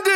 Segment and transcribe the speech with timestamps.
[0.00, 0.08] One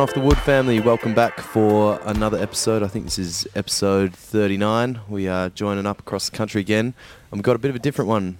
[0.00, 2.82] off the wood family, welcome back for another episode.
[2.82, 5.02] I think this is episode 39.
[5.08, 6.86] We are joining up across the country again.
[6.86, 8.38] And we've got a bit of a different one.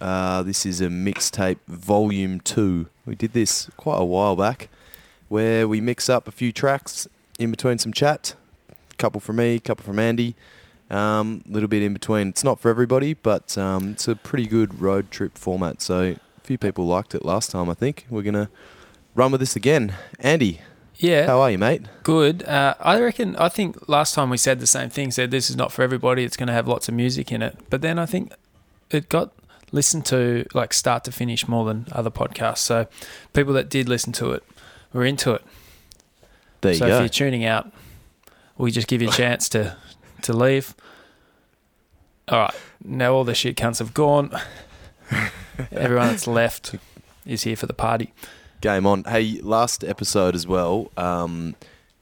[0.00, 2.86] Uh, this is a mixtape volume 2.
[3.04, 4.70] We did this quite a while back
[5.28, 8.34] where we mix up a few tracks in between some chat.
[8.70, 10.34] A couple from me, a couple from Andy.
[10.90, 12.28] A um, little bit in between.
[12.28, 15.82] It's not for everybody, but um, it's a pretty good road trip format.
[15.82, 18.06] So a few people liked it last time, I think.
[18.08, 18.48] We're going to
[19.16, 19.94] run with this again.
[20.20, 20.60] Andy,
[20.94, 21.82] Yeah, how are you, mate?
[22.04, 22.44] good.
[22.44, 23.34] Uh, I reckon.
[23.36, 25.10] I think last time we said the same thing.
[25.10, 26.22] Said this is not for everybody.
[26.22, 27.58] It's going to have lots of music in it.
[27.68, 28.32] But then I think
[28.90, 29.32] it got
[29.72, 32.58] listened to like start to finish more than other podcasts.
[32.58, 32.86] So
[33.32, 34.44] people that did listen to it
[34.96, 35.42] were into it.
[36.62, 36.94] There you so go.
[36.96, 37.70] if you're tuning out,
[38.58, 39.76] we just give you a chance to
[40.22, 40.74] to leave.
[42.28, 42.54] All right.
[42.84, 44.30] Now all the shit cunts have gone.
[45.72, 46.74] Everyone that's left
[47.24, 48.12] is here for the party.
[48.60, 49.04] Game on.
[49.04, 50.90] Hey, last episode as well.
[50.96, 51.54] Um,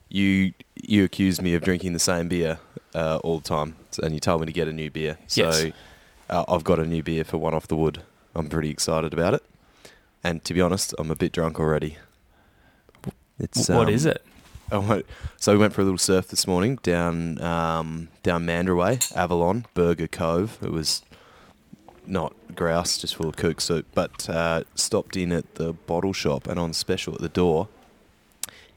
[0.09, 2.59] you you accused me of drinking the same beer
[2.95, 5.19] uh, all the time, and you told me to get a new beer.
[5.27, 5.73] So Yes.
[6.31, 8.03] uh, I've got a new beer for one off the wood.
[8.35, 9.43] I'm pretty excited about it.
[10.23, 11.99] And to be honest, I'm a bit drunk already.
[13.39, 14.23] It's what um, is it?
[14.71, 18.99] Went, so we went for a little surf this morning down um, down Mandurah Way,
[19.15, 20.59] Avalon, Burger Cove.
[20.63, 21.03] It was
[22.07, 23.87] not grouse, just full of kook soup.
[23.95, 27.69] But uh, stopped in at the bottle shop, and on special at the door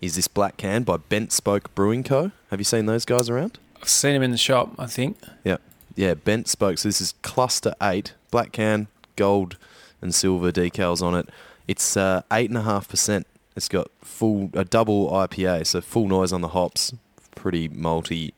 [0.02, 2.32] is this black can by Bent Spoke Brewing Co.
[2.52, 3.58] Have you seen those guys around?
[3.82, 4.74] I've seen them in the shop.
[4.78, 5.18] I think.
[5.44, 5.58] Yeah,
[5.96, 6.78] yeah, Bent Spoke.
[6.78, 9.58] So this is Cluster Eight, black can, gold
[10.02, 11.30] and silver decals on it.
[11.68, 13.26] It's uh, eight and a half percent.
[13.58, 16.94] It's got full a double IPA, so full noise on the hops,
[17.36, 18.34] pretty malty,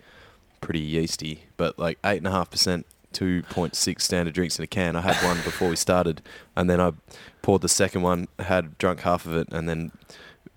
[0.62, 2.88] pretty yeasty, but like eight and a half percent.
[3.12, 4.96] 2.6 standard drinks in a can.
[4.96, 6.22] I had one before we started,
[6.56, 6.92] and then I
[7.42, 9.92] poured the second one, had drunk half of it, and then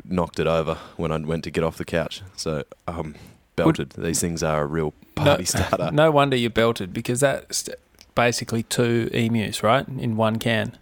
[0.04, 2.20] knocked it over when I went to get off the couch.
[2.36, 3.14] So, um,
[3.56, 3.92] belted.
[3.96, 5.90] These things are a real party starter.
[5.92, 7.70] No wonder you belted because that's
[8.14, 9.88] basically two emus, right?
[9.88, 10.76] In one can.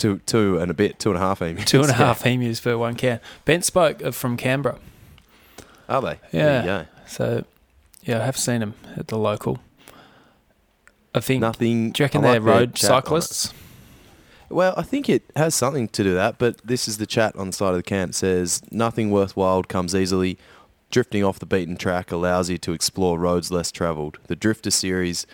[0.00, 1.66] Two, two and a bit, two and a half emus.
[1.66, 3.20] Two and a half emus per one can.
[3.44, 4.78] Bent spoke from Canberra.
[5.88, 6.18] Are they?
[6.32, 6.46] Yeah.
[6.46, 6.86] There you go.
[7.06, 7.44] So,
[8.02, 9.58] yeah, I have seen them at the local.
[11.14, 11.42] I think.
[11.42, 11.90] Nothing.
[11.92, 13.02] do you reckon I they're like their road chat on it.
[13.02, 13.54] cyclists?
[14.48, 17.36] Well, I think it has something to do with that, but this is the chat
[17.36, 18.08] on the side of the can.
[18.08, 20.38] It says, Nothing worthwhile comes easily.
[20.90, 24.18] Drifting off the beaten track allows you to explore roads less travelled.
[24.26, 25.24] The Drifter series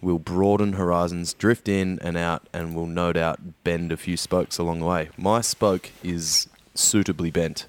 [0.00, 4.58] will broaden horizons, drift in and out, and will no doubt bend a few spokes
[4.58, 5.10] along the way.
[5.16, 7.66] My spoke is suitably bent.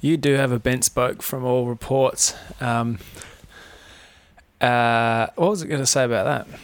[0.00, 2.34] You do have a bent spoke from all reports.
[2.60, 2.98] Um,
[4.60, 6.60] uh, what was it going to say about that?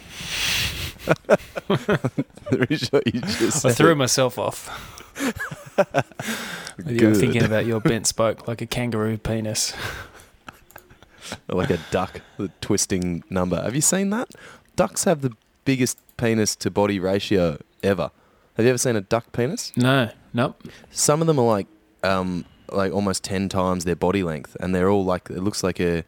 [3.65, 5.05] I threw myself off.
[6.85, 9.73] You're thinking about your bent spoke like a kangaroo penis.
[11.47, 13.61] Like a duck, the twisting number.
[13.61, 14.29] Have you seen that?
[14.75, 15.31] Ducks have the
[15.65, 18.11] biggest penis to body ratio ever.
[18.55, 19.71] Have you ever seen a duck penis?
[19.77, 20.61] No, nope.
[20.89, 21.67] Some of them are like,
[22.03, 25.79] um, like almost ten times their body length, and they're all like it looks like
[25.79, 26.03] a,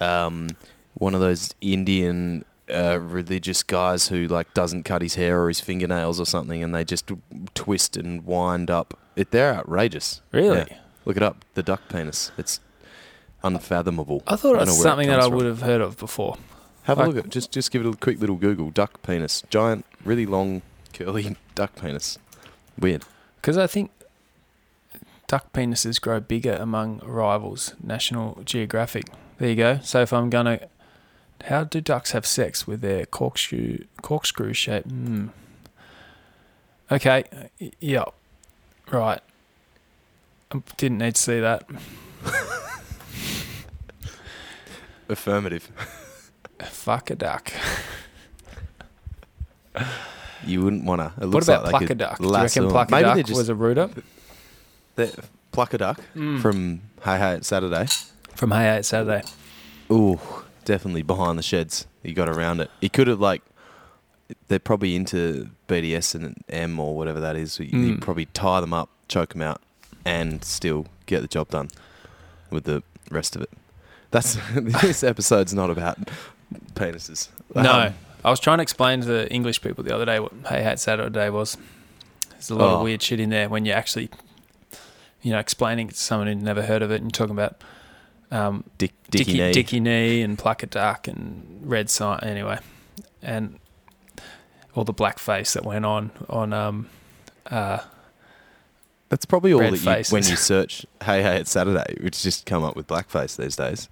[0.00, 0.48] um,
[0.94, 5.60] one of those Indian uh, religious guys who like doesn't cut his hair or his
[5.60, 7.10] fingernails or something, and they just
[7.54, 8.98] twist and wind up.
[9.16, 10.20] It, they're outrageous.
[10.32, 10.64] Really?
[10.68, 10.78] Yeah.
[11.04, 11.44] Look it up.
[11.54, 12.32] The duck penis.
[12.38, 12.60] It's
[13.44, 14.22] unfathomable.
[14.26, 16.36] I thought it was it something that I would have heard of before.
[16.84, 18.70] Have a look at just just give it a quick little Google.
[18.70, 20.62] Duck penis, giant, really long,
[20.92, 22.18] curly duck penis.
[22.78, 23.04] Weird.
[23.36, 23.90] Because I think
[25.26, 27.74] duck penises grow bigger among rivals.
[27.82, 29.04] National Geographic.
[29.38, 29.78] There you go.
[29.82, 30.60] So if I'm gonna,
[31.44, 34.84] how do ducks have sex with their corkscrew corkscrew shape?
[34.84, 35.28] Hmm.
[36.90, 37.24] Okay.
[37.80, 38.04] Yeah.
[38.90, 39.20] Right.
[40.52, 41.66] I didn't need to see that.
[45.08, 45.70] Affirmative.
[46.62, 47.52] Fuck a duck.
[50.46, 51.12] You wouldn't wanna.
[51.16, 52.18] It What looks about like pluck a duck?
[52.18, 53.90] Do you reckon pluck a duck was a rooter?
[54.96, 55.10] they're-
[55.52, 56.00] pluck a duck
[56.40, 57.86] from Hey Hey It's Saturday.
[58.34, 59.22] From Hey Hey It's Saturday.
[59.90, 60.20] Ooh,
[60.64, 61.86] definitely behind the sheds.
[62.02, 62.70] He got around it.
[62.80, 63.42] He could have like.
[64.48, 67.58] They're probably into BDS and M or whatever that is.
[67.60, 67.66] You
[67.96, 68.00] Mm.
[68.00, 69.60] probably tie them up, choke them out,
[70.04, 71.68] and still get the job done
[72.50, 73.50] with the rest of it.
[74.14, 75.98] That's this episode's not about
[76.74, 77.28] penises.
[77.54, 77.94] No, Um,
[78.24, 80.72] I was trying to explain to the English people the other day what Hey Hey
[80.72, 81.56] It's Saturday was.
[82.30, 82.76] There's a lot Oh.
[82.76, 84.08] of weird shit in there when you're actually,
[85.22, 87.60] you know, explaining it to someone who'd never heard of it, and you're talking about
[88.30, 89.52] um, Dick, Dickie, Dickie, Knee.
[89.52, 92.20] Dickie Knee and Pluck a Duck and Red Sign.
[92.22, 92.58] Anyway,
[93.20, 93.58] and
[94.74, 96.88] all the blackface that went on on um,
[97.50, 97.78] uh,
[99.08, 99.72] That's probably all that
[100.08, 103.56] you, when you search "Hey Hey It's Saturday," which just come up with blackface these
[103.56, 103.88] days.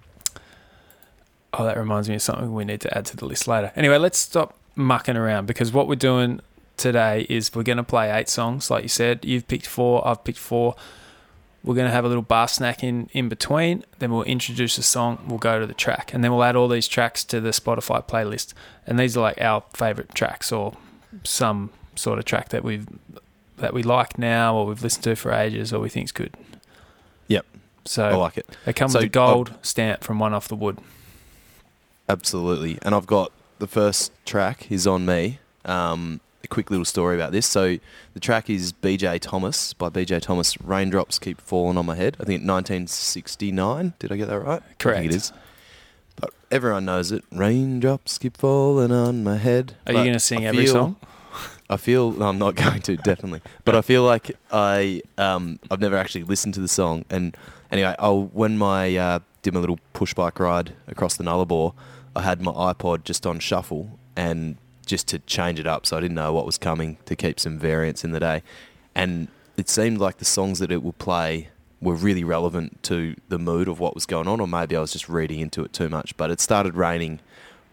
[1.53, 3.71] Oh, that reminds me of something we need to add to the list later.
[3.75, 6.39] Anyway, let's stop mucking around because what we're doing
[6.77, 9.23] today is we're going to play eight songs, like you said.
[9.23, 10.75] You've picked four, I've picked four.
[11.63, 13.85] We're going to have a little bar snack in, in between.
[13.99, 16.67] Then we'll introduce a song, we'll go to the track, and then we'll add all
[16.67, 18.53] these tracks to the Spotify playlist.
[18.85, 20.75] And these are like our favorite tracks or
[21.23, 22.87] some sort of track that we've
[23.57, 26.35] that we like now or we've listened to for ages or we think's good.
[27.27, 27.45] Yep.
[27.85, 28.49] So I like it.
[28.65, 30.79] It comes So, with a gold stamp from one off the wood.
[32.09, 32.77] Absolutely.
[32.81, 35.39] And I've got the first track is on me.
[35.65, 37.45] Um, a quick little story about this.
[37.47, 37.77] So
[38.13, 40.59] the track is BJ Thomas by BJ Thomas.
[40.61, 42.15] Raindrops keep falling on my head.
[42.19, 43.93] I think 1969.
[43.99, 44.61] Did I get that right?
[44.61, 44.99] I Correct.
[44.99, 45.31] think it is.
[46.17, 47.23] But everyone knows it.
[47.31, 49.75] Raindrops keep falling on my head.
[49.87, 50.95] Are you going to sing I every feel- song?
[51.69, 55.79] I feel no, I'm not going to definitely, but I feel like I um I've
[55.79, 57.05] never actually listened to the song.
[57.09, 57.35] And
[57.71, 61.73] anyway, I'll when my uh, did my little push bike ride across the Nullarbor,
[62.15, 66.01] I had my iPod just on shuffle and just to change it up, so I
[66.01, 68.43] didn't know what was coming to keep some variance in the day.
[68.93, 71.49] And it seemed like the songs that it would play
[71.81, 74.93] were really relevant to the mood of what was going on, or maybe I was
[74.93, 76.15] just reading into it too much.
[76.17, 77.19] But it started raining.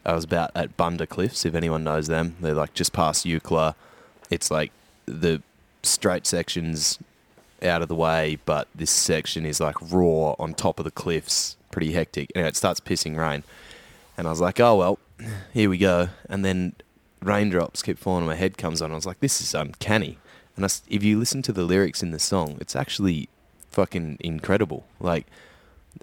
[0.04, 2.36] I was about at Bunda Cliffs, if anyone knows them.
[2.40, 3.74] They're like just past Eucla.
[4.30, 4.72] It's like
[5.06, 5.42] the
[5.82, 6.98] straight sections
[7.62, 11.56] out of the way, but this section is like raw on top of the cliffs,
[11.70, 12.32] pretty hectic.
[12.34, 13.44] And it starts pissing rain.
[14.20, 14.98] And I was like, oh, well,
[15.54, 16.10] here we go.
[16.28, 16.74] And then
[17.22, 18.92] raindrops keep falling on my head comes on.
[18.92, 20.18] I was like, this is uncanny.
[20.56, 23.30] And I if you listen to the lyrics in the song, it's actually
[23.70, 24.84] fucking incredible.
[25.00, 25.26] Like,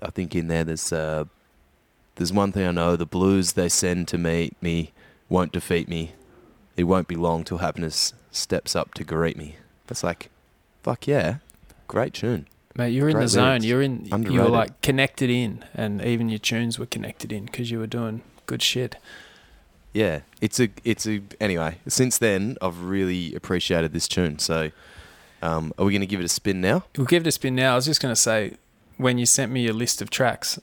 [0.01, 1.25] I think in there there's uh,
[2.15, 4.93] there's one thing I know: the blues they send to meet me
[5.29, 6.13] won't defeat me.
[6.75, 9.57] It won't be long till happiness steps up to greet me.
[9.85, 10.31] That's like,
[10.81, 11.37] fuck yeah,
[11.87, 12.47] great tune.
[12.77, 13.45] Mate, you're in the zone.
[13.62, 13.65] lyrics.
[13.65, 14.06] You're in.
[14.31, 17.88] You were like connected in, and even your tunes were connected in because you were
[17.88, 18.95] doing good shit.
[19.94, 21.77] Yeah, it's a it's a anyway.
[21.88, 24.38] Since then, I've really appreciated this tune.
[24.38, 24.69] So,
[25.41, 26.83] um, are we going to give it a spin now?
[26.95, 27.71] We'll give it a spin now.
[27.74, 28.53] I was just going to say,
[28.97, 30.57] when you sent me your list of tracks,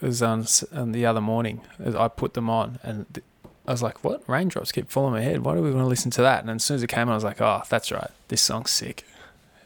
[0.00, 1.60] it was on, on the other morning.
[1.78, 3.24] as I put them on, and th-
[3.68, 4.24] I was like, "What?
[4.28, 5.44] Raindrops keep falling on my head.
[5.44, 7.10] Why do we want to listen to that?" And as soon as it came on,
[7.10, 8.10] I was like, "Oh, that's right.
[8.26, 9.04] This song's sick.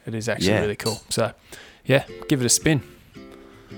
[0.05, 0.61] It is actually Yeah.
[0.61, 1.31] really cool." So,
[1.87, 2.83] yeah, give it a spin.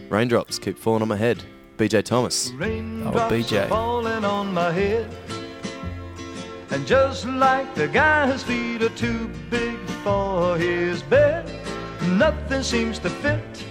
[0.09, 1.44] Raindrops keep falling on my head.
[1.77, 2.50] BJ Thomas.
[2.51, 3.65] Oh, raindrops BJ.
[3.65, 5.07] are falling on my head.
[6.71, 11.50] And just like the guy whose feet are too big for his bed,
[12.17, 13.63] nothing seems to fit.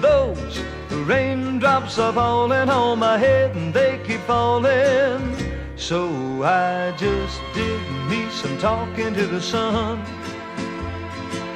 [0.00, 5.36] Those raindrops are falling on my head and they keep falling.
[5.76, 10.00] So I just did me some talking to the sun.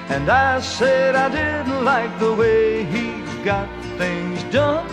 [0.08, 3.68] And I said I didn't like the way he got
[3.98, 4.88] things done.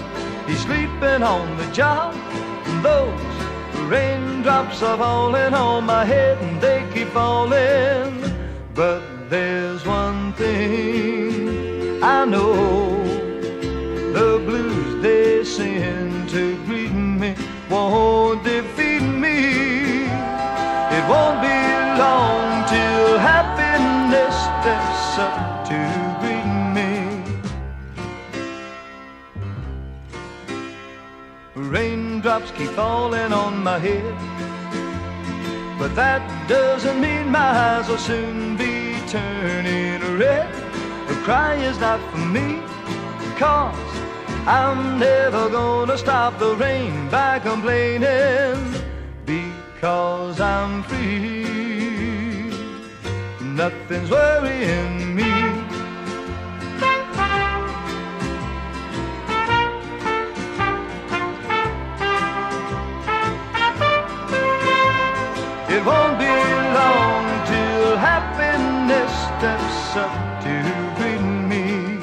[0.48, 2.16] He's sleeping on the job.
[2.66, 3.34] And Those
[3.90, 8.12] raindrops are falling on my head and they keep falling.
[8.74, 13.04] But there's one thing I know.
[14.18, 17.36] The blues they send to greet me
[17.70, 20.06] won't defeat me.
[20.98, 21.60] It won't be
[22.04, 24.93] long till happiness steps
[32.34, 34.16] Raindrops keep falling on my head.
[35.78, 40.52] But that doesn't mean my eyes will soon be turning red.
[41.08, 42.60] The cry is not for me,
[43.38, 43.76] cause
[44.48, 48.82] I'm never gonna stop the rain by complaining.
[49.28, 52.50] Because I'm free,
[53.42, 55.63] nothing's worrying me.
[65.76, 70.56] It won't be long till happiness steps up to
[70.98, 71.98] greet me.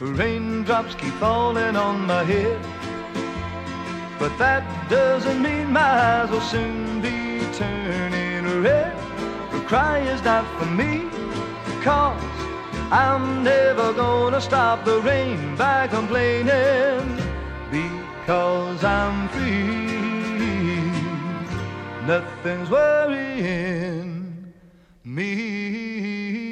[0.00, 2.58] Raindrops keep falling on my head,
[4.18, 8.96] but that doesn't mean my eyes will soon be turning red.
[9.52, 11.10] The cry is not for me,
[11.82, 12.18] cause
[12.90, 17.14] I'm never gonna stop the rain by complaining
[18.26, 20.88] because I'm free.
[22.06, 24.54] Nothing's worrying
[25.04, 26.43] me.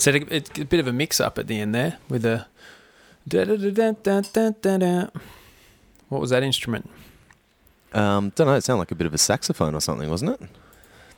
[0.00, 2.46] So it- it's a bit of a mix up at the end there with a.
[6.08, 6.88] What was that instrument?
[7.92, 8.54] Um, don't know.
[8.54, 10.40] It sounded like a bit of a saxophone or something, wasn't it?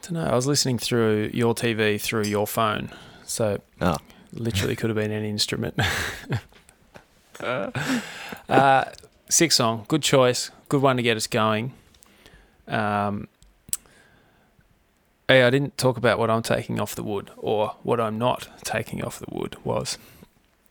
[0.03, 0.25] don't know.
[0.27, 2.91] I was listening through your TV through your phone,
[3.25, 3.99] so Ah.
[4.33, 5.79] literally could have been any instrument.
[7.41, 8.85] uh,
[9.29, 11.73] six song, good choice, good one to get us going.
[12.67, 13.29] Um,
[15.29, 18.49] hey, I didn't talk about what I'm taking off the wood or what I'm not
[18.65, 19.99] taking off the wood was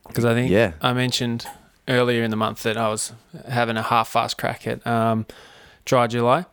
[0.06, 0.72] because I think Yeah.
[0.80, 1.46] I mentioned
[1.88, 3.12] earlier in the month that I was
[3.48, 5.26] having a half-fast crack at um,
[5.84, 6.44] Dry July,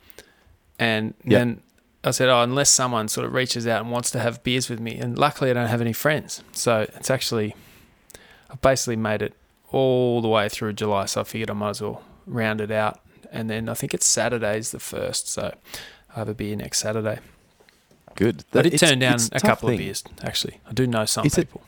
[0.80, 1.40] and Yep.
[1.40, 1.62] then
[2.04, 4.80] I said, "Oh, unless someone sort of reaches out and wants to have beers with
[4.80, 7.56] me," and luckily I don't have any friends, so it's actually
[8.50, 9.34] I've basically made it
[9.72, 13.00] all the way through July, so I figured I might as well round it out,
[13.32, 15.54] and then I think it's Saturday's the first, so
[16.16, 17.20] I have a beer next Saturday.
[18.20, 18.44] Good.
[18.54, 19.80] I did turn down a couple thing.
[19.80, 20.60] of beers actually.
[20.68, 21.62] I do know some people.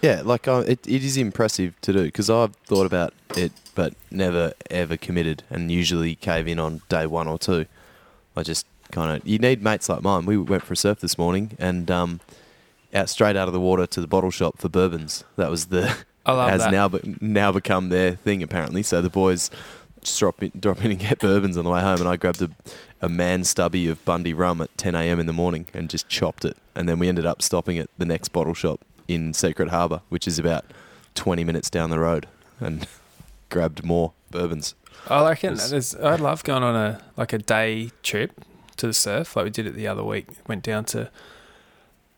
[0.00, 3.94] Yeah, like uh, it, it is impressive to do because I've thought about it, but
[4.08, 7.66] never ever committed, and usually cave in on day one or two.
[8.36, 10.24] I just kind of you need mates like mine.
[10.24, 12.20] We went for a surf this morning, and um,
[12.94, 15.24] out straight out of the water to the bottle shop for bourbons.
[15.34, 16.70] That was the I love has that.
[16.70, 18.84] now be, now become their thing apparently.
[18.84, 19.50] So the boys
[20.14, 22.50] drop in, drop in and get bourbons on the way home, and I grabbed a,
[23.00, 25.18] a man stubby of Bundy rum at 10 a.m.
[25.18, 28.04] in the morning and just chopped it, and then we ended up stopping at the
[28.04, 30.64] next bottle shop in Secret Harbour, which is about
[31.14, 32.26] 20 minutes down the road,
[32.60, 32.86] and
[33.50, 34.74] grabbed more bourbons.
[35.08, 38.32] I reckon there's, I love going on a like a day trip
[38.76, 40.26] to the surf, like we did it the other week.
[40.48, 41.10] Went down to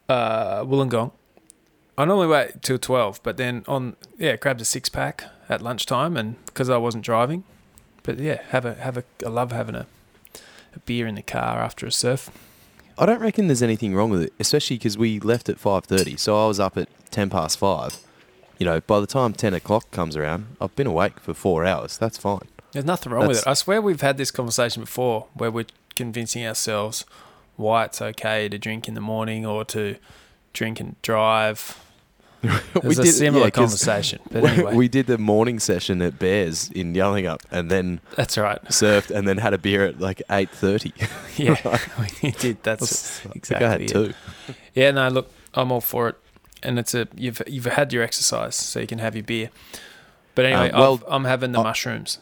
[0.08, 1.12] uh, Wollongong.
[1.96, 6.16] I normally wait till twelve, but then on yeah, grabbed a six pack at lunchtime,
[6.16, 7.44] and because I wasn't driving,
[8.08, 9.04] but yeah, have a have a.
[9.22, 9.86] I love having a,
[10.74, 12.30] a beer in the car after a surf.
[12.96, 16.42] I don't reckon there's anything wrong with it, especially because we left at 5:30, so
[16.42, 17.98] I was up at 10 past five.
[18.56, 21.98] You know, by the time 10 o'clock comes around, I've been awake for four hours.
[21.98, 22.48] That's fine.
[22.72, 23.46] There's nothing wrong with it.
[23.46, 27.04] I swear we've had this conversation before where we're convincing ourselves
[27.56, 29.96] why it's okay to drink in the morning or to
[30.54, 31.78] drink and drive.
[32.74, 34.20] It was a similar yeah, conversation.
[34.30, 38.38] But we- anyway, we did the morning session at Bears in Yallingup, and then that's
[38.38, 38.62] right.
[38.66, 40.92] surfed, and then had a beer at like 8:30.
[41.38, 41.78] Yeah,
[42.22, 42.62] we did.
[42.62, 43.88] That's I I exactly had it.
[43.88, 44.12] two.
[44.74, 46.16] Yeah, no, look, I'm all for it,
[46.62, 49.50] and it's a you've you've had your exercise, so you can have your beer.
[50.34, 52.18] But anyway, Um, well, I've, I'm having the I- mushrooms.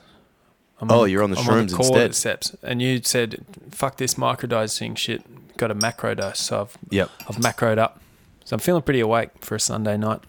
[0.80, 2.14] I'm Oh, you're on the I'm shrooms on the instead.
[2.14, 5.22] Steps, and you said, "Fuck this microdosing shit."
[5.56, 7.10] Got a macro dose, so I've Yep.
[7.28, 7.98] I've macroed up,
[8.46, 10.20] so I'm feeling pretty awake for a Sunday night.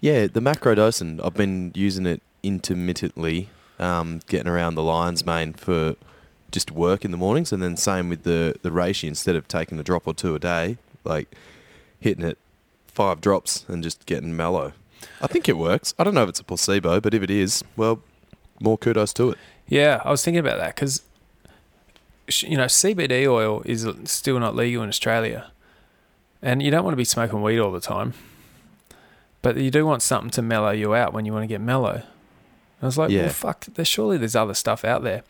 [0.00, 1.20] Yeah, the macrodosing.
[1.22, 5.96] I've been using it intermittently, um, getting around the lion's mane for
[6.52, 9.08] just work in the mornings, and then same with the the reishi.
[9.08, 11.34] Instead of taking a drop or two a day, like
[11.98, 12.38] hitting it
[12.86, 14.72] five drops and just getting mellow.
[15.20, 15.94] I think it works.
[15.98, 18.00] I don't know if it's a placebo, but if it is, well,
[18.60, 19.38] more kudos to it.
[19.66, 21.02] Yeah, I was thinking about that because,
[22.42, 25.50] you know, CBD oil is still not legal in Australia,
[26.42, 28.14] and you don't want to be smoking weed all the time,
[29.42, 31.94] but you do want something to mellow you out when you want to get mellow.
[31.94, 33.22] And I was like, Yeah.
[33.22, 35.22] well, fuck, there's surely there's other stuff out there.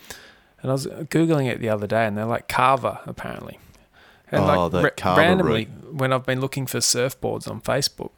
[0.63, 3.59] And I was googling it the other day, and they're like kava apparently.
[4.33, 8.11] And Oh, the ra- kava randomly, when I've been looking for surfboards on Facebook,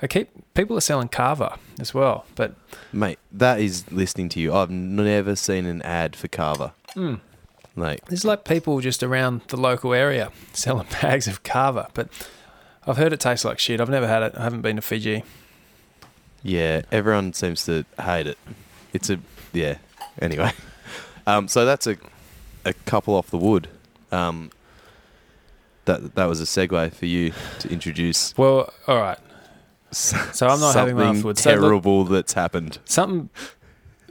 [0.00, 2.54] I keep people are selling kava as well, but
[2.92, 4.54] Mate, that is listening to you.
[4.54, 6.72] I've never seen an ad for kava.
[6.94, 7.18] mm,
[7.78, 12.08] Like, There's like people just around the local area selling bags of kava, but
[12.86, 13.80] I've heard it tastes like shit.
[13.80, 14.34] I've never had it.
[14.36, 15.24] I haven't been to Fiji.
[16.42, 18.38] yeah, everyone seems to hate it.
[18.92, 19.18] It's a
[19.52, 19.78] yeah.
[20.20, 20.52] Anyway,
[21.26, 21.96] um, so that's a
[22.64, 23.68] a couple off the wood.
[24.10, 24.50] Um,
[25.84, 28.36] that that was a segue for you to introduce.
[28.36, 29.18] Well, all right.
[29.90, 30.16] So
[30.46, 31.42] I'm not having something afterwards.
[31.42, 32.78] So look- terrible that's happened.
[32.84, 33.30] Something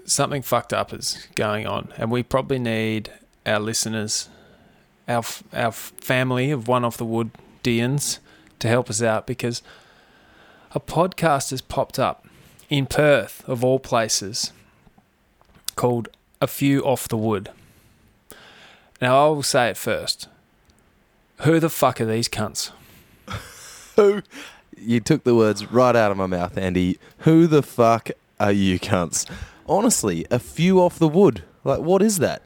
[0.06, 3.12] something fucked up is going on, and we probably need
[3.48, 4.30] our listeners,
[5.08, 5.24] our
[5.54, 7.32] our family of one off the wood
[7.64, 8.20] Deans
[8.60, 9.62] to help us out because
[10.74, 12.28] a podcast has popped up
[12.70, 14.52] in Perth of all places
[15.76, 16.10] called
[16.42, 17.50] A Few Off the Wood.
[19.02, 20.28] Now I will say it first.
[21.42, 22.72] Who the fuck are these cunts?
[23.96, 24.24] Who?
[24.76, 27.00] You took the words right out of my mouth, Andy.
[27.20, 29.30] Who the fuck are you cunts?
[29.68, 31.44] Honestly, a few off the wood.
[31.64, 32.44] Like, what is that?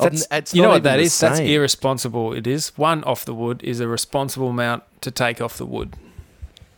[0.00, 1.18] I've That's, you know what that is?
[1.20, 1.30] that?
[1.30, 2.32] That's irresponsible.
[2.32, 2.76] It is.
[2.76, 5.94] One off the wood is a responsible amount to take off the wood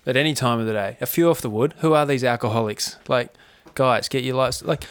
[0.07, 0.97] at any time of the day.
[1.01, 1.75] A few off the wood.
[1.79, 2.97] Who are these alcoholics?
[3.09, 3.33] Like,
[3.75, 4.63] guys, get your lights.
[4.63, 4.85] Like,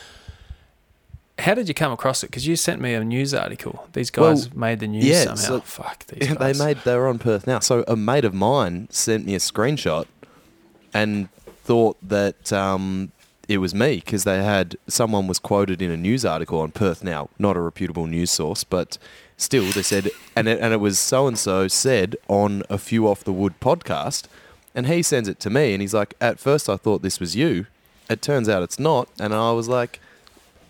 [1.39, 2.27] how did you come across it?
[2.27, 3.87] Because you sent me a news article.
[3.93, 5.43] These guys made the news yeah, somehow.
[5.43, 7.61] so- Fuck these Yeah, they made they were on PerthNow.
[7.63, 10.05] So a mate of mine sent me a screenshot
[10.93, 11.29] and
[11.63, 13.11] thought that um,
[13.47, 17.29] it was me because they had someone was quoted in a news article on PerthNow,
[17.39, 18.97] not a reputable news source, but
[19.37, 23.07] still they said and it, and it was so and so said on a few
[23.07, 24.25] off the wood podcast,
[24.75, 27.35] and he sends it to me and he's like, at first I thought this was
[27.35, 27.67] you,
[28.09, 29.99] it turns out it's not, and I was like,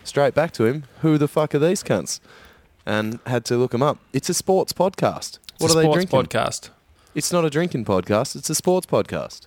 [0.04, 2.20] straight back to him, who the fuck are these cunts?
[2.86, 3.98] And had to look them up.
[4.14, 5.40] It's a sports podcast.
[5.56, 6.20] It's what a are they drinking?
[6.22, 6.70] podcast.
[7.14, 8.36] It's not a drinking podcast.
[8.36, 9.47] It's a sports podcast.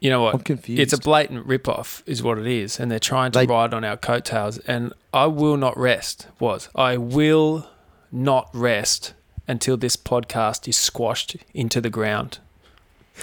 [0.00, 0.34] You know what?
[0.34, 0.80] I'm confused.
[0.80, 3.84] It's a blatant rip-off, is what it is, and they're trying to They- ride on
[3.84, 4.58] our coattails.
[4.58, 6.26] And I will not rest.
[6.38, 7.66] Was I will
[8.12, 9.14] not rest
[9.48, 12.38] until this podcast is squashed into the ground,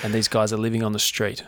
[0.03, 1.43] and these guys are living on the street.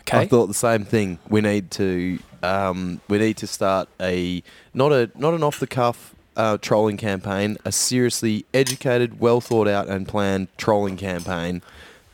[0.00, 1.18] Okay, I thought the same thing.
[1.28, 4.42] We need to um, we need to start a
[4.74, 9.66] not a not an off the cuff uh, trolling campaign, a seriously educated, well thought
[9.68, 11.62] out and planned trolling campaign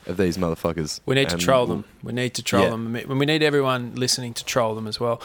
[0.06, 1.00] of these motherfuckers.
[1.06, 1.84] we need to troll them.
[2.02, 2.70] We need to troll Yeah.
[2.70, 5.20] them, and we need everyone listening to troll them as well.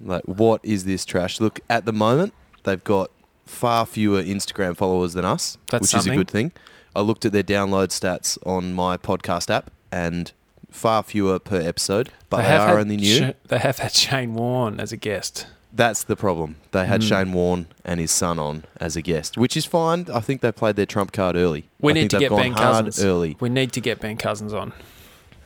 [0.00, 1.40] Like, what is this trash?
[1.40, 2.32] Look, at the moment,
[2.64, 3.10] they've got
[3.44, 6.52] far fewer Instagram followers than us, That's which is a good thing.
[6.96, 10.32] I looked at their download stats on my podcast app, and
[10.70, 13.16] far fewer per episode, but they, have are only new.
[13.30, 15.46] Sh- they have had Shane Warne as a guest.
[15.72, 16.56] That's the problem.
[16.72, 17.08] They had Mm.
[17.08, 20.06] Shane Warne and his son on as a guest, which is fine.
[20.12, 21.68] I think they played their trump card early.
[21.80, 23.36] We I need to get Ben Cousins early.
[23.40, 24.72] We need to get Ben Cousins on.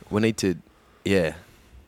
[0.09, 0.55] We need to,
[1.03, 1.35] yeah,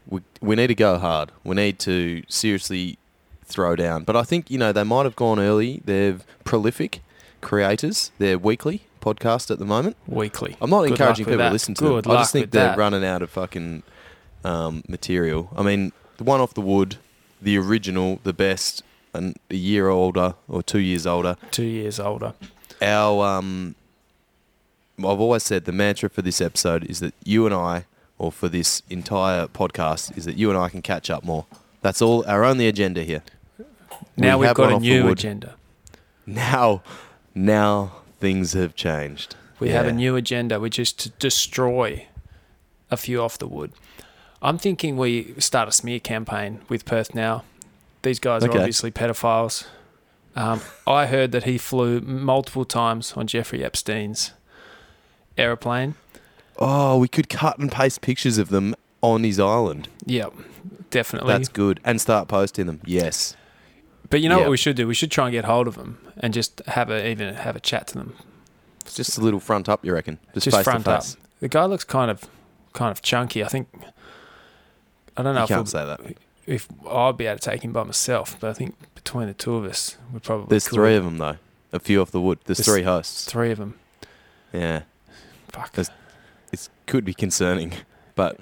[0.07, 1.31] we we need to go hard.
[1.43, 2.97] We need to seriously
[3.43, 4.03] throw down.
[4.03, 5.81] But I think you know they might have gone early.
[5.85, 7.01] They're prolific
[7.41, 8.11] creators.
[8.19, 9.95] They're weekly podcast at the moment.
[10.07, 10.57] Weekly.
[10.61, 12.11] I'm not Good encouraging people to listen to Good them.
[12.11, 12.77] I just think they're that.
[12.77, 13.83] running out of fucking
[14.43, 15.49] um, material.
[15.55, 16.97] I mean, the one off the wood,
[17.41, 21.37] the original, the best, and a year older or two years older.
[21.51, 22.33] Two years older.
[22.81, 23.75] Our um,
[24.99, 27.85] I've always said the mantra for this episode is that you and I,
[28.17, 31.45] or for this entire podcast, is that you and I can catch up more.
[31.81, 32.25] That's all.
[32.27, 33.21] Our only agenda here.
[34.15, 35.55] Now We have got a new agenda.
[36.25, 36.81] Now,
[37.35, 39.35] now things have changed.
[39.59, 42.07] We have a new agenda, which is to destroy
[42.91, 43.71] a few off the wood.
[44.41, 47.43] I'm thinking we start a smear campaign with PerthNow.
[48.03, 49.65] These guys are obviously pedophiles.
[50.35, 54.33] Um, I heard that he flew multiple times on Jeffrey Epstein's
[55.37, 55.95] aeroplane.
[56.57, 59.87] Oh, we could cut and paste pictures of them on his island.
[60.05, 60.33] Yep,
[60.91, 61.33] definitely.
[61.33, 61.79] That's good.
[61.83, 62.81] And start posting them.
[62.85, 63.35] Yes.
[64.09, 64.43] but you know yeah.
[64.43, 64.87] what we should do?
[64.87, 67.59] We should try and get hold of them and just have a even have a
[67.59, 68.15] chat to them.
[68.85, 70.19] Just a little front up, you reckon?
[70.33, 71.03] Just, Just front up.
[71.39, 72.25] The guy looks kind of
[72.73, 73.43] kind of chunky.
[73.43, 73.67] I think
[75.17, 75.99] I don't know You if, can't we'll- say that.
[76.45, 79.55] if I'd be able to take him by myself, but I think between the two
[79.55, 80.75] of us, we probably There's could.
[80.75, 81.37] three of them though.
[81.73, 82.39] A few off the wood.
[82.45, 83.25] There's, There's three hosts.
[83.25, 83.73] Three of them.
[84.53, 84.83] Yeah,
[85.49, 85.73] Fuck.
[85.73, 85.91] There's-
[86.53, 87.73] it could be concerning,
[88.15, 88.39] but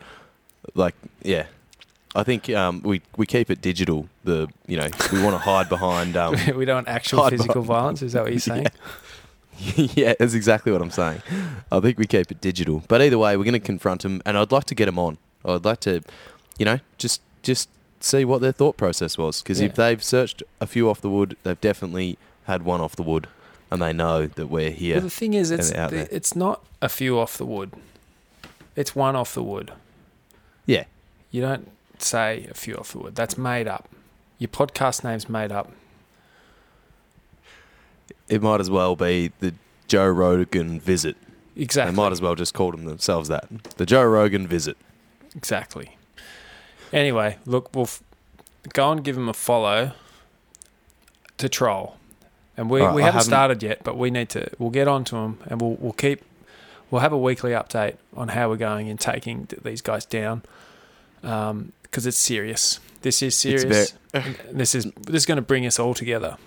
[0.76, 1.48] like, yeah,
[2.14, 4.08] I think um, we we keep it digital.
[4.24, 6.16] The you know we want to hide behind.
[6.26, 7.64] Um, we don't want actual physical button.
[7.68, 8.02] violence.
[8.04, 8.68] Is that what you're saying?
[9.76, 11.22] yeah, that's exactly what I'm saying.
[11.72, 14.38] I think we keep it digital, but either way, we're going to confront them, and
[14.38, 15.18] I'd like to get them on.
[15.44, 16.02] I'd like to,
[16.58, 19.68] you know, just just see what their thought process was, because Yeah.
[19.68, 23.28] if they've searched a few off the wood, they've definitely had one off the wood,
[23.72, 24.96] and they know that we're here.
[24.96, 27.72] Well, the thing is, it's the- it's not a few off the wood.
[28.76, 29.72] It's one off the wood.
[30.66, 30.84] Yeah.
[31.32, 33.16] You don't say a few off the wood.
[33.16, 33.88] That's made up.
[34.38, 35.72] Your podcast name's made up.
[38.28, 39.54] It might as well be the
[39.88, 41.16] Joe Rogan visit.
[41.56, 41.92] Exactly.
[41.92, 43.48] They might as well just call them themselves that.
[43.78, 44.78] The Joe Rogan visit.
[45.36, 45.95] Exactly.
[46.94, 48.02] Anyway, look, we'll f-
[48.74, 49.92] go and give him a follow
[51.38, 51.98] to troll,
[52.56, 54.50] and we, All right, we I haven't haven't- started yet, but we need to.
[54.60, 56.22] We'll get on to him, and we'll we'll keep.
[56.92, 60.44] We'll have a weekly update on how we're going in taking th- these guys down,
[61.24, 62.80] um, because it's serious.
[63.02, 63.94] This is serious.
[64.14, 66.38] And this is this is going to bring us all together.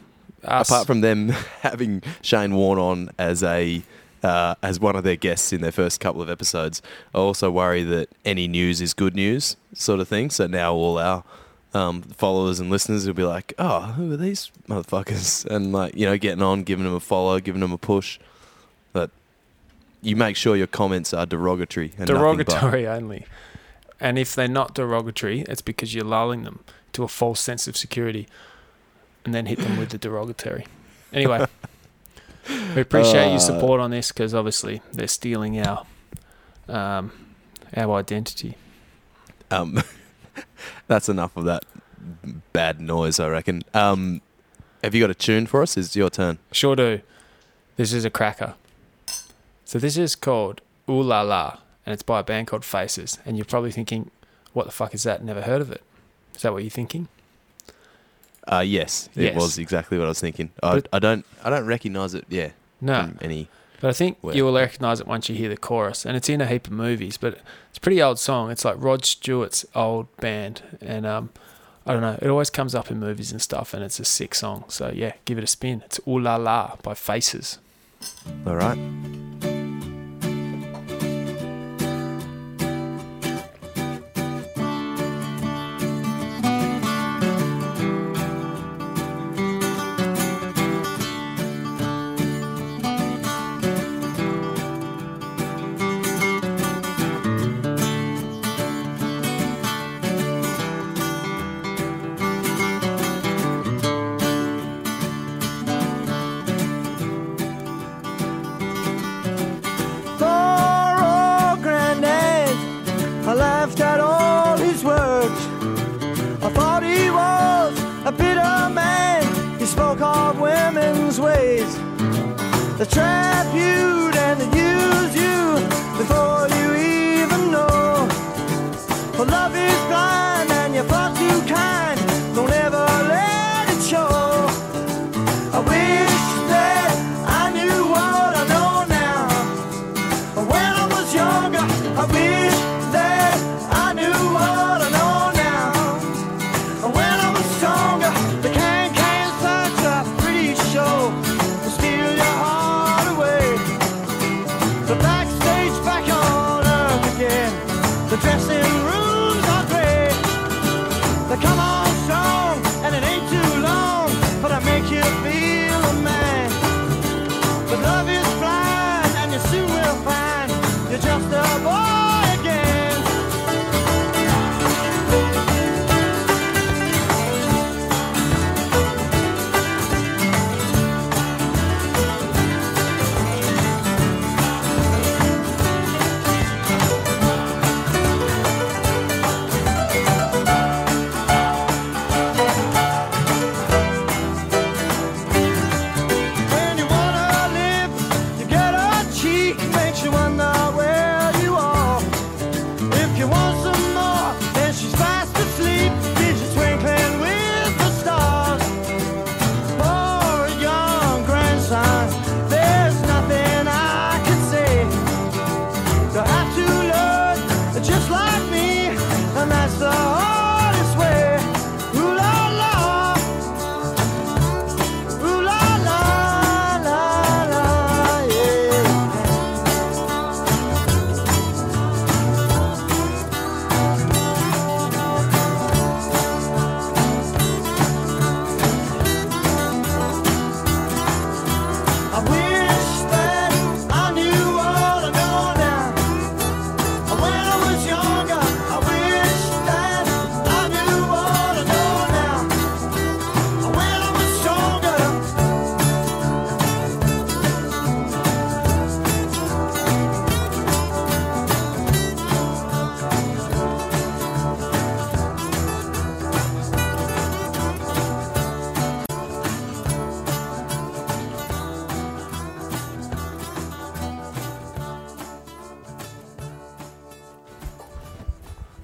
[0.44, 1.28] Us, Apart from them
[1.60, 3.82] having Shane Warne on as a
[4.22, 6.82] uh, as one of their guests in their first couple of episodes,
[7.14, 10.30] I also worry that any news is good news, sort of thing.
[10.30, 11.24] So now all our
[11.74, 16.06] um, followers and listeners will be like, "Oh, who are these motherfuckers?" And like you
[16.06, 18.18] know, getting on, giving them a follow, giving them a push.
[18.92, 19.10] But
[20.02, 23.26] you make sure your comments are derogatory and derogatory only.
[24.00, 26.60] And if they're not derogatory, it's because you're lulling them
[26.92, 28.28] to a false sense of security
[29.24, 30.66] and then hit them with the derogatory.
[31.12, 31.44] Anyway,
[32.74, 35.86] we appreciate Uh, your support on this because obviously they're stealing our
[36.68, 37.12] um,
[37.76, 38.56] our identity.
[39.50, 39.82] Um,
[40.86, 41.64] that's enough of that
[42.52, 43.62] bad noise, I reckon.
[43.74, 44.20] Um,
[44.82, 45.76] have you got a tune for us?
[45.76, 46.38] It's your turn.
[46.52, 47.00] Sure do.
[47.76, 48.54] This is a cracker.
[49.64, 53.18] So this is called Ooh La La, and it's by a band called Faces.
[53.26, 54.10] And you're probably thinking,
[54.52, 55.22] what the fuck is that?
[55.22, 55.82] Never heard of it.
[56.34, 57.08] Is that what you're thinking?
[58.50, 59.36] Uh, yes, it Yes.
[59.36, 60.50] was exactly what I was thinking.
[60.62, 62.24] I, But- I don't, I don't recognise it.
[62.28, 63.02] Yeah, No.
[63.02, 63.48] from any.
[63.80, 66.28] But I think Well- you will recognise it once you hear the chorus, and it's
[66.28, 67.16] in a heap of movies.
[67.18, 67.34] But
[67.68, 68.50] it's a pretty old song.
[68.50, 71.30] It's like Rod Stewart's old band, and um,
[71.86, 72.18] I don't know.
[72.20, 74.64] It always comes up in movies and stuff, and it's a sick song.
[74.68, 75.82] So yeah, give it a spin.
[75.84, 77.58] It's Ooh La La by Faces.
[78.46, 78.78] All right.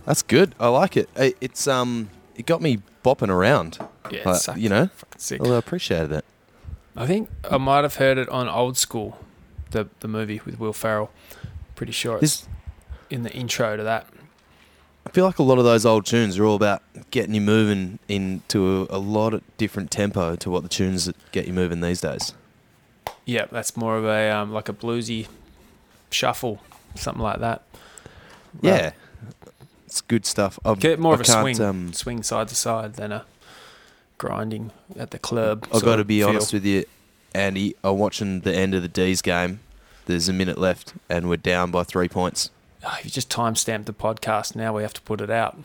[0.06, 0.54] That's good.
[0.60, 1.08] I like it.
[1.16, 3.78] It- It's um, it got me bopping around.
[4.10, 4.56] Yeah, it's sick.
[4.56, 5.42] you know, sick.
[5.42, 6.24] Well, I appreciated it.
[6.96, 9.18] I think I might have heard it on Old School,
[9.70, 11.10] the the movie with Will Ferrell.
[11.74, 12.48] Pretty sure it's This,
[13.10, 14.06] in the intro to that.
[15.06, 17.98] I feel like a lot of those old tunes are all about getting you moving
[18.08, 21.80] into a, a lot of different tempo to what the tunes that get you moving
[21.80, 22.32] these days.
[23.26, 25.26] Yeah, that's more of a um, like a bluesy
[26.10, 26.60] shuffle,
[26.94, 27.62] something like that.
[28.62, 28.92] Yeah,
[29.94, 30.59] it's good stuff.
[30.64, 33.24] I've, Get more I of a swing, Um, swing side to side than a
[34.18, 35.68] grinding at the club.
[35.72, 36.30] I've got to be feel.
[36.30, 36.85] honest with you,
[37.33, 37.76] Andy.
[37.85, 39.61] I'm watching the end of the D's game,
[40.07, 42.50] there's a minute left and we're down by three points.
[42.85, 44.57] Oh, you just timestamped the podcast.
[44.57, 45.57] Now we have to put it out.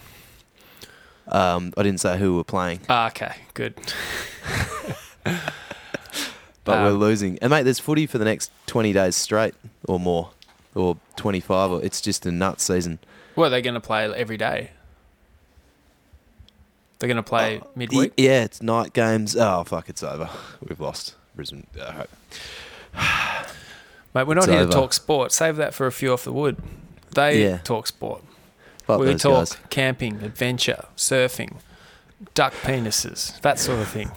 [1.28, 3.74] Um, I didn't say who we're playing, Ah, okay, good.
[5.24, 5.42] but
[6.68, 7.40] we're Um, losing.
[7.42, 9.56] And mate, there's footy for the next 20 days straight
[9.88, 10.30] or more,
[10.76, 11.72] or 25.
[11.72, 13.00] Or it's just a nut season.
[13.40, 14.72] What are they going to play every day?
[17.00, 18.12] They're going to play oh, Y- midweek.
[18.18, 19.34] Yeah, it's night games.
[19.38, 20.30] Oh fuck, it's over.
[20.68, 21.66] We've lost Brisbane.
[21.82, 23.48] I hope.
[24.14, 24.72] Mate, we're not It's here over.
[24.72, 25.32] to talk sport.
[25.32, 26.58] Save that for a few off the wood.
[27.16, 27.60] They Yeah.
[27.60, 28.24] talk sport.
[28.90, 29.58] We talk guys.
[29.70, 31.60] camping, adventure, surfing,
[32.34, 34.12] duck penises, that sort of thing.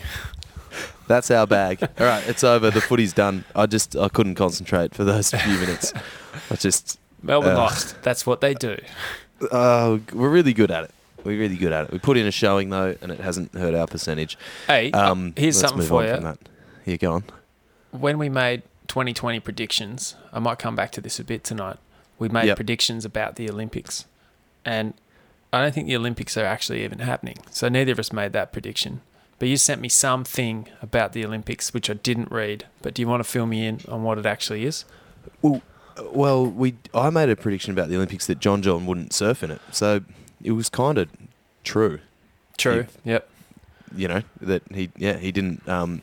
[1.06, 1.78] That's our bag.
[2.00, 2.72] All right, it's over.
[2.72, 3.44] The footy's done.
[3.54, 5.92] I just I couldn't concentrate for those few minutes.
[6.50, 7.58] I just Melbourne Ugh.
[7.58, 8.02] lost.
[8.02, 8.76] That's what they do.
[9.50, 10.90] uh, we're really good at it.
[11.24, 11.92] We're really good at it.
[11.92, 14.36] We put in a showing though, and it hasn't hurt our percentage.
[14.66, 16.16] Hey, uh, Um, here's something for you.
[16.16, 16.38] That.
[16.84, 17.24] Here, go on.
[17.92, 21.76] when we made 2020 predictions, I might come back to this a bit tonight.
[22.18, 22.56] We made Yep.
[22.56, 24.04] predictions about the Olympics,
[24.64, 24.94] and
[25.52, 27.36] I don't think the Olympics are actually even happening.
[27.50, 29.00] So neither of us made that prediction.
[29.38, 32.66] But you sent me something about the Olympics which I didn't read.
[32.80, 34.84] But do you want to fill me in on what it actually is?
[35.42, 35.62] Well,
[36.12, 39.60] we I made a prediction about the Olympics that John John wouldn't surf in it,
[39.70, 40.02] so
[40.42, 41.08] it was kind of
[41.64, 42.00] true.
[42.56, 42.86] True.
[43.04, 43.28] Yep.
[43.94, 46.02] You know that he yeah he didn't um,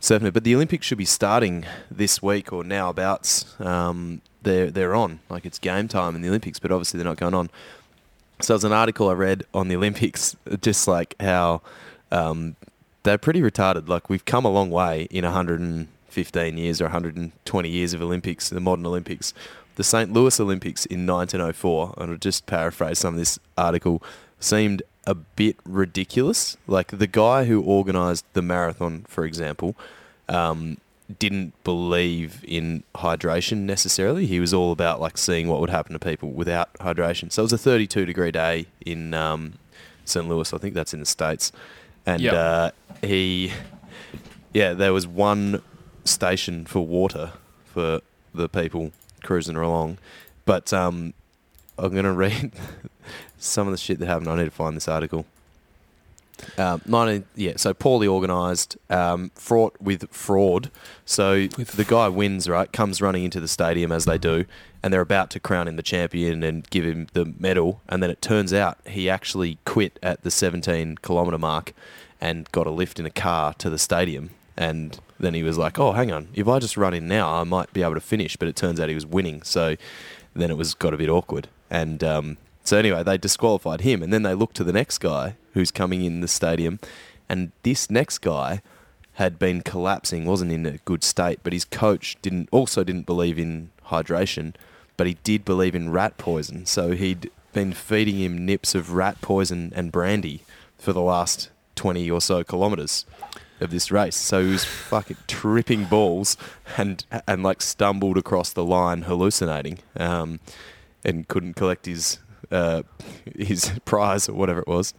[0.00, 3.58] surf in it, but the Olympics should be starting this week or now abouts.
[3.60, 7.16] Um, they're they're on like it's game time in the Olympics, but obviously they're not
[7.16, 7.50] going on.
[8.40, 11.62] So there's an article I read on the Olympics, just like how
[12.10, 12.56] um,
[13.04, 13.88] they're pretty retarded.
[13.88, 15.24] Like we've come a long way in
[16.16, 19.32] 115 years or 120 years of Olympics, the modern Olympics.
[19.76, 20.12] The St.
[20.12, 24.02] Louis Olympics in 1904, and I'll just paraphrase some of this article,
[24.38, 26.58] seemed a bit ridiculous.
[26.66, 29.74] Like the guy who organised the marathon, for example,
[30.28, 30.76] um,
[31.18, 34.26] didn't believe in hydration necessarily.
[34.26, 37.32] He was all about like seeing what would happen to people without hydration.
[37.32, 39.54] So it was a 32 degree day in um,
[40.04, 40.28] St.
[40.28, 40.52] Louis.
[40.52, 41.50] I think that's in the states,
[42.04, 42.34] and Yep.
[42.34, 42.70] uh,
[43.02, 43.52] he,
[44.52, 45.62] yeah, there was one
[46.04, 47.32] station for water
[47.64, 48.00] for
[48.34, 49.98] the people cruising along,
[50.44, 51.14] but um,
[51.78, 52.52] I'm gonna read
[53.38, 54.28] some of the shit that happened.
[54.28, 55.26] I need to find this article.
[56.58, 60.70] Um, 19, yeah, so poorly organised, um, fraught with fraud.
[61.04, 62.70] So With the guy wins, right?
[62.72, 64.44] Comes running into the stadium as they do,
[64.82, 67.80] and they're about to crown him the champion and give him the medal.
[67.88, 71.72] And then it turns out he actually quit at the 17 kilometre mark
[72.20, 74.30] and got a lift in a car to the stadium.
[74.56, 77.44] And then he was like, "Oh, hang on, if I just run in now, I
[77.44, 79.76] might be able to finish." But it turns out he was winning, so
[80.34, 81.48] then it was got a bit awkward.
[81.70, 85.36] And um, so anyway, they disqualified him, and then they looked to the next guy
[85.54, 86.80] who's coming in the stadium,
[87.28, 88.62] and this next guy
[89.14, 93.38] had been collapsing, wasn't in a good state, but his coach didn't also didn't believe
[93.38, 94.54] in hydration,
[94.96, 96.64] but he did believe in rat poison.
[96.64, 100.42] So he'd been feeding him nips of rat poison and brandy
[100.78, 103.04] for the last twenty or so kilometers
[103.62, 104.16] of this race.
[104.16, 106.36] So he was fucking tripping balls
[106.76, 110.40] and and like stumbled across the line hallucinating, um,
[111.04, 112.18] and couldn't collect his
[112.50, 112.82] uh,
[113.36, 114.94] his prize or whatever it was.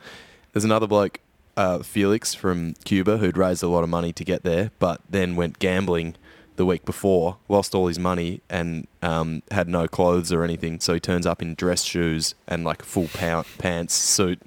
[0.51, 1.19] There's another bloke,
[1.57, 5.35] uh, Felix from Cuba, who'd raised a lot of money to get there, but then
[5.35, 6.15] went gambling
[6.55, 10.79] the week before, lost all his money, and um, had no clothes or anything.
[10.79, 14.41] So he turns up in dress shoes and like a full pants, suit,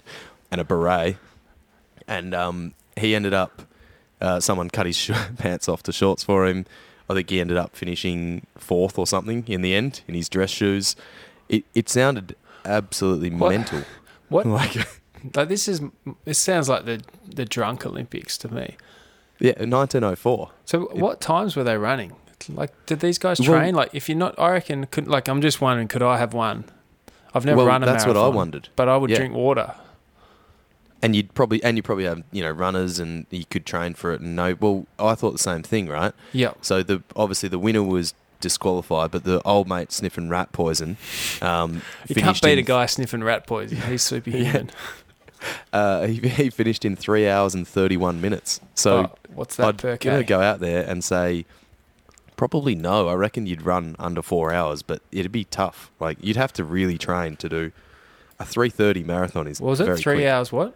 [0.51, 1.17] and a beret.
[2.07, 3.63] And um, he ended up,
[4.21, 6.67] uh, someone cut his sh- pants off to shorts for him.
[7.09, 10.51] I think he ended up finishing fourth or something in the end in his dress
[10.51, 10.97] shoes.
[11.49, 13.51] It, it sounded absolutely What?
[13.51, 13.83] mental.
[14.29, 14.45] What?
[14.47, 14.75] Like,
[15.35, 15.81] Like this is
[16.25, 18.77] this sounds like the the drunk Olympics to me.
[19.39, 20.51] yeah, 1904.
[20.65, 22.13] So what times were they running?
[22.49, 23.75] Like, did these guys Well- train?
[23.75, 26.65] like, if you're not, I reckon, could like, I'm just wondering, could I have one?
[27.35, 28.69] I've never well, run a that's what I marathon, wondered.
[28.77, 29.17] But I would Yeah.
[29.19, 29.75] drink water.
[31.03, 34.13] And you'd probably and you probably have you know runners and you could train for
[34.13, 34.57] it and know.
[34.59, 36.13] Well, I thought the same thing, right?
[36.33, 36.55] Yeah.
[36.63, 40.97] So the obviously the winner was disqualified, but the old mate sniffing rat poison.
[41.43, 43.79] Um, You can't beat in- a guy sniffing rat poison.
[43.83, 44.71] He's superhuman.
[45.73, 48.59] Uh, he, he finished in three hours and thirty-one minutes.
[48.75, 50.23] So Oh, what's that I'd per K?
[50.25, 51.45] go out there and say
[52.37, 53.09] probably no.
[53.09, 55.91] I reckon you'd run under four hours, but it'd be tough.
[56.01, 57.71] Like you'd have to really train to do
[58.41, 59.47] a three thirty marathon.
[59.47, 60.27] Is What was it three quick.
[60.27, 60.51] hours?
[60.51, 60.75] What?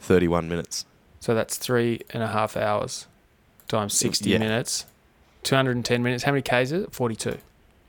[0.00, 0.84] Thirty-one minutes.
[1.20, 3.06] So that's three and a half hours
[3.68, 4.38] times sixty Yeah.
[4.38, 4.86] minutes.
[5.42, 6.24] Two hundred and ten minutes.
[6.24, 6.92] How many Ks is it?
[6.92, 7.38] Forty-two.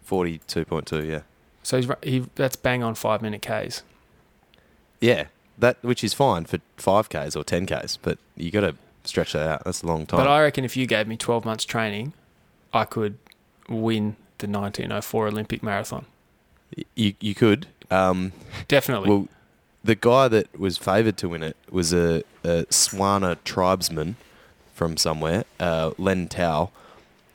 [0.04, 1.04] Forty-two point two.
[1.04, 1.22] Yeah.
[1.64, 3.84] So he's he that's bang on five minute Ks.
[5.00, 5.26] Yeah,
[5.58, 9.34] that which is fine for five k's or ten k's, but you got to stretch
[9.34, 9.64] that out.
[9.66, 10.20] That's a long time.
[10.20, 12.14] But I reckon if you gave me twelve months training,
[12.74, 13.18] I could
[13.70, 16.06] win the 1904 Olympic marathon.
[16.96, 17.68] You you could.
[17.90, 18.32] Um,
[18.68, 19.10] Definitely.
[19.10, 19.28] well,
[19.84, 24.16] the guy that was favoured to win it was a, a Tswana tribesman
[24.74, 26.70] from somewhere, uh, Len Tau,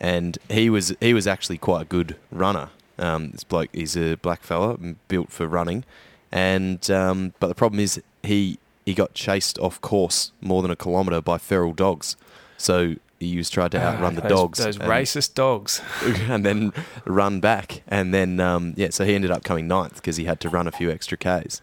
[0.01, 2.71] and he was he was actually quite a good runner.
[2.99, 4.77] Um, this bloke, he's a black fella,
[5.09, 5.85] built for running,
[6.33, 10.77] and um, but the problem is he he got chased off course more than a
[10.77, 12.17] kilometre by feral dogs,
[12.57, 14.59] so he was tried to Ah, outrun the those, dogs.
[14.59, 15.81] Those and- racist dogs.
[16.29, 16.73] and then
[17.05, 20.41] run back, and then um, yeah, so he ended up coming ninth because he had
[20.41, 21.61] to run a few extra k's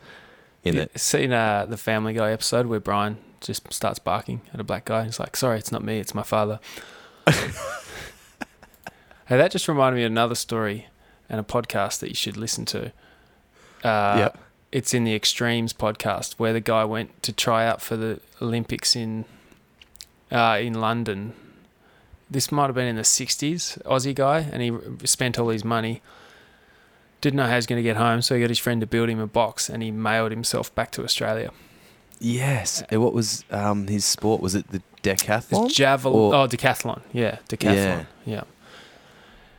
[0.63, 0.99] in You it.
[0.99, 5.05] Seen uh, the Family Guy episode where Brian just starts barking at a black guy.
[5.05, 5.99] He's like, "Sorry, it's not me.
[5.99, 6.59] It's my father."
[7.27, 7.51] hey,
[9.37, 10.87] that just reminded me of another story
[11.29, 12.91] and a podcast that you should listen to.
[13.83, 14.37] Uh, Yep.
[14.71, 18.95] It's in the Extremes podcast where the guy went to try out for the Olympics
[18.95, 19.25] in
[20.31, 21.33] uh, in London.
[22.27, 23.79] This might have been in the '60s.
[23.83, 26.01] Aussie guy, and he spent all his money
[27.23, 28.87] didn't know how he was going to get home, so he got his friend to
[28.87, 31.49] build him a box, and he mailed himself back to Australia.
[32.19, 34.41] Yes, and what was um, his sport?
[34.41, 35.65] Was it the decathlon?
[35.65, 36.15] It's javelin.
[36.15, 37.01] Or- oh, decathlon.
[37.11, 38.05] Yeah, decathlon.
[38.25, 38.43] Yeah.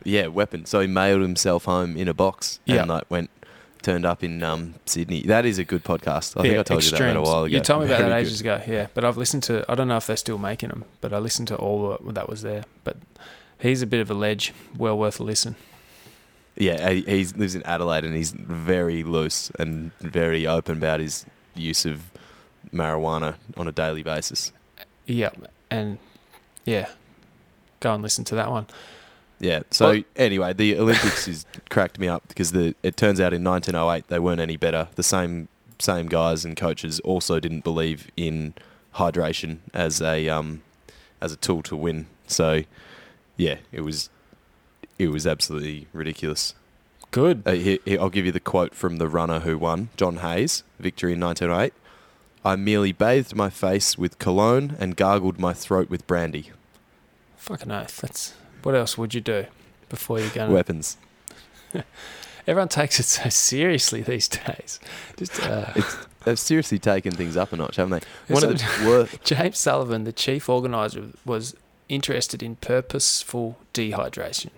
[0.03, 0.65] yeah, weapon.
[0.65, 2.81] So he mailed himself home in a box Yeah.
[2.81, 3.29] and like went
[3.81, 5.21] turned up in um, Sydney.
[5.23, 6.37] That is a good podcast.
[6.37, 7.55] I think Yeah, I told you that a while ago.
[7.55, 8.25] You told me about Very that good.
[8.27, 8.61] ages ago.
[8.67, 9.63] Yeah, but I've listened to.
[9.69, 12.41] I don't know if they're still making them, but I listened to all that was
[12.41, 12.63] there.
[12.83, 12.97] But
[13.59, 14.53] he's a bit of a ledge.
[14.77, 15.55] Well worth a listen.
[16.57, 21.25] Yeah, he he lives in Adelaide and he's very loose and very open about his
[21.55, 22.01] use of
[22.73, 24.51] marijuana on a daily basis.
[25.05, 25.31] Yeah,
[25.69, 25.97] and
[26.65, 26.87] yeah,
[27.79, 28.67] go and listen to that one.
[29.39, 29.63] Yeah.
[29.71, 33.43] So Well- anyway, the Olympics has cracked me up because the it turns out in
[33.43, 34.87] 1908 they weren't any better.
[34.95, 38.53] The same same guys and coaches also didn't believe in
[38.95, 40.61] hydration as a um
[41.21, 42.07] as a tool to win.
[42.27, 42.61] So
[43.35, 44.09] yeah, it was
[44.97, 46.53] it was absolutely ridiculous.
[47.11, 47.43] Good.
[47.45, 51.19] Uh, I'll give you the quote from the runner who won, John Hayes, victory in
[51.19, 51.73] 1908.
[52.43, 56.51] I merely bathed my face with cologne and gargled my throat with brandy.
[57.37, 57.97] Fucking oath.
[58.01, 59.45] That's what else would you do
[59.89, 60.49] before you go?
[60.51, 60.97] Weapons.
[62.47, 64.79] Everyone takes it so seriously these days.
[65.17, 65.73] Just uh,
[66.25, 68.07] They've seriously taken things up a notch, haven't they?
[68.33, 69.23] One So- of the worst.
[69.23, 71.55] James Sullivan, the chief organizer, was
[71.89, 74.49] interested in purposeful dehydration,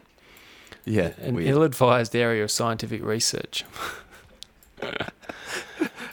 [0.88, 1.50] Yeah, an weird.
[1.50, 3.65] ill-advised area of scientific research.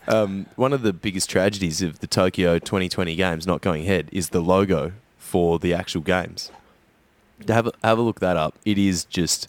[0.06, 4.30] Um, one of the biggest tragedies of the Tokyo 2020 games not going ahead is
[4.30, 6.50] the logo for the actual games.
[7.48, 8.54] Have a, have a look that up.
[8.64, 9.48] It is just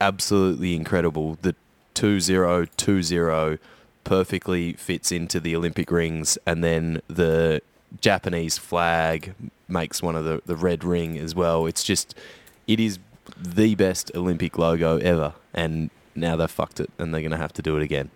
[0.00, 1.38] absolutely incredible.
[1.40, 1.54] The
[1.94, 3.58] 2020
[4.04, 7.62] perfectly fits into the Olympic rings, and then the
[8.00, 9.34] Japanese flag
[9.68, 11.66] makes one of the, the red ring as well.
[11.66, 12.14] It's just,
[12.66, 12.98] it is
[13.36, 17.52] the best Olympic logo ever, and now they've fucked it, and they're going to have
[17.54, 18.10] to do it again.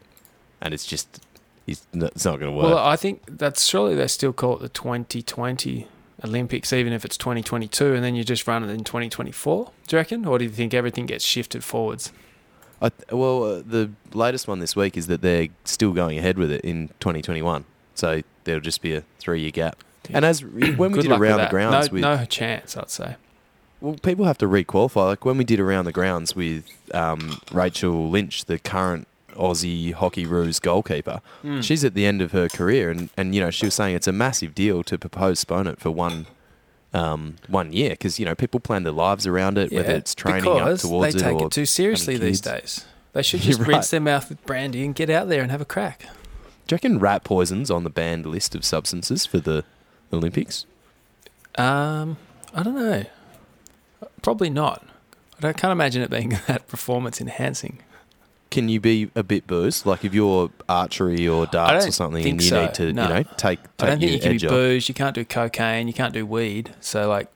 [0.61, 1.25] And it's just,
[1.67, 2.67] it's not, it's not going to work.
[2.67, 5.89] Well, I think that's surely they still call it the 2020
[6.25, 9.71] Olympics, even if it's 2022, and then you just run it in 2024.
[9.87, 12.13] Do you reckon, or do you think everything gets shifted forwards?
[12.81, 16.51] I, well, uh, the latest one this week is that they're still going ahead with
[16.51, 17.65] it in 2021.
[17.95, 19.83] So there'll just be a three-year gap.
[20.11, 23.17] And as when we Good did around the grounds no, with, no chance, I'd say.
[23.81, 25.07] Well, people have to requalify.
[25.07, 30.61] Like when we did around the grounds with um, Rachael Lynch, the current Aussie Hockeyroos
[30.61, 31.21] goalkeeper.
[31.43, 31.61] Hmm.
[31.61, 34.07] She's at the end of her career, and, and you know she was saying it's
[34.07, 36.27] a massive deal to postpone it for one
[36.93, 40.51] um, one year because you know people plan their lives around it, whether it's training
[40.51, 42.85] up towards they it take it too seriously these days.
[43.13, 45.67] They should just rinse their mouth with brandy and get out there and have a
[45.67, 46.01] crack.
[46.67, 49.65] Do you reckon rat poison's on the banned list of substances for the
[50.13, 50.67] Olympics?
[51.57, 52.17] Um,
[52.55, 53.05] I don't know.
[54.27, 54.85] Probably not.
[55.41, 57.79] I can't imagine it being that performance enhancing.
[58.51, 59.87] Can you be a bit boozed?
[59.87, 63.03] Like if you're archery or darts or something and you so, need to, no.
[63.05, 64.89] you know, take, take I don't think you can be boozed.
[64.89, 65.87] You can't do cocaine.
[65.87, 66.75] You can't do weed.
[66.81, 67.29] So like,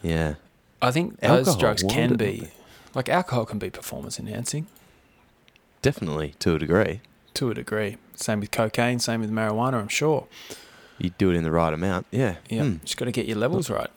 [0.00, 0.36] Yeah.
[0.80, 2.48] I think those drugs can be,
[2.94, 4.68] like alcohol can be performance enhancing
[5.82, 7.02] Definitely to a degree.
[7.34, 7.98] to a degree.
[8.14, 9.00] Same with cocaine.
[9.00, 9.74] Same with marijuana.
[9.74, 10.28] I'm sure.
[10.96, 12.06] You do it in the right amount.
[12.10, 12.36] Yeah.
[12.48, 12.76] Yeah, Hmm.
[12.84, 13.90] just got to get your levels right.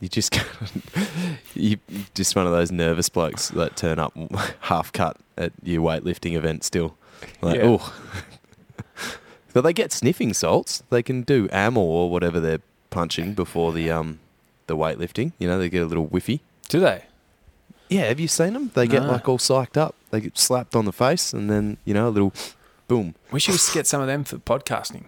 [0.00, 0.34] You just
[1.54, 4.12] you you just one of those nervous blokes that turn up
[4.60, 6.96] half cut at your weightlifting event still.
[7.42, 7.76] Like, Yeah.
[7.78, 7.94] oh.
[9.52, 10.82] but they get sniffing salts.
[10.90, 14.20] They can do amyl or whatever they're punching before the um
[14.66, 15.32] the weightlifting.
[15.38, 16.40] You know, they get a little whiffy.
[16.68, 17.04] Do they?
[17.88, 18.70] Yeah, have you seen them?
[18.74, 19.96] They get like all psyched up.
[20.10, 22.32] They get slapped on the face and then, you know, a little
[22.88, 23.16] boom.
[23.32, 25.04] We should get some of them for podcasting.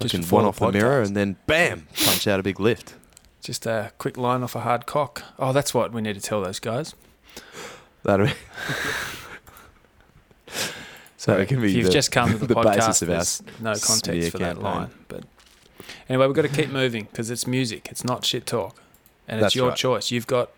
[0.00, 2.94] Just one off the mirror and then bam, punch out a big lift.
[3.46, 5.22] Just a quick line off a hard cock.
[5.38, 6.96] Oh, that's what we need to tell those guys.
[8.02, 8.32] That'll be.
[11.16, 13.08] so it can be if you've the- just come to the, the podcast, basis of
[13.08, 14.64] there's no context for that campaign.
[14.64, 14.90] line.
[15.06, 15.24] But
[16.08, 17.86] anyway, we've got to keep moving because it's music.
[17.88, 18.82] It's not shit talk,
[19.28, 19.78] and That's it's your right.
[19.78, 20.10] choice.
[20.10, 20.50] You've got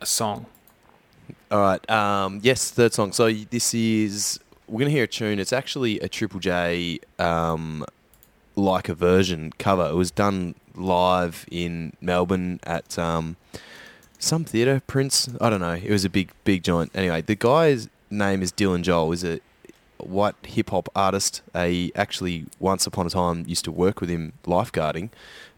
[0.00, 0.46] a song.
[1.52, 1.88] All right.
[1.88, 3.12] Um, yes, third song.
[3.12, 5.38] So this is we're gonna hear a tune.
[5.38, 7.84] It's actually a Triple J um,
[8.56, 9.88] like a version cover.
[9.88, 13.36] It was done live in Melbourne at um,
[14.18, 14.82] some theatre.
[14.86, 15.28] Prince.
[15.40, 15.74] I don't know.
[15.74, 16.90] It was a big big joint.
[16.94, 19.12] Anyway, the guy's name is Dylan Joel.
[19.12, 19.40] Is a
[19.98, 21.42] white hip hop artist.
[21.54, 25.10] I actually once upon a time used to work with him lifeguarding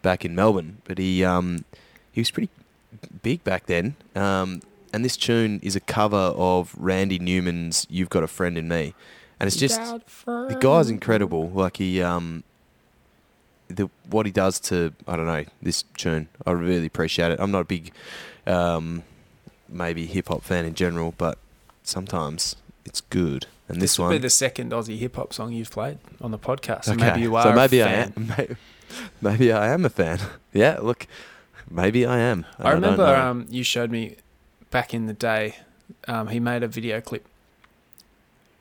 [0.02, 1.64] back in Melbourne, but he um,
[2.10, 2.50] he was pretty
[3.22, 3.96] big back then.
[4.14, 4.62] Um,
[4.92, 8.94] and this tune is a cover of Randy Newman's "You've Got a Friend in Me,"
[9.40, 9.80] and it's just
[10.26, 11.48] the guy's incredible.
[11.50, 12.44] Like he um,
[13.72, 16.28] the what he does to I don't know this tune.
[16.46, 17.40] I really appreciate it.
[17.40, 17.92] I'm not a big
[18.46, 19.02] um,
[19.68, 21.38] maybe hip hop fan in general, but
[21.82, 23.46] sometimes it's good.
[23.68, 26.30] And this, This will one, be the second Aussie hip hop song you've played on
[26.30, 26.84] the podcast.
[26.84, 27.44] So Okay, maybe you are.
[27.44, 28.12] So maybe a I fan.
[28.16, 28.26] am.
[28.36, 28.56] Maybe,
[29.22, 30.18] maybe I am a fan.
[30.52, 31.06] Yeah, look,
[31.70, 32.44] maybe I am.
[32.58, 34.16] and I remember um, you showed me
[34.70, 35.56] back in the day.
[36.06, 37.24] Um, he made a video clip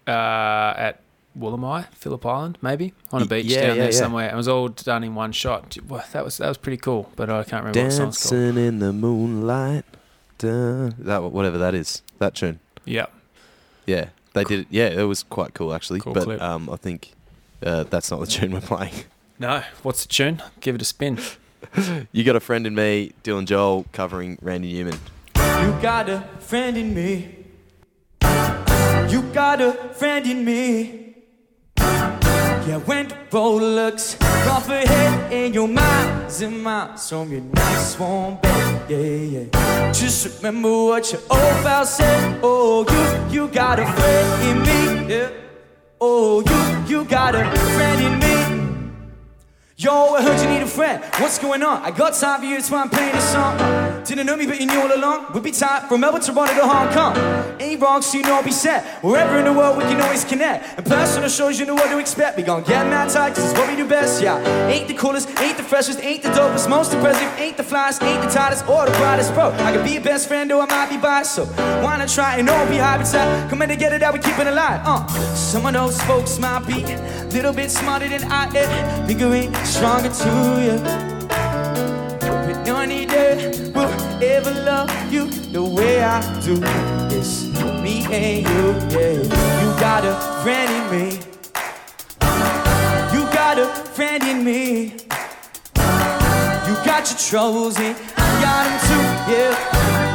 [0.08, 1.02] uh, at
[1.38, 3.98] Woolamai, Phillip Island, maybe on a beach yeah, down yeah, there yeah.
[3.98, 4.30] somewhere.
[4.32, 5.78] It was all done in one shot.
[5.88, 8.42] Well, that was that was pretty cool, but I can't remember what the song's called.
[8.42, 9.86] Dancing in the moonlight.
[10.38, 12.02] Dun, that whatever that is.
[12.20, 12.60] That tune.
[12.86, 13.06] Yeah,
[13.86, 14.68] Yeah, they did it.
[14.70, 16.00] Yeah, it was quite cool actually.
[16.00, 16.42] Cool but clip.
[16.42, 17.14] um, I think
[17.64, 18.94] uh, that's not the tune we're playing.
[19.40, 19.64] no.
[19.84, 20.42] What's the tune?
[20.60, 21.20] Give it a spin.
[22.12, 25.00] You got a friend in me, Dylan Joel covering Randy Newman.
[25.36, 27.36] You got a friend in me.
[29.10, 31.01] You got a friend in me.
[32.68, 37.98] Yeah, when the road looks rough ahead and your mind's in miles from your nice
[37.98, 38.90] warm bed.
[38.90, 39.92] Yeah, yeah.
[39.92, 42.40] Just remember what your old pal said.
[42.44, 42.86] Oh,
[43.32, 44.60] you, you got a friend in
[45.08, 45.14] me.
[45.16, 45.30] Yeah.
[46.00, 48.92] Oh, you, you got a friend in me.
[49.78, 51.04] Yo, I heard you need a friend.
[51.18, 51.82] What's going on?
[51.82, 53.58] I got time for you, that's why I'm playing this song.
[54.06, 55.28] Didn't know me, but you knew all along.
[55.32, 57.16] We'll be tight from Melbourne to Toronto to Hong Kong.
[57.62, 59.04] Ain't wrong, so you know I'll be set.
[59.04, 60.78] Wherever in the world, we can always connect.
[60.78, 62.36] And personal shows, you know what to expect.
[62.36, 64.68] We gon' get mad tight, cause it's what we do best, yeah.
[64.68, 68.24] Ain't the coolest, ain't the freshest, ain't the dopest, most impressive, ain't the flyest, ain't
[68.24, 69.52] the tightest, or the brightest, bro.
[69.52, 72.38] I could be your best friend, or I might be biased, so why not try
[72.38, 73.50] and all be habitat?
[73.50, 75.08] Come in together that we keep it alive, uh.
[75.36, 79.08] Some of those folks might be a little bit smarter than I am.
[79.08, 81.91] Figuring stronger to you.
[82.72, 86.56] Of them will ever love you the way I do.
[87.14, 87.44] It's
[87.84, 88.64] me and you,
[88.96, 89.20] yeah.
[89.62, 91.20] You got a friend in me.
[93.14, 94.94] You got a friend in me.
[96.66, 99.04] You got your troubles and I got them too,
[99.34, 99.54] yeah.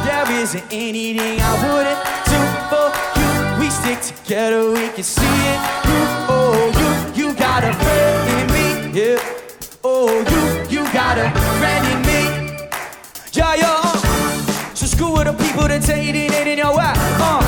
[0.05, 2.39] There isn't anything I wouldn't do
[2.71, 2.87] for
[3.19, 3.29] you.
[3.61, 5.21] We stick together, we can see
[5.53, 6.07] it through.
[6.33, 8.45] Oh, you, you got a friend in
[8.93, 9.19] me, yeah.
[9.83, 11.56] Oh, you, you got a
[14.97, 16.93] screw the people that tell you they ain't in your way.
[17.21, 17.45] Uh.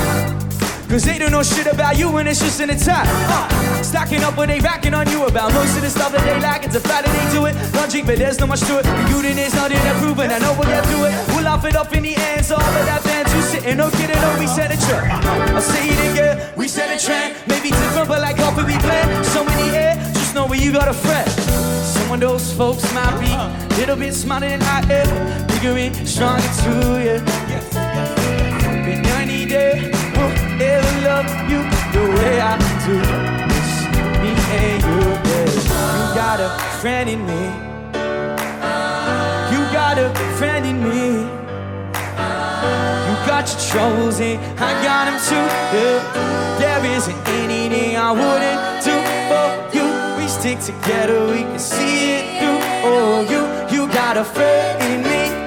[0.89, 3.06] Cause they don't know shit about you and it's just an attack.
[3.30, 6.39] Uh, stacking up what they racking on you about most of the stuff that they
[6.41, 6.66] lack.
[6.66, 7.54] It's a fact that they do it.
[7.76, 8.86] Logic, but there's not much to it.
[9.10, 11.14] You, then there's nothing to prove, and I know we'll get through it.
[11.30, 12.43] We'll laugh it up in the end.
[12.43, 15.14] So all of that fans who sitting, no kidding, no, we set a trend.
[15.54, 17.38] I'll say it again, we set a trend.
[17.47, 19.26] Maybe different, but like coffee we blend.
[19.28, 21.78] So many air, just know where you got a friend.
[22.10, 25.45] Some of those folks might be a little bit smarter than I am.
[25.45, 27.22] Bigger and stronger too, yeah.
[28.82, 31.62] But none of them will ever love you
[31.93, 32.97] the way I do.
[33.53, 33.86] It's
[34.24, 34.97] me and you,
[35.30, 35.53] yeah.
[35.93, 36.49] You got a
[36.82, 37.43] friend in me.
[39.53, 41.30] You got a friend in me.
[43.05, 45.45] You got your troubles and I got them too,
[45.78, 46.57] yeah.
[46.57, 48.99] There isn't anything I wouldn't do
[50.58, 52.60] stick together, we can see it through.
[52.84, 53.41] Oh, you,
[53.76, 55.38] you got a friend in me,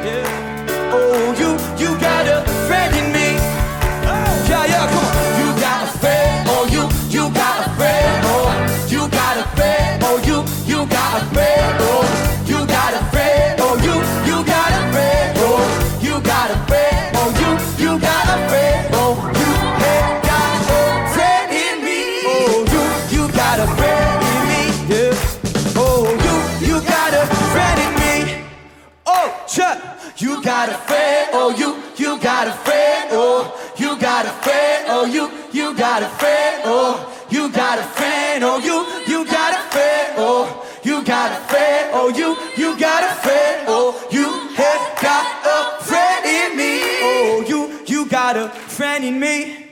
[30.67, 31.31] got a friend.
[31.33, 33.09] Oh, you, you got a friend.
[33.11, 34.87] Oh, you got a friend.
[34.89, 36.63] Oh, you, you got a friend.
[36.65, 38.45] Oh, you got a friend.
[38.45, 38.79] Oh, you,
[39.13, 40.15] you got a friend.
[40.19, 40.47] Oh,
[40.85, 41.91] you got a friend.
[41.95, 43.65] Oh, you, you got a friend.
[43.67, 46.79] Oh, you have got a friend in me.
[47.03, 49.05] Oh, you, you got a friend.
[49.05, 49.67] in me.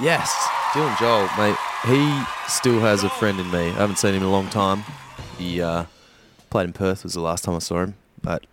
[0.00, 0.30] Yes,
[0.72, 1.58] Dylan Joel, mate.
[1.86, 3.70] He still has a friend in me.
[3.70, 4.84] I haven't seen him in a long time.
[5.36, 5.86] He uh,
[6.48, 8.46] played in Perth was the last time I saw him, but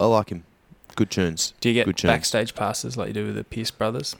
[0.00, 0.44] I like him.
[0.96, 1.54] Good tunes.
[1.60, 2.10] Do you get Good tunes.
[2.10, 4.14] backstage passes like you do with the Pierce brothers?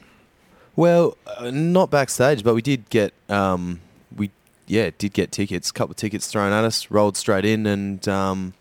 [0.75, 3.79] Well, uh, not backstage, but we did get um,
[4.15, 4.31] we
[4.67, 5.69] yeah did get tickets.
[5.69, 8.53] A couple of tickets thrown at us, rolled straight in, and um,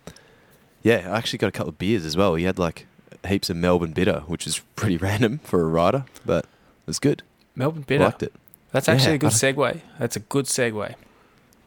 [0.83, 2.35] yeah, I actually got a couple of beers as well.
[2.35, 2.87] He had like
[3.27, 6.49] heaps of Melbourne bitter, which is pretty random for a rider, but it
[6.87, 7.23] was good.
[7.55, 8.05] Melbourne Bitter.
[8.05, 8.33] liked it.
[8.73, 9.81] That's actually Yeah, a good segue.
[9.99, 10.95] That's a good segue.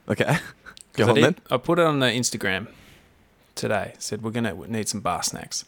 [0.10, 0.38] Okay,
[0.94, 1.36] go I, on did- then.
[1.50, 2.68] I put it on the Instagram
[3.56, 3.94] today.
[3.98, 5.66] Said we're gonna need some bar snacks.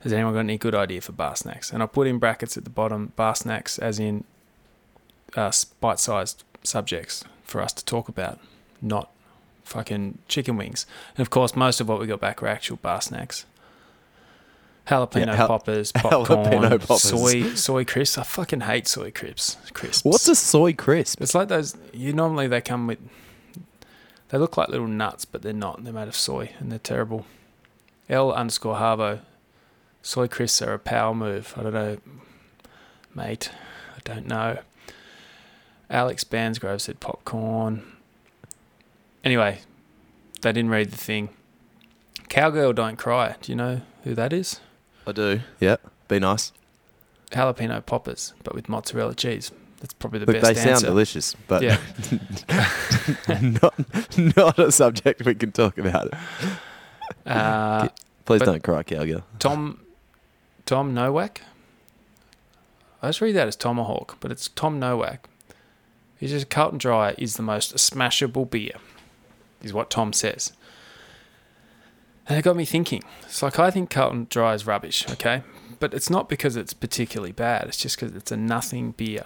[0.00, 1.72] Has anyone got any good idea for bar snacks?
[1.72, 4.24] And I put in brackets at the bottom bar snacks, as in
[5.36, 8.38] uh, bite-sized subjects for us to talk about,
[8.80, 9.10] not
[9.64, 10.86] fucking chicken wings.
[11.16, 13.44] And of course, most of what we got back were actual bar snacks.
[14.86, 17.02] Jalapeno Yeah, jal- poppers, popcorn, Jalapeno poppers.
[17.02, 18.16] soy soy crisps.
[18.18, 19.56] I fucking hate soy crisps.
[19.74, 20.04] Crisps.
[20.04, 21.20] What's a soy crisp?
[21.20, 21.76] It's like those.
[21.92, 22.98] You normally they come with.
[24.30, 25.84] They look like little nuts, but they're not.
[25.84, 27.26] They're made of soy, and they're terrible.
[28.08, 29.20] L underscore Harvo.
[30.02, 31.54] Soy crisps are a power move.
[31.56, 31.98] I don't know,
[33.14, 33.50] mate.
[33.96, 34.58] I don't know.
[35.90, 37.82] Alex Bansgrove said popcorn.
[39.24, 39.60] Anyway,
[40.42, 41.30] they didn't read the thing.
[42.28, 43.36] Cowgirl Don't Cry.
[43.40, 44.60] Do you know who that is?
[45.06, 45.40] I do.
[45.60, 45.76] Yeah,
[46.08, 46.52] be nice.
[47.30, 49.50] Jalapeno poppers, but with mozzarella cheese.
[49.80, 50.84] That's probably the Look, best they answer.
[50.86, 51.78] sound delicious, but Yeah.
[53.62, 53.74] not
[54.36, 56.12] not a subject we can talk about.
[57.24, 57.88] Uh,
[58.24, 59.22] Please don't cry, cowgirl.
[59.38, 59.80] Tom
[60.68, 61.40] Tom Nowak.
[63.00, 65.26] I just read that as Tomahawk, but it's Tom Nowak.
[66.18, 68.74] He says Carlton Dry is the most smashable beer,
[69.62, 70.52] is what Tom says.
[72.28, 73.02] And it got me thinking.
[73.22, 75.42] It's like I think Carlton Dry is rubbish, okay?
[75.80, 77.68] But it's not because it's particularly bad.
[77.68, 79.24] It's just because it's a nothing beer.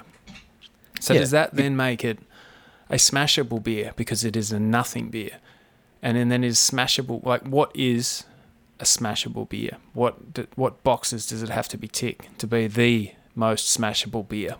[1.01, 1.20] So Yeah.
[1.20, 2.20] does that then make it
[2.88, 5.38] a smashable beer because it is a nothing beer?
[6.03, 8.22] And then, then is smashable like what is
[8.83, 9.76] a smashable beer?
[9.95, 14.28] What d- what boxes does it have to be tick to be the most smashable
[14.28, 14.57] beer?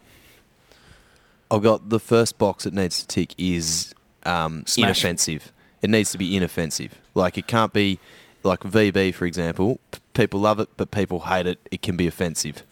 [1.51, 3.95] I've got the first box it needs to tick is
[4.25, 5.53] um, inoffensive.
[5.83, 6.99] It needs to be inoffensive.
[7.15, 7.99] Like it can't be
[8.43, 9.79] like VB, for example.
[9.91, 11.59] p- People love it, but people hate it.
[11.71, 12.63] It can be offensive.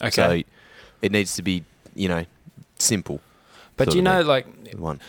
[0.00, 0.42] Okay, So
[1.02, 2.24] it needs to be, you know,
[2.78, 3.20] simple.
[3.76, 4.26] but you know, thing.
[4.26, 4.46] like
[4.76, 5.00] One.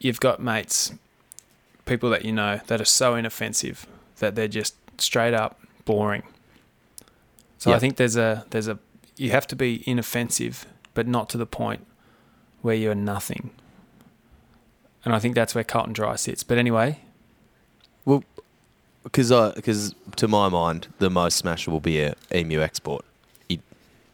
[0.00, 0.92] you've got mates,
[1.86, 3.86] people that you know that are so inoffensive
[4.18, 6.22] that they're just straight up boring.
[7.58, 8.78] So I think there's a there's a
[9.16, 11.86] you have to be inoffensive, but not to the point
[12.62, 13.50] where you're nothing.
[15.04, 16.42] And I think that's where Carlton Dry sits.
[16.42, 17.00] But anyway,
[18.04, 18.24] Well,
[19.02, 23.04] because I because to my mind, the most smashable beer, Emu Export.
[23.48, 23.60] It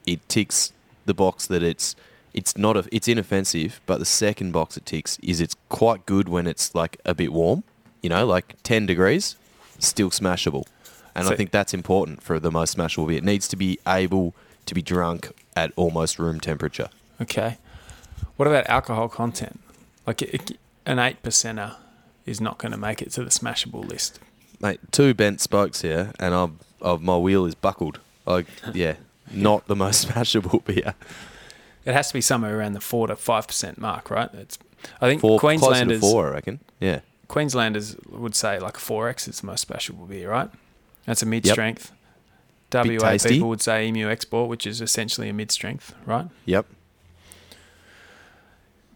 [0.06, 0.72] it ticks
[1.06, 1.94] the box that it's
[2.34, 6.28] it's not a, it's inoffensive, but the second box it ticks is it's quite good
[6.28, 7.64] when it's like a bit warm,
[8.02, 9.36] you know, like ten degrees,
[9.78, 10.66] still smashable,
[11.16, 13.18] and So- I think that's important for the most smashable beer.
[13.18, 14.34] It needs to be able
[14.66, 16.88] to be drunk at almost room temperature.
[17.20, 17.58] Okay.
[18.36, 19.60] What about alcohol content?
[20.06, 21.76] Like it, an eight percenter
[22.26, 24.20] is not going to make it to the smashable list.
[24.60, 26.50] Mate, two bent spokes here, and I've,
[26.82, 27.98] I've, my wheel is buckled.
[28.26, 28.94] Like, yeah,
[29.30, 30.94] not the most smashable beer.
[31.84, 34.28] It has to be somewhere around the four to five percent mark, right?
[34.34, 34.58] It's.
[35.00, 36.60] I think Four, Queenslanders four, I reckon.
[36.80, 37.00] Yeah.
[37.28, 40.50] Queenslanders would say like a four X is the most smashable beer, right?
[41.06, 41.92] That's a mid strength.
[42.72, 46.26] WA people would say Emu Export, which is essentially a mid strength, right?
[46.44, 46.66] Yep.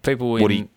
[0.02, 0.68] People in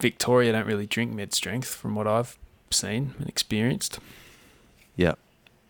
[0.00, 2.38] Victoria don't really drink mid strength, from what I've
[2.70, 3.98] seen and experienced.
[4.96, 5.18] Yep.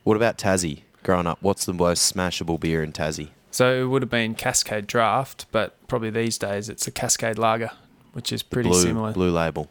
[0.03, 0.82] What about Tassie?
[1.03, 3.28] Growing up, what's the most smashable beer in Tassie?
[3.51, 7.70] So it would have been Cascade Draft, but probably these days it's a Cascade Lager,
[8.12, 9.12] which is pretty blue, similar.
[9.12, 9.70] Blue label.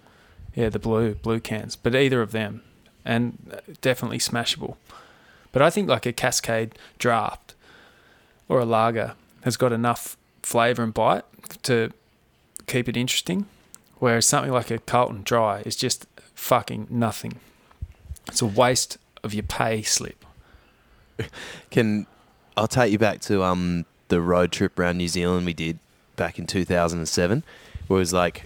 [0.55, 2.61] Yeah, the blue blue cans, but either of them,
[3.03, 4.77] and uh, definitely smashable.
[5.53, 7.55] But I think like a Cascade Draft
[8.49, 11.23] or a Lager has got enough flavour and bite
[11.63, 11.91] to
[12.67, 13.45] keep it interesting,
[13.99, 17.39] whereas something like a Carlton Dry is just fucking nothing.
[18.27, 20.25] It's a waste of your pay slip.
[21.69, 22.07] Can
[22.57, 25.79] I'll take you back to um the road trip around New Zealand we did
[26.15, 27.43] back in 2007,
[27.87, 28.45] where it was like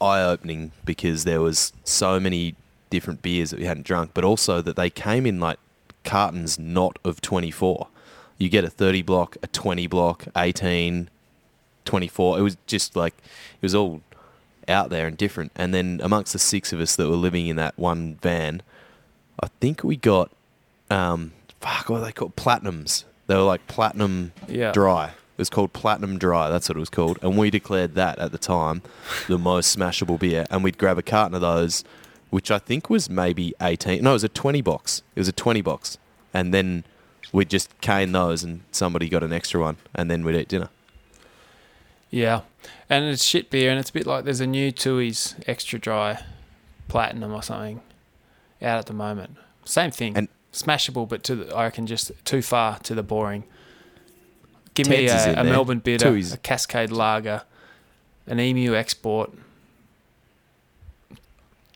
[0.00, 2.54] eye opening because there was so many
[2.90, 5.58] different beers that we hadn't drunk, but also that they came in like
[6.04, 7.88] cartons not of 24.
[8.38, 11.08] You get a 30 block, a 20 block, 18,
[11.84, 12.38] 24.
[12.38, 14.00] It was just like it was all
[14.68, 15.52] out there and different.
[15.56, 18.62] And then amongst the six of us that were living in that one van,
[19.42, 20.30] I think we got
[20.90, 23.04] um fuck what are they called platinums.
[23.26, 24.72] They were like platinum Yeah.
[24.72, 25.06] dry.
[25.36, 26.48] It was called Platinum Dry.
[26.48, 28.82] That's what it was called, and we declared that at the time
[29.26, 30.46] the most smashable beer.
[30.48, 31.82] And we'd grab a carton of those,
[32.34, 34.02] which I think was maybe eighteen.
[34.02, 35.02] No, it was a twenty box.
[35.14, 35.98] It was a twenty box,
[36.32, 36.82] and then
[37.32, 40.68] we'd just cane those, and somebody got an extra one, and then we'd eat dinner.
[42.10, 42.40] Yeah,
[42.90, 46.24] and it's shit beer, and it's a bit like there's a new Tui's extra dry
[46.88, 47.80] platinum or something
[48.60, 49.36] out at the moment.
[49.64, 53.44] Same thing, And- smashable, but to the, I reckon just too far to the boring.
[54.74, 55.44] Give me Ted's is a, a.
[55.44, 56.32] Melbourne bitter, Tui's.
[56.32, 57.42] a Cascade Lager,
[58.26, 59.30] an Emu Export.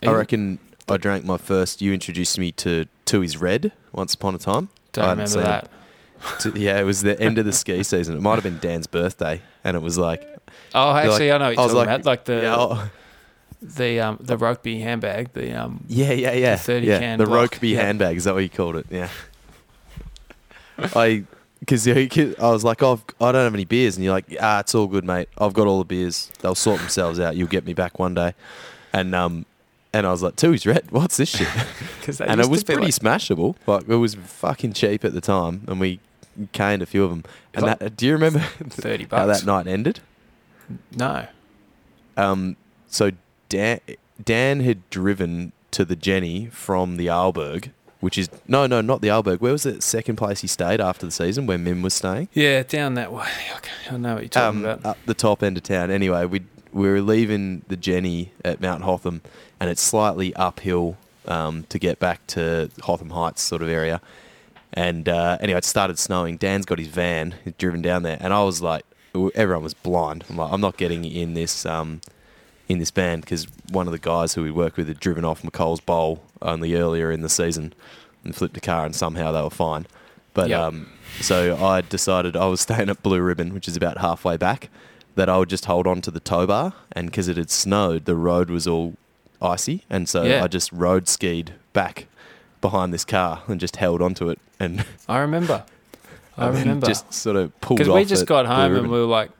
[0.06, 1.82] I reckon I drank my first.
[1.82, 4.68] You introduced me to Tui's Red once upon a time.
[4.92, 5.44] Don't I remember seen it.
[5.44, 5.70] that.
[6.40, 8.16] To- yeah, it was the end of the ski season.
[8.16, 10.22] It might have been Dan's birthday, and it was like,
[10.74, 12.04] Oh, actually, I know what I was talking like, about.
[12.06, 12.90] Like the yeah, oh,
[13.60, 15.32] the um the rugby handbag.
[15.32, 16.98] The um yeah, yeah, yeah, 30 yeah.
[16.98, 17.82] can the block, Rokeby yeah.
[17.82, 18.86] handbag is that what you called it?
[18.90, 19.08] Yeah.
[20.78, 21.24] I,
[21.60, 22.06] because I
[22.40, 24.86] was like, oh, I've- I don't have any beers, and you're like, ah, it's all
[24.86, 25.28] good, mate.
[25.38, 26.30] I've got all the beers.
[26.40, 27.34] They'll sort themselves out.
[27.36, 28.34] You'll get me back one day,
[28.92, 29.44] and um,
[29.92, 30.90] and I was like, Tui's Red.
[30.90, 31.48] What's this shit?
[32.20, 33.56] and it was pretty smashable.
[33.66, 36.00] Like it was fucking cheap at the time, and we
[36.52, 37.24] caned a few of them.
[37.54, 40.00] And Like that, do you remember thirty how that night ended?
[40.94, 41.26] no.
[42.16, 42.56] Um,
[42.88, 43.12] so
[43.48, 43.80] Dan
[44.22, 47.70] Dan had driven to the Jenny from the Arlberg,
[48.00, 49.40] which is no, no, not the Arlberg.
[49.40, 52.28] Where was the second place he stayed after the season where Mim was staying?
[52.32, 53.28] Yeah, down that way.
[53.56, 54.84] Okay, I know what you're talking Um, about.
[54.86, 55.90] up the top end of town.
[55.90, 59.22] Anyway, we we were leaving the Jenny at Mount Hotham,
[59.60, 60.96] and it's slightly uphill
[61.26, 64.00] um, to get back to Hotham Heights sort of area.
[64.72, 66.36] And uh, anyway, it started snowing.
[66.36, 68.84] Dan's got his van, he's driven down there, and I was like,
[69.34, 70.24] everyone was blind.
[70.28, 72.00] I'm like, I'm not getting in this um,
[72.68, 75.42] in this van because one of the guys who we worked with had driven off
[75.42, 77.72] McColl's Bowl only earlier in the season
[78.24, 79.86] and flipped a car, and somehow they were fine.
[80.34, 80.60] But Yep.
[80.60, 80.88] um,
[81.20, 84.68] so I decided I was staying at Blue Ribbon, which is about halfway back,
[85.14, 88.04] that I would just hold on to the tow bar, and because it had snowed,
[88.04, 88.94] the road was all
[89.40, 90.42] icy, and so Yeah.
[90.44, 92.06] I just road skied back
[92.60, 95.64] behind this car and just held onto it and I remember.
[96.36, 96.86] I remember.
[96.86, 99.30] just sort of pulled Because we just got home and we were like,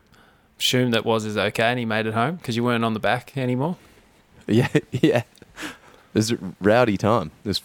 [0.59, 3.01] assumed that was is okay, and he made it home because you weren't on the
[3.01, 3.76] back anymore.
[4.49, 5.22] yeah, yeah.
[5.62, 7.30] It was a rowdy time.
[7.44, 7.61] It was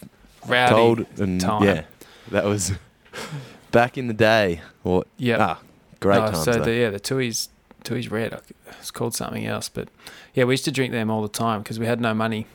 [0.48, 1.64] Rowdy cold and time.
[1.64, 1.84] yeah,
[2.30, 2.74] that was
[3.72, 4.62] back in the day.
[4.84, 5.08] What?
[5.18, 5.60] yeah, Ah,
[6.00, 6.44] great No, times.
[6.44, 7.50] So the, yeah, the Tui's
[7.84, 8.40] Tui's Red.
[8.80, 9.90] It's called something else, but
[10.34, 12.48] yeah, we used to drink them all the time because we had no money,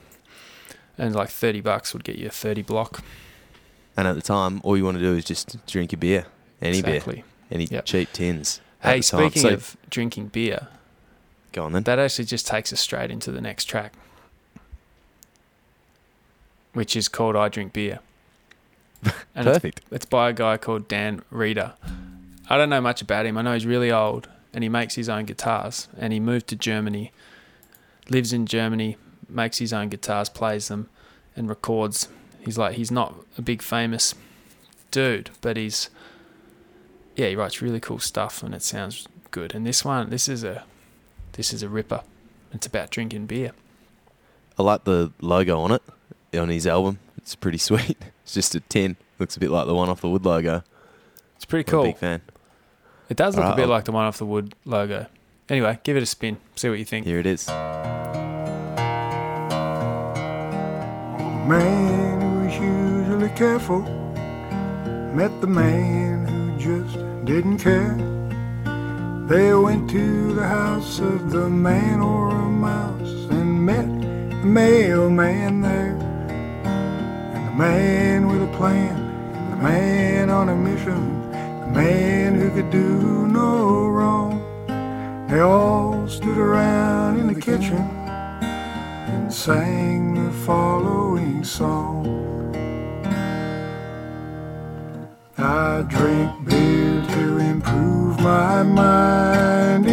[0.97, 3.03] and like thirty bucks would get you a thirty block.
[3.97, 6.27] and at the time, all you want to do is just drink a beer,
[6.63, 7.03] any beer,
[7.51, 7.85] any Yep.
[7.85, 8.61] cheap tins.
[8.81, 10.69] Hey, speaking So- of drinking beer,
[11.53, 11.83] go on then.
[11.85, 13.93] that actually just takes us straight into the next track,
[16.73, 18.01] which is called "I Drink Beer."
[19.35, 19.81] And it's, Perfect.
[19.93, 21.75] it's by a guy called Dan Reeder.
[22.51, 23.39] I don't know much about him.
[23.39, 25.89] I know he's really old and he makes his own guitars.
[25.99, 27.13] And he moved to Germany,
[28.09, 28.97] lives in Germany,
[29.29, 30.89] makes his own guitars, plays them,
[31.37, 32.09] and records.
[32.41, 34.15] He's like he's not a big famous
[34.91, 35.91] dude, but he's
[37.17, 39.55] yeah he writes really cool stuff and it sounds good.
[39.55, 40.65] And this one, this is a
[41.33, 42.03] this is a ripper.
[42.53, 43.53] It's about drinking beer.
[44.59, 45.83] I like the logo on it
[46.37, 46.99] on his album.
[47.19, 47.99] It's pretty sweet.
[48.23, 48.97] It's just a tin.
[49.19, 50.63] Looks a bit like the one off the Wood logo.
[51.37, 51.85] It's pretty I'm a cool.
[51.85, 52.23] big fan.
[53.09, 55.07] It does look a bit I'll- like the one off the wood logo.
[55.49, 56.37] Anyway, give it a spin.
[56.57, 57.07] See what you think.
[57.07, 57.49] Here it is.
[61.49, 63.81] man who was usually careful
[65.15, 67.97] met the man who just didn't care.
[69.27, 75.63] They went to the house of the man or a mouse and met the mailman
[75.63, 75.97] there.
[77.35, 81.08] And the man with a plan, and the man on a mission, the
[81.79, 84.33] man who could do no wrong.
[85.29, 87.85] They all stood around in the kitchen
[89.13, 92.01] and sang the following song.
[95.39, 99.87] I drink beer to improve my mind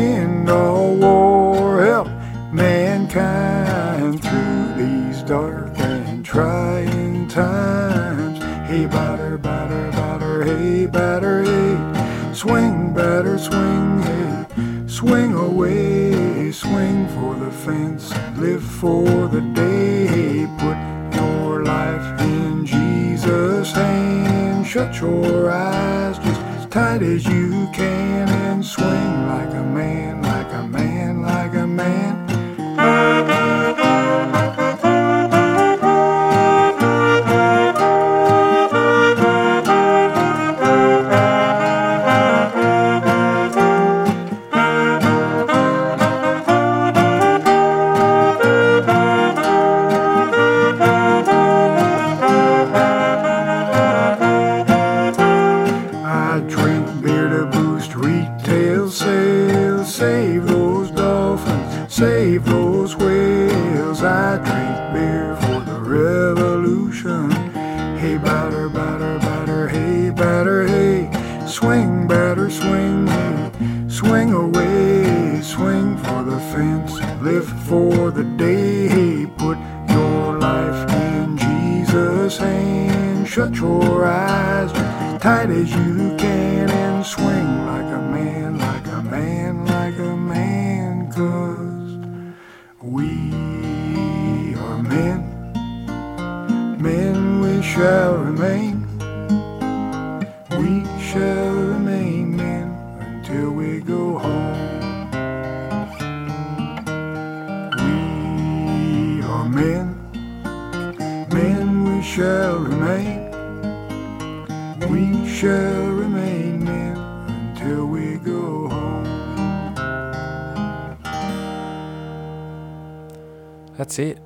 [12.45, 14.45] swing, batter, swing, hey,
[14.85, 20.77] swing away, swing for the fence, live for the day, put
[21.19, 28.63] your life in Jesus' hand, shut your eyes just as tight as you can and
[28.63, 29.05] swing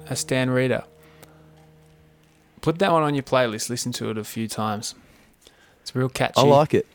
[0.09, 0.83] A Stan Reeder.
[2.61, 3.69] Put that one on your playlist.
[3.69, 4.95] Listen to it a few times.
[5.81, 6.33] It's real catchy.
[6.37, 6.87] I like it.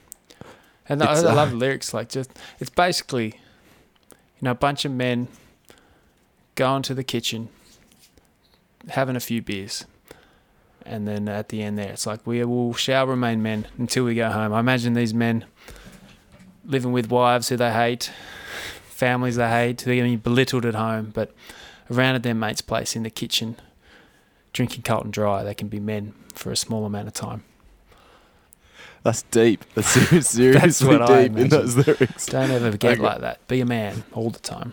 [0.88, 1.94] And I, I uh, love the lyrics.
[1.94, 5.28] Like, just it's basically, you know, a bunch of men
[6.54, 7.48] going to the kitchen,
[8.88, 9.86] having a few beers,
[10.84, 14.14] and then at the end there, it's like we will shall remain men until we
[14.14, 14.52] go home.
[14.52, 15.46] I imagine these men
[16.64, 18.10] living with wives who they hate,
[18.82, 21.34] families they hate, they're getting belittled at home, but
[21.90, 23.56] around at their mate's place in the kitchen,
[24.52, 27.44] drinking Carlton Dry, they can be men for a small amount of time.
[29.02, 29.64] That's deep.
[29.74, 32.26] That's ser- seriously what I deep in those lyrics.
[32.26, 33.02] Don't ever get Okay.
[33.02, 33.46] like that.
[33.48, 34.72] Be a man all the time.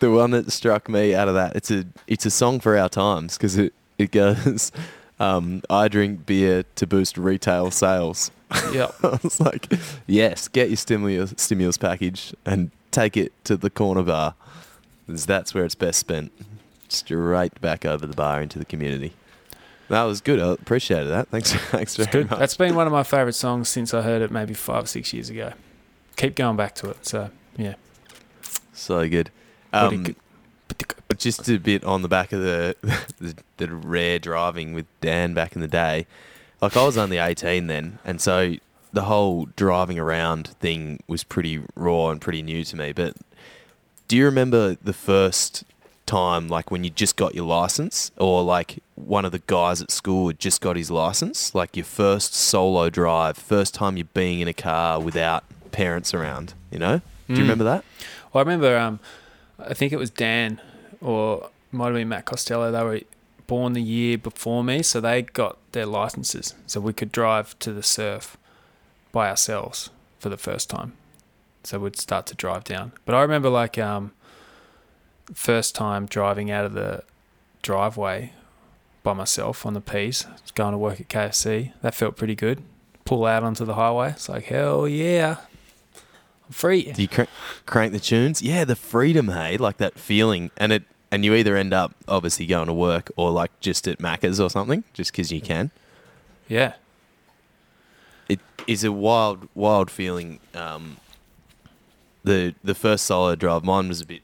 [0.00, 2.88] The one that struck me out of that, it's a it's a song for our
[2.88, 4.72] times because it it goes,
[5.20, 8.30] um, I drink beer to boost retail sales.
[8.72, 9.72] Yeah, I was like,
[10.06, 14.34] yes, get your stimulus stimulus package and take it to the corner bar,
[15.06, 16.32] that's where it's best spent.
[16.88, 19.14] Straight back over the bar into the community.
[19.88, 20.40] That was good.
[20.40, 21.28] I appreciated that.
[21.28, 22.30] Thanks, thanks very Good.
[22.30, 22.38] much.
[22.38, 25.12] That's been one of my favourite songs since I heard it maybe five or six
[25.12, 25.52] years ago.
[26.16, 27.04] Keep going back to it.
[27.06, 27.74] So yeah.
[28.72, 29.30] so good.
[29.70, 30.16] What do you Um,
[31.18, 32.74] just a bit on the back of the,
[33.18, 36.06] the the rare driving with Dan back in the day.
[36.60, 38.54] Like I was only eighteen then, and so
[38.92, 42.92] the whole driving around thing was pretty raw and pretty new to me.
[42.92, 43.16] But
[44.12, 45.64] do you remember the first
[46.04, 49.90] time, like when you just got your license, or like one of the guys at
[49.90, 54.40] school had just got his license, like your first solo drive, first time you're being
[54.40, 56.52] in a car without parents around?
[56.70, 56.98] You know?
[56.98, 57.02] Do
[57.32, 57.38] you Mm.
[57.38, 57.86] remember that?
[58.34, 58.76] Well, I remember.
[58.76, 59.00] Um,
[59.58, 60.60] I think it was Dan
[61.00, 62.70] or might have been Matt Costello.
[62.70, 63.00] They were
[63.46, 67.72] born the year before me, so they got their licenses, so we could drive to
[67.72, 68.36] the surf
[69.10, 69.88] by ourselves
[70.18, 70.92] for the first time.
[71.64, 72.92] So we'd start to drive down.
[73.04, 74.12] But I remember like um,
[75.32, 77.04] first time driving out of the
[77.62, 78.32] driveway
[79.02, 81.72] by myself on the P's, going to work at KFC.
[81.82, 82.62] That felt pretty good.
[83.04, 84.10] Pull out onto the highway.
[84.10, 85.36] It's like hell yeah,
[86.46, 86.92] I'm free.
[86.92, 87.22] Do you cr-
[87.66, 88.42] crank the tunes?
[88.42, 92.46] Yeah, the freedom, hey, like that feeling, and it, and you either end up obviously
[92.46, 95.70] going to work or like just at Macca's or something, just because you can.
[96.48, 96.74] Yeah.
[98.28, 100.38] It is a wild, wild feeling.
[100.54, 100.98] Um,
[102.24, 104.22] the the first solo drive, mine was a bit.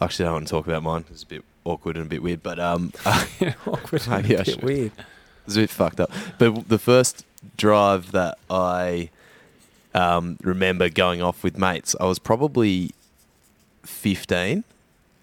[0.00, 1.02] Actually, I don't want to talk about mine.
[1.02, 2.92] It was a bit awkward and a bit weird, but um,
[3.66, 4.92] awkward and a bit weird.
[5.46, 6.10] It's a bit fucked up.
[6.38, 7.24] But the first
[7.56, 9.10] drive that I
[9.94, 12.92] um, remember going off with mates, I was probably
[13.82, 14.64] 15,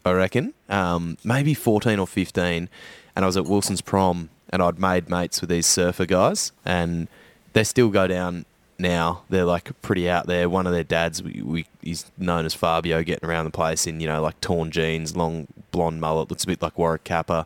[0.06, 0.54] I reckon.
[0.70, 2.70] Um, maybe 14 or 15.
[3.16, 6.52] And I was at Wilson's prom and I'd made mates with these surfer guys.
[6.66, 7.08] And
[7.54, 8.46] they still go down
[8.82, 9.24] now.
[9.30, 10.50] They're like pretty out there.
[10.50, 14.00] One of their dads, we, we, he's known as Fabio, getting around the place in,
[14.00, 17.46] you know, like torn jeans, long blonde mullet, looks a bit like Warwick Capper.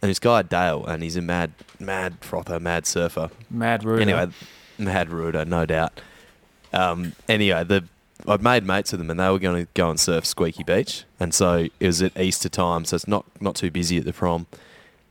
[0.00, 3.30] And this guy Dale, and he's a mad, mad frother, mad surfer.
[3.50, 4.02] Mad rude.
[4.02, 4.28] Anyway,
[4.78, 6.00] mad ruder, no doubt.
[6.72, 7.84] Um, anyway, the
[8.26, 11.04] I'd made mates with them, and they were going to go and surf Squeaky Beach,
[11.18, 14.12] and so it was at Easter time, so it's not not too busy at the
[14.12, 14.46] prom.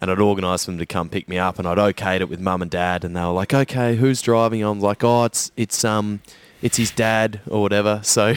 [0.02, 2.40] And I'd organised for them to come pick me up, and I'd okayed it with
[2.40, 5.86] mum and dad, and they were like, "Okay, who's driving?" I'm like, "Oh, it's it's
[5.86, 6.22] um,
[6.62, 8.34] it's his dad or whatever." So,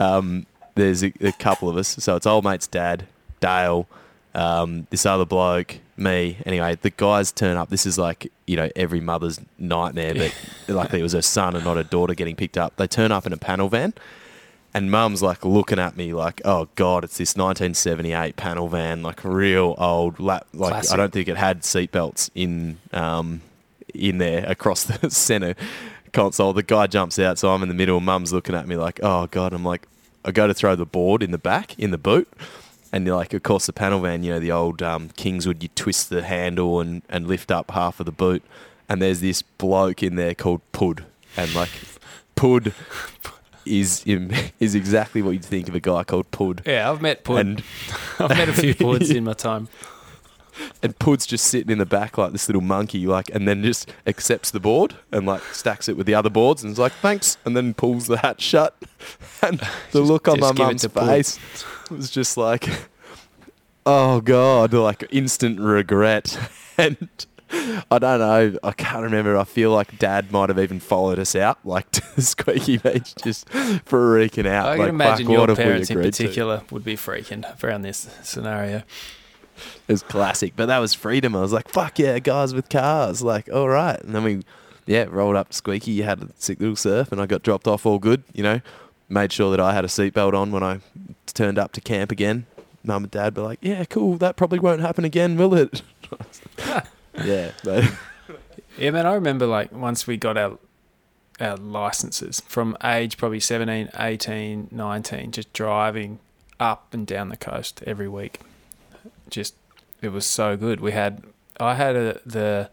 [0.00, 3.06] um, there's a, a couple of us, so it's old mate's dad,
[3.38, 3.86] Dale,
[4.34, 6.38] um, this other bloke, me.
[6.44, 7.70] Anyway, the guys turn up.
[7.70, 10.34] This is like you know every mother's nightmare, but
[10.74, 12.76] luckily it was her son and not her daughter getting picked up.
[12.76, 13.94] They turn up in a panel van,
[14.74, 19.24] and mum's like looking at me like, "Oh God, it's this 1978 panel van, like
[19.24, 20.46] real old lap.
[20.52, 20.92] Like Classic.
[20.92, 23.40] I don't think it had seatbelts in um,
[23.94, 25.54] in there across the center
[26.12, 26.52] console.
[26.52, 28.00] The guy jumps out, so I'm in the middle.
[28.00, 29.86] Mum's looking at me like, "Oh God." I'm like,
[30.24, 32.28] I go to throw the board in the back in the boot.
[32.92, 35.68] And you're like, of course, the panel van, you know, the old um, Kingswood, you
[35.74, 38.42] twist the handle and, and lift up half of the boot.
[38.88, 41.04] And there's this bloke in there called Pud.
[41.36, 41.70] And like,
[42.36, 42.72] Pud
[43.66, 44.04] is
[44.60, 46.62] is exactly what you'd think of a guy called Pud.
[46.66, 47.38] Yeah, I've met Pud.
[47.38, 47.62] And
[48.18, 49.68] I've met a few Puds in my time.
[50.82, 53.90] and Pud's just sitting in the back like this little monkey, like, and then just
[54.06, 57.38] accepts the board and like stacks it with the other boards and is like, thanks,
[57.44, 58.76] and then pulls the hat shut.
[59.42, 59.60] And
[59.92, 61.06] the look on my just mum's Pud.
[61.06, 61.38] face
[61.90, 62.68] was just like,
[63.86, 66.38] oh god, like instant regret.
[66.76, 67.08] And
[67.50, 69.36] I don't know, I can't remember.
[69.36, 73.48] I feel like Dad might have even followed us out, like to Squeaky Beach, just
[73.48, 74.66] freaking out.
[74.66, 76.22] I like, can imagine fuck, your parents in agreed to?
[76.22, 78.82] particular would be freaking around this scenario.
[79.86, 81.36] It was classic, but that was freedom.
[81.36, 83.22] I was like, fuck yeah, guys with cars.
[83.22, 84.00] Like, all right.
[84.00, 84.42] And then we,
[84.86, 85.92] yeah, rolled up to Squeaky.
[85.92, 88.60] You had a sick little surf, and I got dropped off all good, you know.
[89.08, 90.80] Made sure that I had a seatbelt on when I
[91.26, 92.46] turned up to camp again.
[92.82, 94.16] Mum and dad were like, yeah, cool.
[94.16, 95.82] That probably won't happen again, will it?
[97.22, 97.52] yeah.
[97.62, 97.92] But
[98.78, 100.58] Yeah, man, I remember like once we got our
[101.40, 106.20] our licenses from age probably 17, 18, 19, just driving
[106.60, 108.40] up and down the coast every week.
[109.30, 109.54] Just
[110.00, 110.80] it was so good.
[110.80, 111.22] We had
[111.60, 112.70] I had a, the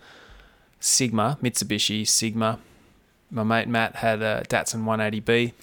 [0.79, 2.59] Sigma Mitsubishi Sigma.
[3.29, 5.53] My mate Matt had a Datsun 180B.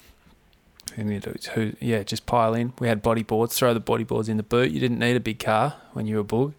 [0.95, 1.23] And
[1.53, 2.73] who, yeah, just pile in.
[2.79, 3.55] We had body boards.
[3.55, 4.71] Throw the body boards in the boot.
[4.71, 6.53] You didn't need a big car when you were a boog.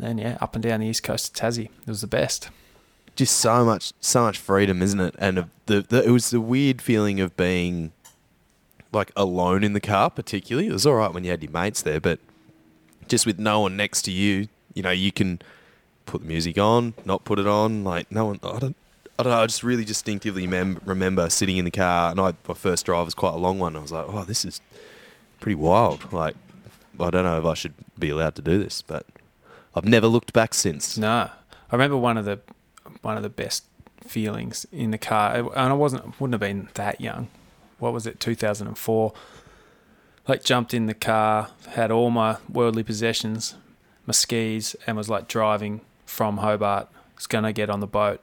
[0.00, 1.66] And then yeah, up and down the east coast of Tassie.
[1.66, 2.48] It was the best.
[3.16, 5.14] just so much, so much freedom, isn't it?
[5.18, 7.92] And the, the it was the weird feeling of being
[8.92, 10.68] like alone in the car, particularly.
[10.68, 12.18] It was all right when you had your mates there, but
[13.08, 15.40] just with no one next to you, you know, you can
[16.06, 17.84] put the music on, not put it on.
[17.84, 18.76] Like no one, I don't,
[19.18, 19.42] I don't know.
[19.42, 23.04] I just really distinctively mem- remember sitting in the car, and I, my first drive
[23.04, 23.76] was quite a long one.
[23.76, 24.62] I was like, oh, this is
[25.40, 26.10] pretty wild.
[26.12, 26.36] Like,
[26.98, 29.04] I don't know if I should be allowed to do this, but
[29.74, 30.98] I've never looked back since.
[30.98, 31.30] No,
[31.70, 32.40] I remember one of the
[33.02, 33.64] one of the best
[34.02, 37.28] feelings in the car, and I wasn't wouldn't have been that young.
[37.78, 38.20] What was it?
[38.20, 39.12] Two thousand and four.
[40.28, 43.54] Like jumped in the car, had all my worldly possessions,
[44.06, 46.88] my skis, and was like driving from Hobart.
[47.16, 48.20] Was gonna get on the boat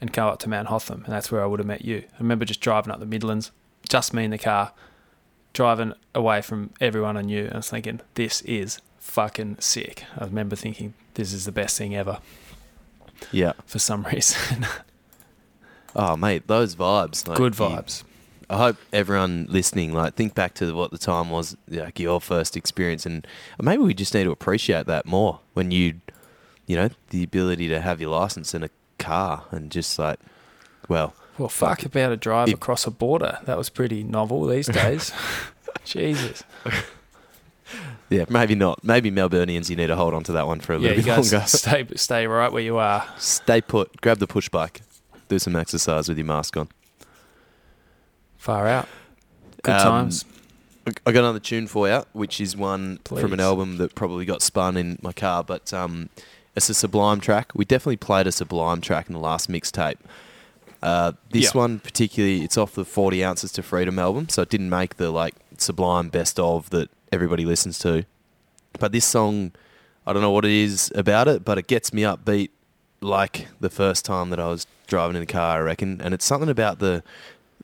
[0.00, 2.04] and go up to Mount Hotham, and that's where I would have met you.
[2.14, 3.50] I remember just driving up the Midlands,
[3.88, 4.72] just me in the car,
[5.52, 7.44] driving away from everyone I knew.
[7.44, 10.04] And I was thinking, this is fucking sick.
[10.18, 12.18] I remember thinking, this is the best thing ever
[13.30, 13.52] Yeah.
[13.66, 14.66] for some reason.
[15.94, 17.26] Oh, mate, those vibes.
[17.28, 18.02] like, Good you- vibes.
[18.50, 22.58] I hope everyone listening, like, think back to what the time was, like your first
[22.58, 23.26] experience, and
[23.60, 26.00] maybe we just need to appreciate that more when you,
[26.66, 30.18] you know, the ability to have your license in a car and just like,
[30.88, 33.38] well, Well, fuck about a drive If- across a border.
[33.44, 35.12] That was pretty novel these days.
[35.84, 36.44] Jesus.
[38.10, 38.82] yeah, maybe not.
[38.84, 41.10] Maybe Melburnians, you need to hold on to that one for a Yeah, little bit
[41.32, 41.40] longer.
[41.46, 43.04] stay stay right where you are.
[43.18, 44.00] Stay put.
[44.00, 44.82] Grab the push bike.
[45.28, 46.68] Do some exercise with your mask on.
[48.36, 48.88] Far out.
[49.62, 50.24] Good Um, times.
[51.06, 54.42] I got another tune for you, which is one from an album that probably got
[54.42, 56.10] spun in my car, but um,
[56.54, 57.52] it's a Sublime track.
[57.54, 59.96] We definitely played a Sublime track in the last mixtape.
[60.82, 61.58] Uh, this Yeah.
[61.58, 65.10] one particularly, it's off the 40 Ounces to Freedom album, so it didn't make the
[65.10, 68.04] like Sublime best of that everybody listens to.
[68.78, 69.52] But this song,
[70.06, 72.50] I don't know what it is about it, but it gets me upbeat
[73.00, 76.00] like the first time that I was driving in the car, I reckon.
[76.00, 77.02] And it's something about the,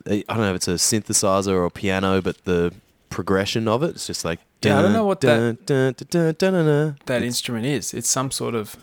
[0.06, 2.72] I don't know if it's a synthesizer or a piano, but the
[3.08, 4.38] progression of it, it's just like.
[4.62, 6.96] Yeah, I don't know what that- dun, dun, dun, dun.
[7.06, 7.94] That instrument is.
[7.94, 8.76] It's some sort of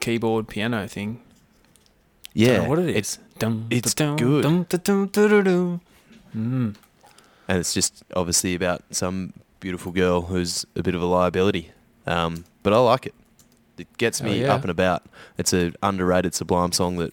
[0.00, 1.20] keyboard piano thing.
[2.32, 2.56] Yeah.
[2.56, 3.18] Don't know what it it's- is.
[3.38, 4.42] Dum, it's da-dum, good.
[4.42, 5.80] dum, da-dum, da-da-dum.
[6.36, 6.74] Mm.
[7.48, 11.72] And it's just obviously about some beautiful girl who's a bit of a liability.
[12.06, 13.14] Um, but I like it.
[13.78, 14.54] It gets me yeah.
[14.54, 15.04] up and about.
[15.38, 17.12] It's an underrated Sublime song that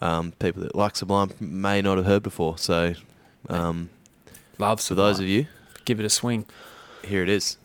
[0.00, 2.58] um, people that like Sublime may not have heard before.
[2.58, 2.94] So,
[3.48, 3.90] um,
[4.58, 5.46] Love for those of you,
[5.84, 6.46] Give it a swing.
[7.04, 7.56] here it is.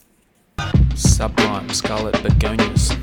[0.95, 2.95] Sublime Scarlet Begonias.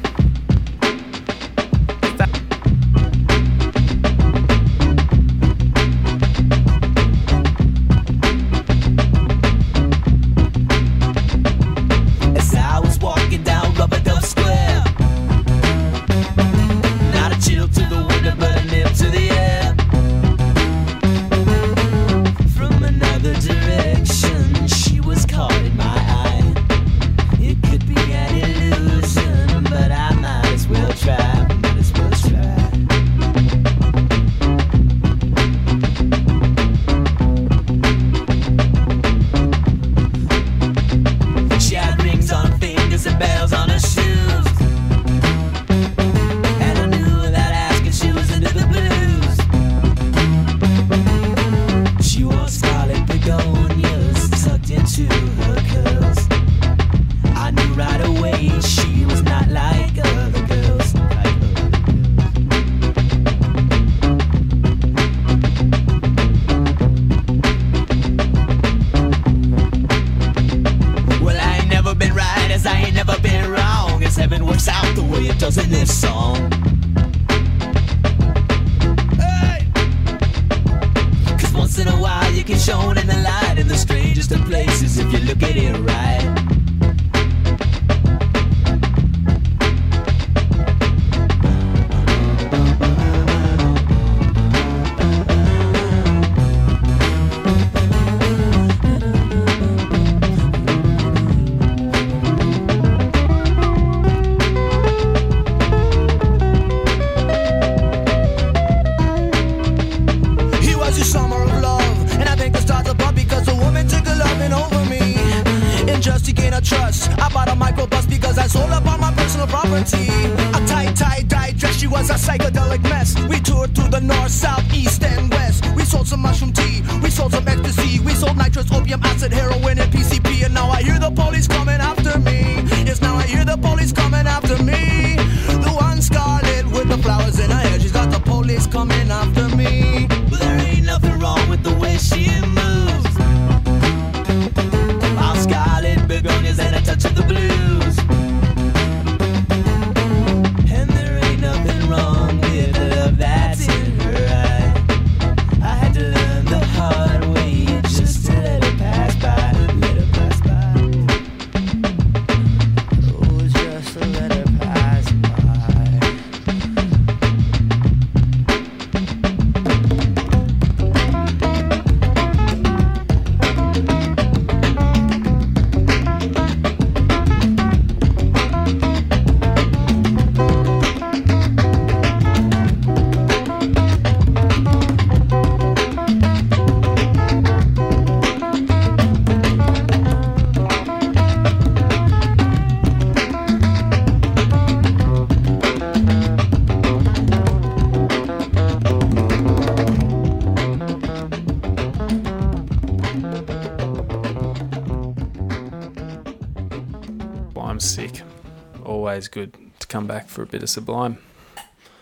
[210.39, 211.19] For a bit of Sublime.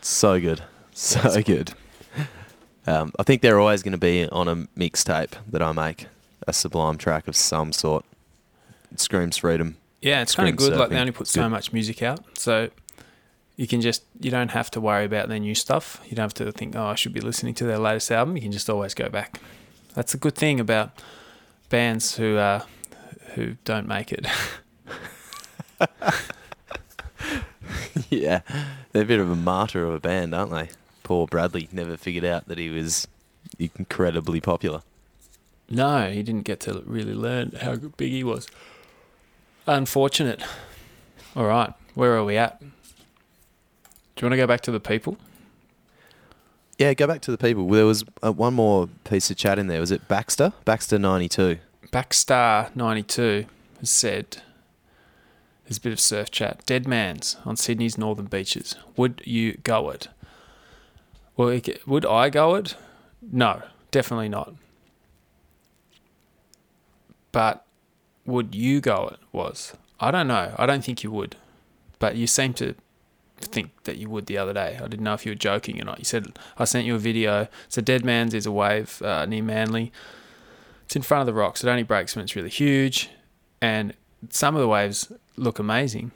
[0.03, 0.62] So good.
[0.93, 1.72] So good.
[2.87, 6.07] Um, I think they're always going to be on a mixtape that I make,
[6.47, 8.05] a sublime track of some sort.
[8.93, 9.78] It screams freedom.
[10.03, 10.76] Yeah, it's kind of good.
[10.76, 12.68] Like they only put so much music out, so
[13.57, 15.99] you can just you don't have to worry about their new stuff.
[16.05, 18.37] You don't have to think, oh, I should be listening to their latest album.
[18.37, 19.41] You can just always go back.
[19.95, 20.91] That's a good thing about
[21.70, 22.61] bands who uh,
[23.34, 24.26] who don't make it.
[28.11, 28.41] yeah,
[28.93, 30.69] they're a bit of a martyr of a band, aren't they?
[31.03, 33.07] Poor Bradley never figured out that he was
[33.59, 34.83] incredibly popular.
[35.69, 38.49] no, he didn't get to really learn how big he was.
[39.67, 40.43] Unfortunate.
[41.35, 42.61] All right, where are we at?
[42.61, 42.67] Do
[44.21, 45.19] you want to go back to the people?
[46.79, 47.69] Yeah, go back to the people.
[47.69, 49.81] There was uh, one more piece of chat in there.
[49.81, 50.53] Was it Baxter?
[50.64, 51.59] Baxter ninety two.
[51.93, 53.47] Backstar92
[53.81, 54.43] has said,
[55.67, 56.64] there's a bit of surf chat.
[56.64, 58.77] Dead Man's on Sydney's northern beaches.
[58.97, 60.09] Would you go it?
[61.37, 62.77] Well, would I go it?
[63.21, 64.55] No, definitely not.
[67.33, 67.67] But
[68.25, 69.19] would you go it?
[69.33, 70.55] Was I don't know.
[70.57, 71.37] I don't think you would,
[71.99, 72.75] but you seem to
[73.39, 74.79] think that you would the other day.
[74.81, 75.99] I didn't know if you were joking or not.
[75.99, 77.49] You said I sent you a video.
[77.69, 79.93] So Dead Man's is a wave uh, near Manly.
[80.85, 81.64] It's in front of the rocks.
[81.64, 83.11] It only breaks when it's really huge,
[83.61, 83.93] and
[84.31, 86.11] some of the waves look amazing,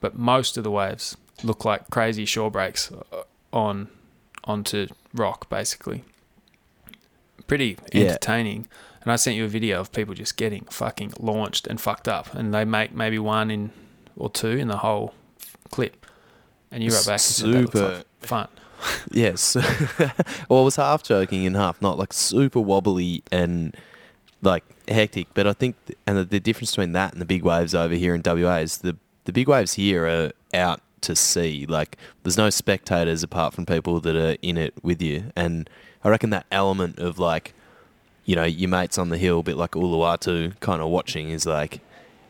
[0.00, 3.88] but most of the waves look like crazy shore breaks uh, on
[4.44, 6.04] onto rock, basically.
[7.46, 8.02] Pretty Yeah.
[8.08, 8.68] entertaining.
[9.02, 12.34] And I sent you a video of people just getting fucking launched and fucked up,
[12.34, 13.70] and they make maybe one in
[14.16, 15.12] or two in the whole
[15.70, 16.06] clip,
[16.70, 18.04] and you wrote back and said that looks like Super.
[18.20, 18.48] fun.
[19.10, 19.54] Yes.
[20.48, 23.74] well, I was half joking and half not, like super wobbly and
[24.42, 25.28] like hectic.
[25.34, 25.76] But I think,
[26.06, 28.78] and the, the difference between that and the big waves over here in WA is
[28.78, 31.64] the the big waves here are out to sea.
[31.66, 35.32] Like there's no spectators apart from people that are in it with you.
[35.34, 35.68] And
[36.02, 37.54] I reckon that element of like,
[38.26, 41.46] you know, your mates on the hill, a bit like Uluwatu, kind of watching is
[41.46, 41.80] like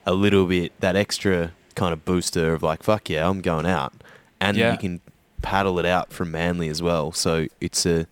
[0.07, 3.92] a little bit that extra kind of booster of like, fuck yeah, I'm going out,
[4.40, 4.70] and Yeah.
[4.72, 5.00] you can
[5.42, 7.11] paddle it out from Manly as well.
[7.11, 8.07] So it's a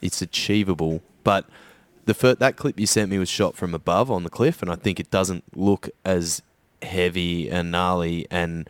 [0.00, 1.02] it's achievable.
[1.24, 1.46] But
[2.04, 4.70] the fir- that clip you sent me was shot from above on the cliff, and
[4.70, 6.42] I think it doesn't look as
[6.82, 8.26] heavy and gnarly.
[8.30, 8.68] And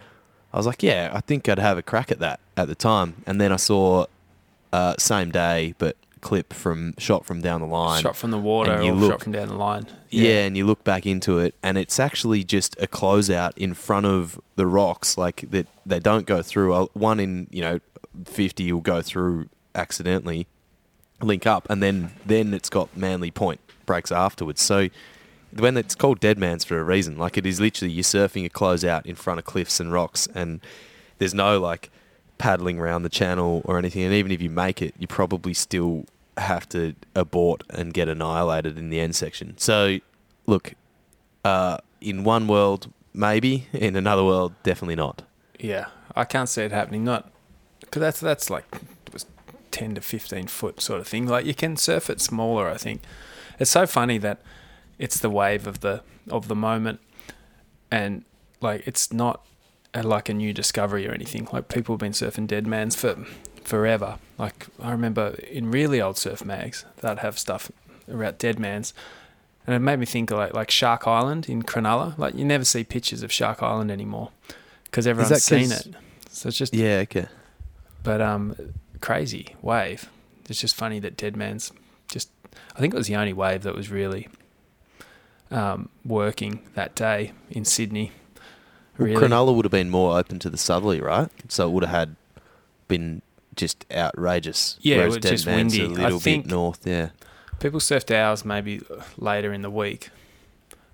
[0.52, 3.22] I was like, yeah, I think I'd have a crack at that at the time.
[3.26, 4.06] And then I saw
[4.72, 8.00] uh, same day, but clip from shot from down the line.
[8.00, 9.86] shot from the water and or you shot look- from down the line.
[10.10, 10.44] Yeah.
[10.44, 14.38] and you look back into it, and it's actually just a closeout in front of
[14.56, 16.74] the rocks, like that they don't go through.
[16.74, 17.80] Uh, One in you know
[18.26, 20.46] fifty will go through accidentally,
[21.22, 24.60] link up, and then then it's got Manly Point breaks afterwards.
[24.60, 24.88] So
[25.54, 28.48] when it's called Dead Man's for a reason, like it is literally you're surfing a
[28.48, 30.60] closeout in front of cliffs and rocks, and
[31.18, 31.90] there's no like
[32.38, 34.02] paddling around the channel or anything.
[34.02, 36.06] And even if you make it, you probably still
[36.36, 39.56] have to abort and get annihilated in the end section.
[39.58, 39.98] So,
[40.46, 40.74] look,
[41.44, 43.68] uh, in one world, maybe.
[43.72, 45.22] In another world, definitely not.
[45.58, 47.04] Yeah, I can't see it happening.
[47.04, 47.30] Not
[47.80, 48.64] because that's that's like
[49.72, 51.26] it was ten to fifteen foot sort of thing.
[51.26, 52.68] Like you can surf it smaller.
[52.68, 53.02] I think
[53.58, 54.40] it's so funny that
[54.98, 57.00] it's the wave of the of the moment,
[57.90, 58.24] and
[58.60, 59.44] like it's not
[59.94, 61.48] a, like a new discovery or anything.
[61.52, 63.16] Like people have been surfing dead mans for
[63.64, 64.18] forever.
[64.38, 67.70] Like I remember in really old surf mags that have stuff
[68.08, 68.94] about dead mans.
[69.64, 72.18] And it made me think of like like Shark Island in Cronulla.
[72.18, 74.30] Like you never see pictures of Shark Island anymore
[74.84, 75.88] because everyone's seen it.
[76.30, 77.26] So it's just Yeah, okay.
[78.02, 78.56] but um,
[79.02, 80.08] crazy wave.
[80.48, 81.72] It's just funny that Dead Man's
[82.08, 82.30] just.
[82.74, 84.28] I think it was the only wave that was really
[85.50, 88.12] um, working that day in Sydney.
[88.98, 91.28] Well, Cronulla would have been more open to the southerly, right?
[91.48, 92.16] So it would have had
[92.88, 93.22] been
[93.56, 94.76] just outrageous.
[94.80, 95.94] Yeah, it was Dead just Man's windy.
[95.94, 96.86] a I little think- bit north.
[96.86, 97.10] Yeah,
[97.58, 98.80] people surfed ours maybe
[99.16, 100.10] later in the week,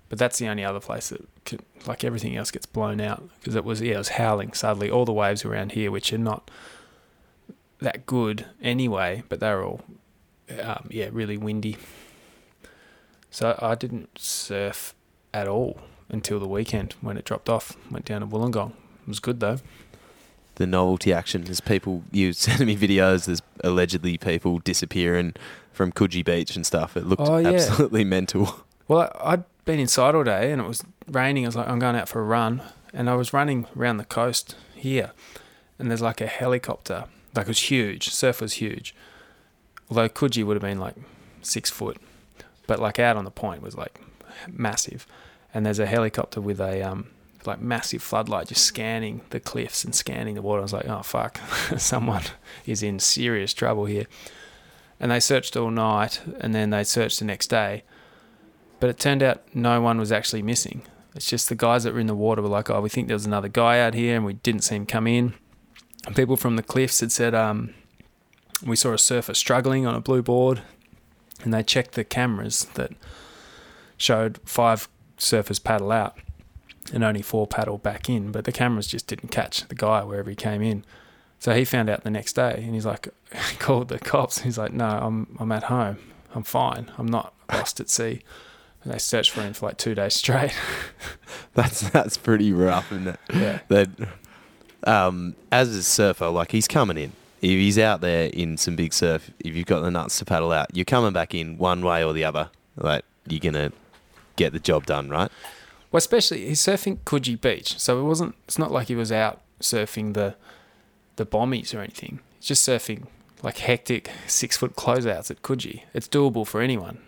[0.09, 3.55] but that's the only other place that could, like everything else gets blown out because
[3.55, 4.89] it was yeah it was howling suddenly.
[4.89, 6.49] All the waves around here, which are not
[7.81, 9.81] that good anyway, but they're all
[10.61, 11.77] um, yeah really windy.
[13.31, 14.93] So I didn't surf
[15.33, 17.77] at all until the weekend when it dropped off.
[17.91, 18.71] Went down to Wollongong.
[18.71, 19.57] It was good though.
[20.55, 21.43] the novelty action.
[21.43, 23.25] There's people you send me videos.
[23.25, 25.35] There's allegedly people disappearing
[25.71, 26.97] from Coogee Beach and stuff.
[26.97, 27.49] It looked Oh, yeah.
[27.51, 28.65] absolutely mental.
[28.87, 31.45] Well, I'd been inside all day and it was raining.
[31.45, 32.61] I was like, I'm going out for a run.
[32.91, 35.11] And I was running around the coast here.
[35.77, 37.05] And there's like a helicopter.
[37.35, 38.09] Like it was huge.
[38.09, 38.95] Surf was huge.
[39.89, 40.95] Although Coogee would have been like
[41.41, 41.97] six foot.
[42.67, 44.01] But like out on the point was like
[44.47, 45.07] massive.
[45.53, 47.09] And there's a helicopter with a um,
[47.45, 50.59] like massive floodlight just scanning the cliffs and scanning the water.
[50.59, 51.39] I was like, oh fuck,
[51.77, 52.23] someone
[52.65, 54.05] is in serious trouble here.
[54.99, 57.83] And they searched all night and then they searched the next day.
[58.79, 60.83] But it turned out no one was actually missing.
[61.15, 63.15] It's just the guys that were in the water were like, oh, we think there
[63.15, 65.33] was another guy out here and we didn't see him come in.
[66.05, 67.73] And people from the cliffs had said, um,
[68.65, 70.61] we saw a surfer struggling on a blue board
[71.43, 72.91] and they checked the cameras that
[73.97, 76.17] showed five surfers paddle out
[76.93, 80.29] and only four paddle back in, but the cameras just didn't catch the guy wherever
[80.29, 80.83] he came in.
[81.39, 83.09] So he found out the next day and he's like,
[83.59, 84.39] called the cops.
[84.39, 85.97] He's like, no, I'm, I'm at home.
[86.33, 86.91] I'm fine.
[86.97, 88.21] I'm not lost at sea.
[88.83, 90.53] And they searched for him for like two days straight.
[91.53, 93.19] That's that's pretty rough, isn't it?
[93.33, 93.59] yeah.
[93.67, 93.89] That
[94.85, 97.11] um, as a surfer, like he's coming in.
[97.41, 100.51] If he's out there in some big surf, if you've got the nuts to paddle
[100.51, 102.49] out, you're coming back in one way or the other.
[102.75, 103.71] Like you're gonna
[104.35, 105.31] get the job done, right?
[105.91, 108.35] Well, especially he's surfing Coogee Beach, so it wasn't.
[108.45, 110.35] It's not like he was out surfing the
[111.15, 112.19] the bombies or anything.
[112.39, 113.07] He's just surfing
[113.41, 115.83] like hectic six foot closeouts at Coogee.
[115.93, 116.99] It's doable for anyone.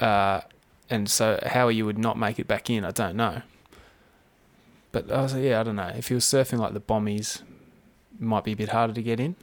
[0.00, 0.42] Uh,
[0.90, 3.42] and so how you would not make it back in, I don't know.
[4.92, 5.92] But I was like, yeah, I don't know.
[5.96, 9.18] If he was surfing like the bombies, it might be a bit harder to get
[9.18, 9.36] in.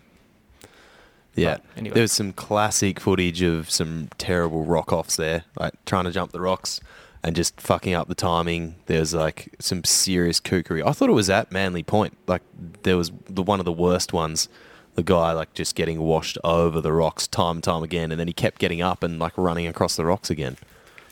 [1.36, 1.58] Yeah.
[1.76, 6.12] Anyway, There was some classic footage of some terrible rock offs there, like trying to
[6.12, 6.80] jump the rocks
[7.24, 8.76] and just fucking up the timing.
[8.86, 10.86] There's like some serious kookery.
[10.86, 12.18] I thought it was at Manly Point.
[12.28, 12.42] Like
[12.84, 14.50] there was the one of the worst ones.
[14.96, 18.28] The guy like just getting washed over the rocks time and time again, and then
[18.28, 20.58] he kept getting up and like running across the rocks again.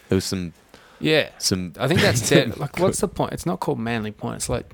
[0.10, 0.54] There was some
[1.00, 1.30] yeah.
[1.38, 1.74] some.
[1.80, 2.58] I think that's dead.
[2.60, 3.34] Like, what's the point?
[3.34, 4.38] It's not called Manly Point.
[4.38, 4.74] It's like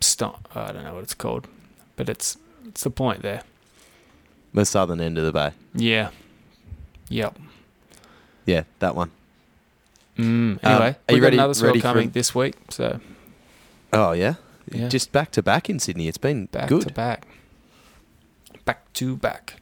[0.00, 0.48] stop.
[0.54, 1.48] I don't know what it's called,
[1.96, 2.36] but it's
[2.66, 3.42] it's the point there.
[4.52, 5.50] the southern end of the bay.
[5.74, 6.10] Yeah.
[7.08, 7.38] Yep.
[8.46, 9.10] Yeah, that one.
[10.16, 12.12] Mm, anyway, Um, are you got ready- another swell ready coming him?
[12.12, 13.00] this week, so
[13.92, 14.34] Oh yeah,
[14.70, 14.88] Yeah.
[14.88, 16.06] just back to back in Sydney.
[16.08, 16.82] It's been back good.
[16.82, 17.26] to back,
[18.64, 19.60] back to back.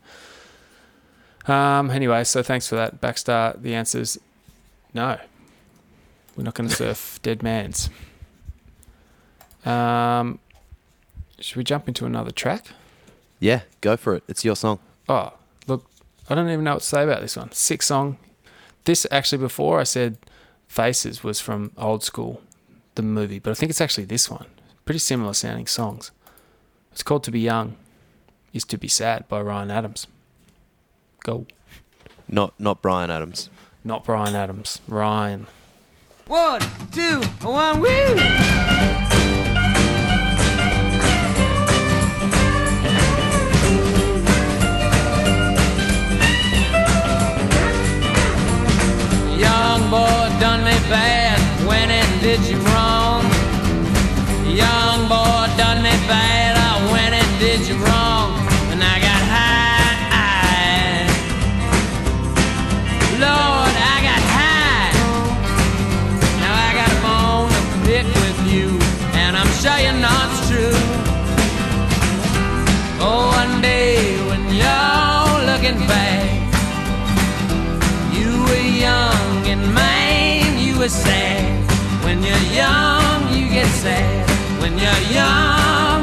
[1.47, 1.90] Um.
[1.90, 3.60] Anyway, so thanks for that backstar.
[3.60, 4.18] The answer's
[4.94, 5.19] no.
[6.36, 7.90] We're not going to surf dead man's.
[9.64, 10.39] Um.
[11.40, 12.66] Should we jump into another track?
[13.40, 14.23] Yeah, go for it.
[14.28, 14.78] It's your song.
[15.09, 15.32] Oh,
[15.66, 15.90] look,
[16.31, 17.51] I don't even know what to say about this one.
[17.51, 18.16] Sick song.
[18.85, 20.19] This actually, before I said
[20.69, 22.40] Faces was from Old School,
[22.94, 24.47] the movie, but I think it's actually this one.
[24.85, 26.12] Pretty similar sounding songs.
[26.93, 27.77] It's called To Be Young
[28.52, 30.06] Is To Be Sad by Ryan Adams.
[31.24, 31.47] Go.
[32.28, 33.51] Not not Bryan Adams.
[33.84, 34.80] Not Bryan Adams.
[34.86, 35.48] Ryan.
[36.28, 36.60] One,
[36.92, 37.88] two, one, woo!
[49.36, 53.24] Young boy done me bad, went and did you wrong.
[54.46, 56.41] Young boy done me bad,
[73.62, 76.26] Day when you're looking back,
[78.12, 81.70] you were young and man, you were sad.
[82.05, 84.28] When you're young, you get sad.
[84.60, 86.02] When you're young,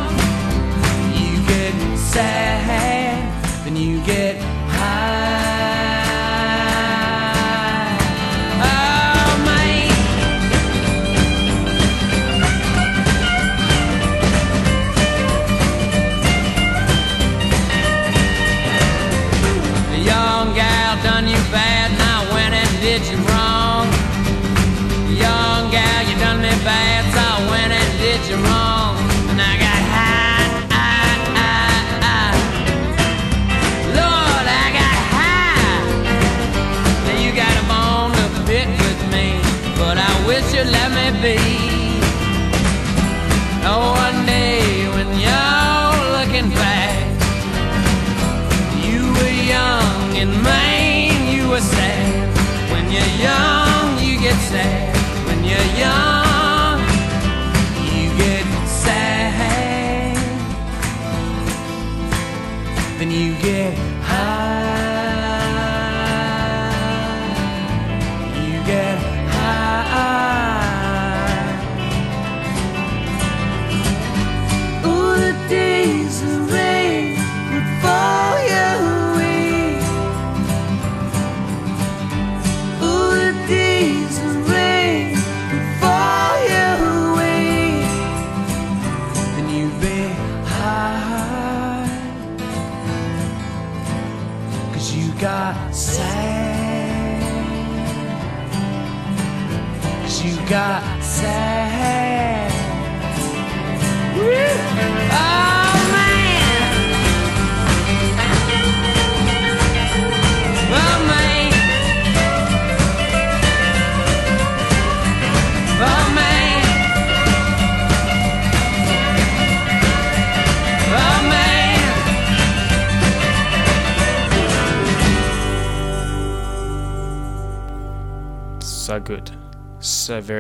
[1.13, 4.48] you get sad, and you get
[54.51, 54.78] you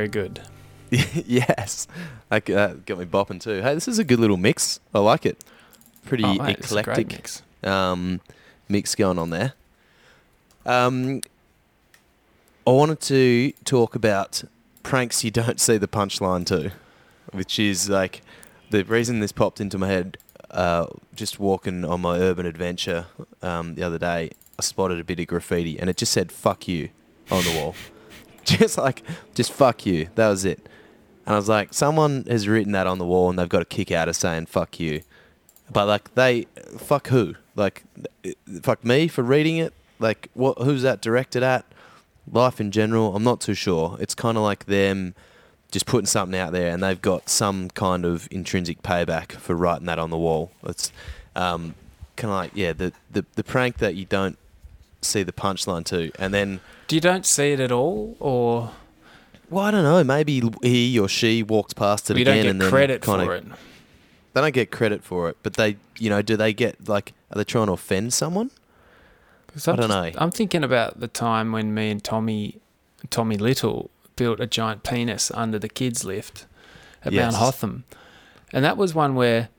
[0.09, 0.41] good.
[0.91, 1.87] yes,
[2.29, 3.61] that uh, got me bopping too.
[3.61, 4.79] Hey, this is a good little mix.
[4.93, 5.43] I like it.
[6.05, 7.43] Pretty Oh, mate, it's a great eclectic mix.
[7.63, 8.21] um,
[8.67, 9.53] mix going on there.
[10.65, 11.21] Um,
[12.65, 14.43] I wanted to talk about
[14.83, 16.71] pranks you don't see the punchline to,
[17.31, 18.21] which is like
[18.71, 20.17] the reason this popped into my head.
[20.49, 23.05] Uh, just walking on my urban adventure
[23.43, 26.67] um, the other day, I spotted a bit of graffiti, and it just said "fuck
[26.67, 26.89] you"
[27.29, 27.75] on the wall.
[28.57, 29.03] just like,
[29.35, 30.09] just fuck you.
[30.15, 30.59] That was it.
[31.25, 33.65] And I was like, someone has written that on the wall, and they've got a
[33.65, 35.03] kick out of saying "fuck you."
[35.71, 36.47] But like they,
[36.77, 37.35] fuck who?
[37.55, 37.83] Like,
[38.61, 39.73] fuck me for reading it.
[39.99, 40.57] Like, what?
[40.59, 41.65] Who's that directed at?
[42.31, 43.97] Life in general, I'm not too sure.
[43.99, 45.13] It's kind of like them
[45.71, 49.85] just putting something out there, and they've got some kind of intrinsic payback for writing
[49.85, 50.51] that on the wall.
[50.63, 50.91] It's
[51.35, 51.75] um,
[52.15, 54.37] kind of like yeah, the, the the prank that you don't
[55.01, 56.11] see the punchline too.
[56.19, 58.71] and then Do you don't see it at all, or
[59.49, 60.03] well, I don't know.
[60.03, 63.25] Maybe he or she walks past it you again, don't and get then credit kinda,
[63.25, 63.45] for it?
[64.33, 67.13] They don't get credit for it, but they, you know, do they get like?
[67.31, 68.51] Are they trying to offend someone?
[69.55, 70.11] I don't just- know.
[70.17, 72.59] I'm thinking about the time when me and Tommy,
[73.09, 76.45] Tommy Little, built a giant penis under the kids' lift
[77.03, 77.23] at Yes.
[77.31, 77.83] Mount Hotham,
[78.53, 79.49] and that was one where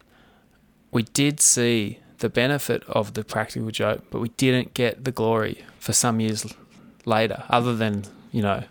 [0.93, 5.65] we did see the benefit of the practical joke, but we didn't get the glory
[5.79, 6.55] for some years
[7.05, 8.65] later, other than you know,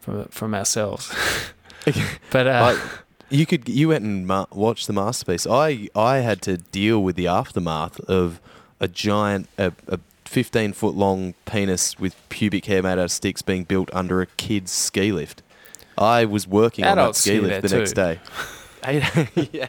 [0.00, 1.12] from from ourselves.
[2.30, 2.88] but uh, I,
[3.30, 5.46] you could you went and ma- watched the masterpiece.
[5.46, 8.40] I I had to deal with the aftermath of
[8.80, 13.42] a giant a, a 15 foot long penis with pubic hair made out of sticks
[13.42, 15.42] being built under a kid's ski lift.
[15.96, 19.30] I was working Adults on that ski lift the that next too.
[19.34, 19.48] day.
[19.52, 19.68] yeah.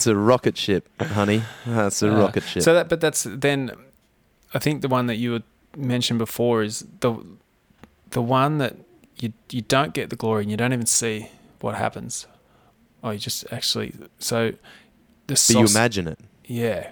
[0.00, 1.42] It's a rocket ship, honey.
[1.66, 2.62] That's a Uh, rocket ship.
[2.62, 3.70] So that, but that's then
[4.54, 5.42] I think the one that you
[5.76, 7.12] mentioned before is the
[8.10, 8.76] the one that
[9.18, 11.28] you you don't get the glory and you don't even see
[11.60, 12.26] what happens.
[13.04, 14.52] Oh, you just actually so
[15.26, 16.18] the But you imagine it.
[16.46, 16.90] yeah.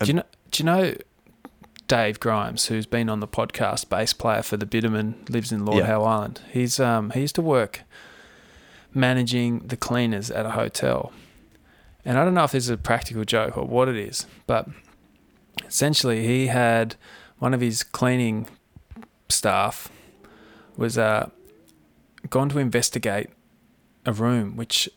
[0.00, 0.24] Do you know?
[0.50, 0.94] Do you know
[1.86, 5.80] Dave Grimes, who's been on the podcast, bass player for the Bitterman, lives in Lord
[5.80, 5.86] Yeah.
[5.86, 6.40] Howe Island.
[6.50, 7.82] He's um he used to work
[8.94, 11.12] managing the cleaners at a hotel,
[12.06, 14.68] and I don't know if this is a practical joke or what it is, but
[15.66, 16.94] essentially he had
[17.38, 18.48] one of his cleaning
[19.28, 19.90] staff
[20.76, 21.28] was uh
[22.30, 23.28] gone to investigate
[24.04, 24.88] a room which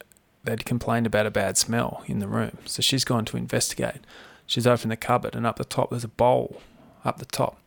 [0.43, 2.57] they'd complained about a bad smell in the room.
[2.65, 4.01] So she's gone to investigate.
[4.45, 6.61] She's opened the cupboard and up the top there's a bowl
[7.03, 7.59] up the top.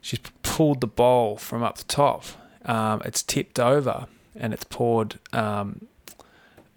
[0.00, 2.24] She's pulled the bowl from up the top.
[2.64, 5.86] Um, it's tipped over and it's poured um,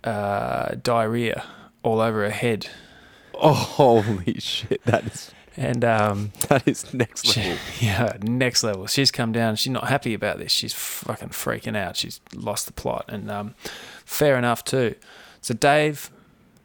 [0.06, 1.44] uh, diarrhea
[1.84, 2.68] all over her head.
[3.34, 4.82] Oh, holy shit!
[4.86, 7.58] That is And um, that is next she- level.
[7.82, 8.88] yeah, next level.
[8.88, 9.56] She's come down.
[9.58, 10.52] She's not happy about this.
[10.52, 11.98] She's fucking freaking out.
[11.98, 13.56] She's lost the plot, and um,
[14.06, 14.96] fair enough too.
[15.42, 16.10] So Dave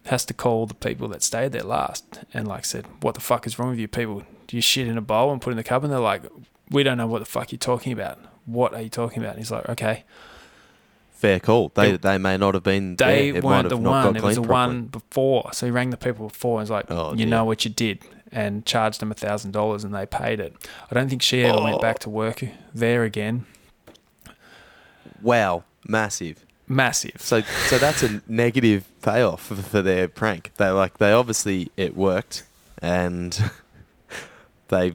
[0.07, 3.47] has to call the people that stayed there last, and like said, "What the fuck
[3.47, 4.23] is wrong with you people?
[4.47, 6.23] Do you shit in a bowl and put it in the cupboard?" And they're like,
[6.71, 8.19] "We don't know what the fuck you're talking about.
[8.47, 10.05] What are you talking about?" And he's like, "Okay."
[11.21, 11.71] Fair call.
[11.75, 12.97] They It- they may not have been.
[12.97, 13.43] They there.
[13.43, 14.17] Weren't the one.
[14.17, 14.49] It was the properly.
[14.49, 15.51] one before.
[15.53, 17.27] So he rang the people before and was like, Oh, "You dear.
[17.27, 17.99] know what you did,"
[18.33, 20.55] and charged them a thousand dollars, and they paid it.
[20.91, 21.65] I don't think she ever Oh.
[21.65, 22.43] went back to work
[22.75, 23.45] there again.
[25.23, 26.45] Wow, massive.
[26.67, 27.17] Massive.
[27.19, 30.53] So so that's a negative payoff for, for their prank.
[30.57, 32.45] They like they obviously it worked,
[32.81, 33.51] and
[34.69, 34.95] they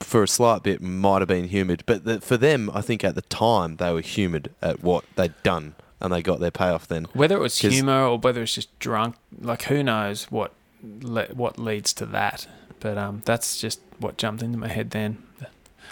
[0.00, 3.14] for a slight bit might have been humoured, but the, for them, I think at
[3.14, 7.04] the time they were humoured at what they'd done, and they got their payoff then.
[7.12, 10.52] Whether it was humor or whether it's just drunk, like who knows what
[11.00, 12.46] le- what leads to that.
[12.80, 15.18] But um, that's just what jumped into my head then.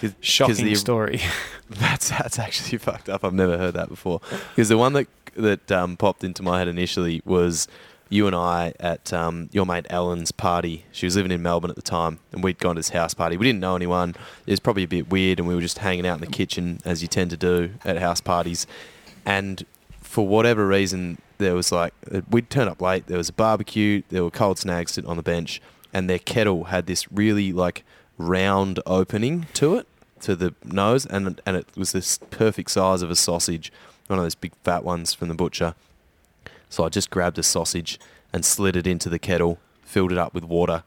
[0.00, 1.20] Cause, 'cause Shocking the- story.
[1.70, 3.24] That's that's actually fucked up.
[3.24, 4.20] I've never heard that before.
[4.54, 7.66] Because the one that that um, popped into my head initially was
[8.08, 10.84] you and I at um, your mate Ellen's party.
[10.92, 13.36] She was living in Melbourne at the time, and we'd gone to this house party.
[13.36, 14.14] We didn't know anyone.
[14.46, 16.80] It was probably a bit weird, and we were just hanging out in the kitchen
[16.84, 18.66] as you tend to do at house parties.
[19.24, 19.64] And
[20.00, 21.92] for whatever reason, there was like
[22.30, 23.06] we'd turn up late.
[23.06, 24.02] There was a barbecue.
[24.08, 25.60] There were cold snags sitting on the bench,
[25.92, 27.84] and their kettle had this really like
[28.18, 29.86] round opening to it
[30.20, 33.72] to the nose, and and it was this perfect size of a sausage,
[34.06, 35.74] one of those big fat ones from the butcher.
[36.68, 37.98] So I just grabbed a sausage
[38.32, 40.82] and slid it into the kettle, filled it up with water,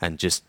[0.00, 0.44] and just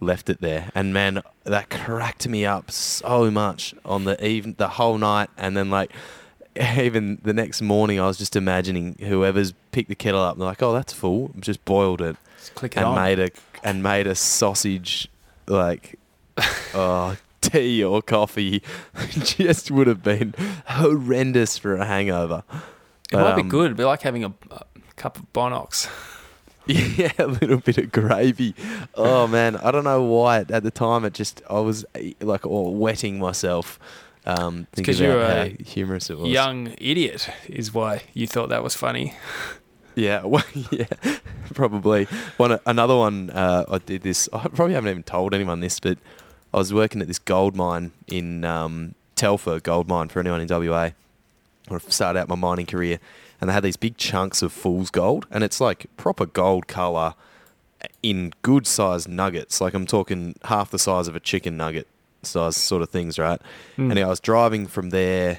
[0.00, 0.70] left it there.
[0.74, 5.56] And man, that cracked me up so much on the even the whole night, and
[5.56, 5.92] then like
[6.56, 10.48] even the next morning, I was just imagining whoever's picked the kettle up, and they're
[10.48, 12.94] like, "Oh, that's full." Just boiled it Just it and on.
[12.96, 13.30] made a
[13.62, 15.08] and made a sausage
[15.46, 15.98] like
[16.74, 18.62] oh tea or coffee
[19.10, 20.34] just would have been
[20.66, 22.42] horrendous for a hangover
[23.12, 23.66] it might be um, good.
[23.66, 24.64] It'd be like having a, a
[24.96, 25.88] cup of Bonox.
[26.66, 28.54] yeah a little bit of gravy
[28.94, 32.46] oh man i don't know why at the time it just i was eh, like
[32.46, 33.78] all wetting myself
[34.26, 38.26] um thinking 'cause you're about a how humorous it was Young idiot is why you
[38.26, 39.14] thought that was funny.
[39.96, 40.86] Yeah, well, yeah,
[41.54, 42.04] probably.
[42.36, 43.30] One another one.
[43.30, 44.28] Uh, I did this.
[44.32, 45.98] I probably haven't even told anyone this, but
[46.54, 50.48] I was working at this gold mine in um, Telfer gold mine for anyone in
[50.48, 50.90] WA.
[51.70, 52.98] When I started out my mining career,
[53.40, 57.14] and they had these big chunks of fool's gold, and it's like proper gold color
[58.02, 59.60] in good sized nuggets.
[59.60, 61.86] Like I'm talking half the size of a chicken nugget
[62.22, 63.40] size sort of things, right?
[63.76, 63.90] Mm.
[63.90, 65.38] Anyway, I was driving from there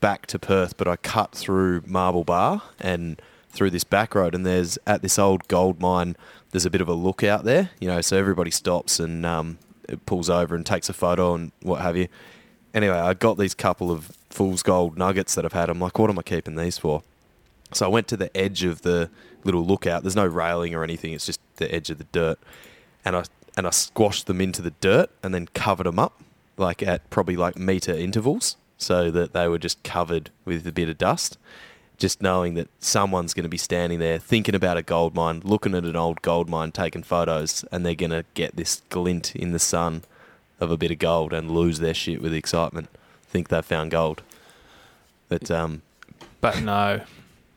[0.00, 3.20] back to Perth, but I cut through Marble Bar and
[3.50, 6.16] through this back road, and there's at this old gold mine.
[6.50, 9.58] There's a bit of a lookout there, you know, so everybody stops and um,
[9.88, 12.08] it pulls over and takes a photo and what have you.
[12.74, 15.68] Anyway, I got these couple of fool's gold nuggets that I've had.
[15.68, 17.02] I'm like, what am I keeping these for?
[17.72, 19.10] So I went to the edge of the
[19.44, 20.02] little lookout.
[20.02, 21.12] There's no railing or anything.
[21.12, 22.38] It's just the edge of the dirt,
[23.04, 23.24] and I
[23.56, 26.22] and I squashed them into the dirt and then covered them up,
[26.56, 30.88] like at probably like meter intervals, so that they were just covered with a bit
[30.88, 31.38] of dust.
[31.98, 35.74] Just knowing that someone's going to be standing there thinking about a gold mine, looking
[35.74, 39.52] at an old gold mine, taking photos, and they're going to get this glint in
[39.52, 40.02] the sun
[40.58, 42.88] of a bit of gold and lose their shit with excitement,
[43.32, 44.22] think they've found gold.
[45.28, 45.82] But um,
[46.40, 47.00] But no.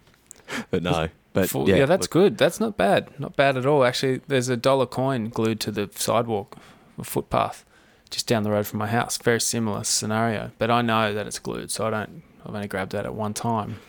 [0.72, 1.10] but no.
[1.34, 2.38] But Full- yeah, yeah, that's look, good.
[2.38, 3.20] That's not bad.
[3.20, 3.84] Not bad at all.
[3.84, 6.56] Actually, there's a dollar coin glued to the sidewalk,
[6.98, 7.66] a footpath,
[8.10, 9.18] just down the road from my house.
[9.18, 12.24] Very similar scenario, but I know that it's glued, so I don't.
[12.46, 13.80] I've only grabbed that at one time.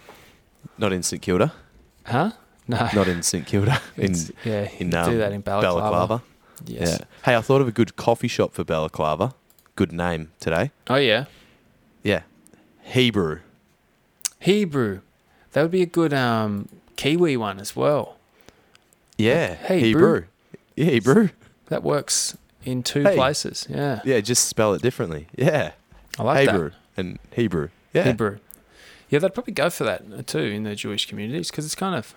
[0.77, 1.53] Not in St Kilda.
[2.05, 2.33] Huh?
[2.67, 2.89] No.
[2.95, 3.81] Not in St Kilda.
[3.97, 5.81] in It's- yeah, in um, do that in Balaclava.
[5.81, 6.23] Balaclava.
[6.65, 6.99] Yes.
[6.99, 7.05] Yeah.
[7.25, 9.35] Hey, I thought of a good coffee shop for Balaclava.
[9.77, 10.73] Good name today.
[10.89, 10.97] Oh.
[10.97, 11.27] Yeah.
[12.87, 13.41] Hebrew.
[14.41, 15.01] Hebrew.
[15.53, 18.17] That would be a good um, Kiwi one as well.
[19.19, 19.55] Yeah.
[19.55, 20.01] Hey, Hebrew.
[20.21, 20.25] brew.
[20.77, 21.29] Yeah, Hebrew.
[21.67, 23.17] That works in two Hey.
[23.17, 23.67] places.
[23.69, 24.01] Yeah.
[24.05, 25.27] Yeah, just spell it differently.
[25.37, 25.73] Yeah.
[26.19, 27.69] I like Hebrew and Hebrew.
[27.93, 28.05] Yeah.
[28.05, 28.39] Hebrew.
[29.09, 31.95] Yeah, they'd probably go for that uh, too in the Jewish communities because it's kind
[31.95, 32.15] of,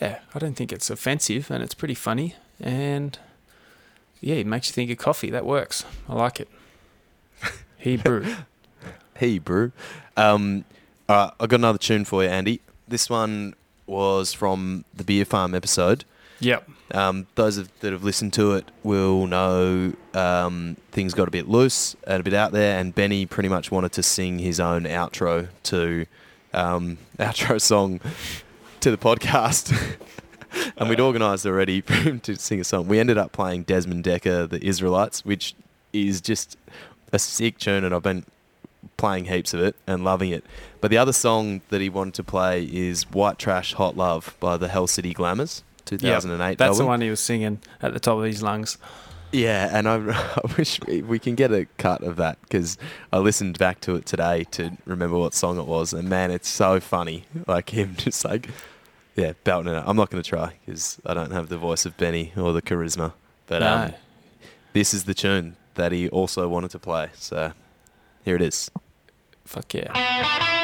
[0.00, 3.18] yeah, I don't think it's offensive and it's pretty funny and
[4.20, 5.30] yeah, it makes you think of coffee.
[5.30, 5.84] That works.
[6.08, 6.48] I like it.
[7.78, 8.34] Hebrew.
[9.20, 9.70] Hebrew.
[10.16, 10.64] Um,
[11.08, 12.60] all right, I got another tune for you, Andy.
[12.88, 13.54] This one
[13.86, 16.04] was from the Beer Farm episode.
[16.40, 16.68] yep.
[16.92, 21.48] Um, those of, that have listened to it will know um, things got a bit
[21.48, 24.84] loose and a bit out there, and Benny pretty much wanted to sing his own
[24.84, 26.06] outro to
[26.52, 28.00] um, outro song
[28.80, 29.72] to the podcast.
[30.76, 32.88] and we'd organised already for him to sing a song.
[32.88, 35.54] We ended up playing Desmond Dekker, The Israelites, which
[35.92, 36.56] is just
[37.12, 38.24] a sick tune, and I've been
[38.96, 40.44] playing heaps of it and loving it.
[40.80, 44.56] But the other song that he wanted to play is White Trash Hot Love by
[44.56, 46.78] the Hell City Glamours, 2008 That's album.
[46.78, 48.78] the one he was singing at the top of his lungs.
[49.32, 49.94] Yeah, and I,
[50.36, 52.78] I wish we, we can get a cut of that because
[53.12, 56.48] I listened back to it today to remember what song it was, and man, it's
[56.48, 57.24] so funny.
[57.46, 58.48] Like him just like,
[59.16, 59.84] yeah, belting it out.
[59.86, 62.62] I'm not going to try because I don't have the voice of Benny or the
[62.62, 63.12] charisma.
[63.46, 63.92] But um,
[64.72, 67.10] this is the tune that he also wanted to play.
[67.14, 67.52] So
[68.24, 68.70] here it is.
[69.44, 70.56] Fuck yeah.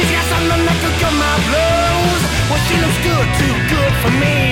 [0.00, 0.78] She's got something that
[1.18, 2.22] my blues.
[2.48, 4.49] Well, she looks good, too good for me.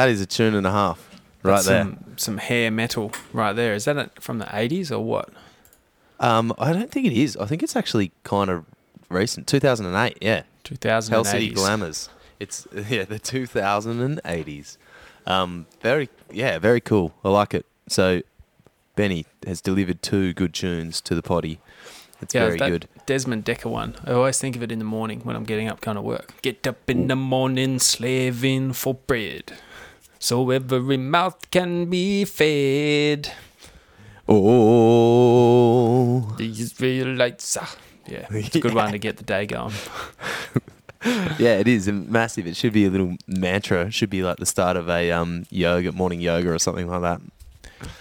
[0.00, 1.20] That is a tune and a half.
[1.42, 1.82] right That's there.
[1.82, 3.74] Some, some hair metal right there.
[3.74, 5.28] Is that from the 80s or what?
[6.18, 7.36] Um, I don't think it is.
[7.36, 8.64] I think it's actually kind of
[9.10, 9.46] recent.
[9.46, 10.44] 2008, yeah.
[10.64, 11.10] 2080s.
[11.10, 12.08] Hell City Glamours.
[12.38, 14.78] It's yeah, the 2080s.
[15.26, 17.12] Um, very yeah, very cool.
[17.22, 17.66] I like it.
[17.86, 18.22] So
[18.96, 21.60] Benny has delivered two good tunes to the potty.
[22.22, 22.88] It's Yeah, very good.
[23.04, 23.96] Desmond Dekker one.
[24.06, 26.40] I always think of it in the morning when I'm getting up going to work.
[26.40, 29.52] Get up in the morning, slaving for bread,
[30.20, 33.32] so every mouth can be fed.
[34.28, 37.56] Oh, The Israelites.
[37.60, 37.74] ah.
[38.06, 39.72] Yeah, it's a good one to get the day going.
[41.38, 42.46] yeah, it is massive.
[42.46, 43.86] It should be a little mantra.
[43.86, 47.02] It should be like the start of a um yoga morning yoga or something like
[47.02, 47.20] that.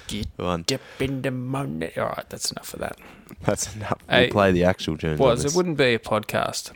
[0.08, 0.66] Get on.
[0.74, 1.92] up in the morning.
[1.98, 2.98] All right, that's enough of that.
[3.44, 4.02] That's enough.
[4.10, 6.72] Hey, we'll play the actual on was it wouldn't be a podcast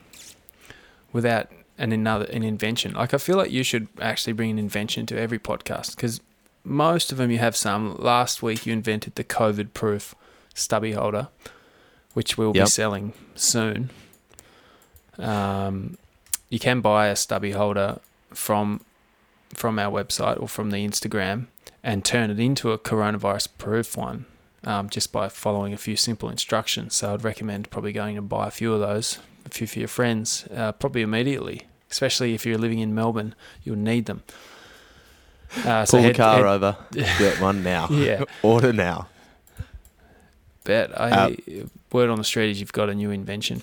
[1.12, 1.52] without
[1.84, 2.94] an another an invention.
[2.94, 6.22] Like I feel like you should actually bring an invention to every podcast because
[6.64, 7.96] most of them you have some.
[7.98, 10.16] Last week you invented the COVID proof
[10.54, 11.28] stubby holder,
[12.14, 13.90] which we'll be selling soon.
[15.18, 15.98] Um,
[16.50, 18.00] you can buy a stubby holder
[18.30, 18.82] from
[19.54, 21.46] from our website or from the Instagram
[21.84, 24.26] and turn it into a coronavirus proof one
[24.64, 26.96] um, just by following a few simple instructions.
[26.96, 29.88] So I'd recommend probably going and buy a few of those, a few for your
[29.88, 31.68] friends, uh, probably immediately.
[31.94, 34.24] Especially if you're living in Melbourne, you'll need them.
[35.64, 36.76] Uh, so Pull head- the car head- over.
[36.92, 37.88] Get one now.
[37.92, 38.24] Yeah.
[38.42, 39.08] Order now.
[40.64, 41.30] Bet I Uh,
[41.92, 43.62] word on the street is you've got a new invention.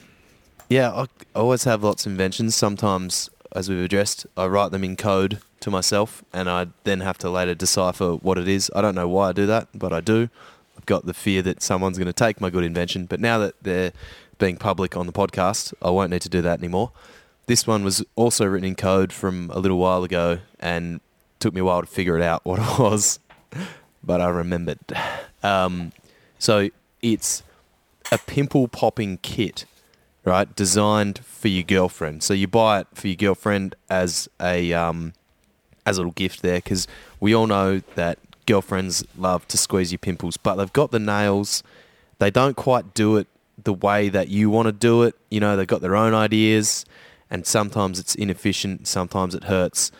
[0.68, 1.02] Yeah, I
[1.34, 2.54] I always have lots of inventions.
[2.54, 7.18] Sometimes, as we've addressed, I write them in code to myself, and I then have
[7.18, 8.70] to later decipher what it is.
[8.76, 10.28] I don't know why I do that, but I do.
[10.78, 13.54] I've got the fear that someone's going to take my good invention, but now that
[13.62, 13.92] they're
[14.38, 16.92] being public on the podcast, I won't need to do that anymore.
[17.50, 21.00] This one was also written in code from a little while ago, and
[21.40, 23.18] took me a while to figure it out what it was,
[24.04, 24.78] but I remembered.
[25.42, 25.90] Um,
[26.38, 26.68] so
[27.02, 27.42] it's
[28.12, 29.64] a pimple popping kit
[30.22, 30.54] right?
[30.54, 32.22] Designed for your girlfriend.
[32.22, 35.14] So you buy it for your girlfriend as a um,
[35.84, 36.86] as a little gift there, because
[37.18, 41.64] we all know that girlfriends love to squeeze your pimples, but they've got the nails.
[42.20, 43.26] They don't quite do it
[43.60, 45.16] the way that you want to do it.
[45.32, 46.84] You know, they've got their own ideas,
[47.30, 48.86] and sometimes it's inefficient.
[48.88, 49.92] Sometimes it hurts.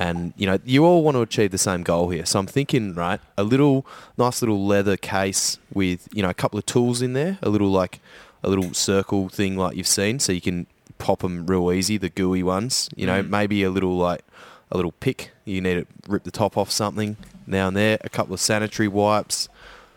[0.00, 2.24] And you know, you all want to achieve the same goal here.
[2.24, 3.84] So I'm thinking, right, a little
[4.16, 7.70] nice little leather case with you know a couple of tools in there, a little
[7.70, 8.00] like
[8.44, 10.66] a little circle thing like you've seen, so you can
[10.98, 12.88] pop them real easy, the gooey ones.
[12.96, 13.28] You know, Mm.
[13.28, 14.22] maybe a little like
[14.70, 15.32] a little pick.
[15.44, 17.16] You need to rip the top off something
[17.46, 17.98] now and there.
[18.04, 19.48] A couple of sanitary wipes,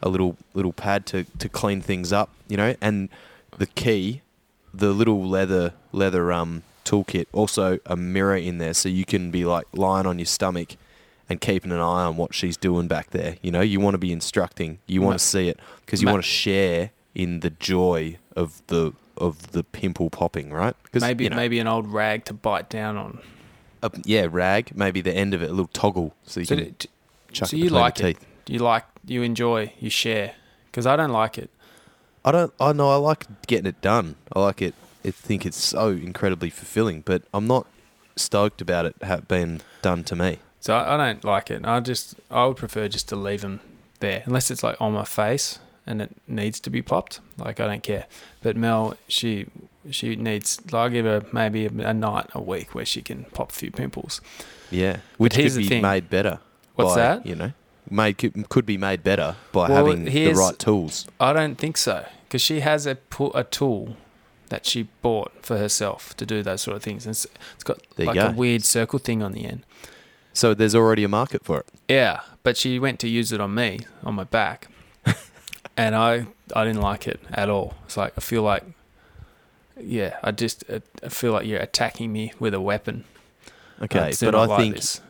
[0.02, 2.30] a little little pad to, to clean things up.
[2.48, 3.10] You know, and
[3.60, 4.22] the key,
[4.74, 7.26] the little leather leather um toolkit.
[7.34, 10.76] Also a mirror in there, so you can be like lying on your stomach.
[11.30, 13.38] And keeping an eye on what she's doing back there.
[13.42, 14.80] You know, you want to be instructing.
[14.86, 18.62] You want to see it because you ma- want to share in the joy of
[18.68, 20.76] the of the pimple popping, right?
[20.92, 23.20] 'Cause, Maybe you know, maybe an old rag to bite down on.
[23.82, 26.76] a, yeah, rag, maybe the end of it, a little toggle, so you So, can
[26.78, 26.90] d-
[27.32, 28.18] chuck so it you like it?
[28.18, 28.26] teeth.
[28.48, 30.34] You like you enjoy you share
[30.66, 31.50] because I don't like it.
[32.26, 32.52] I don't.
[32.60, 32.90] I know.
[32.92, 34.16] I like getting it done.
[34.36, 34.76] I like it.
[35.04, 37.68] I think it's so incredibly fulfilling, but I'm not
[38.16, 40.40] stoked about it ha- being done to me.
[40.60, 41.66] So I, I don't like it.
[41.66, 43.62] I just I would prefer just to leave them
[44.00, 47.20] there unless it's like on my face and it needs to be popped.
[47.38, 48.06] Like I don't care.
[48.42, 49.48] But Mel, she
[49.90, 50.62] she needs.
[50.66, 53.54] Like, I'll give her maybe a, a night a week where she can pop a
[53.54, 54.22] few pimples.
[54.70, 55.82] Yeah, which could be thing.
[55.82, 56.40] made better.
[56.76, 57.26] What's by, that?
[57.26, 57.52] You know,
[57.90, 61.08] made could, could be made better by Well, having the right tools.
[61.20, 62.98] I don't think so because she has a
[63.34, 63.98] a tool
[64.52, 67.06] that she bought for herself to do those sort of things.
[67.06, 67.26] And it's,
[67.56, 69.64] it's got There like a weird circle thing on the end.
[70.34, 71.66] So there's already a market for it.
[71.90, 74.68] Yeah, but she went to use it on me on my back,
[75.78, 77.74] and I I didn't like it at all.
[77.86, 78.64] It's like I feel like,
[79.80, 83.04] yeah, I just I feel like you're attacking me with a weapon.
[83.82, 84.76] Okay, but I like think.
[84.76, 85.02] this.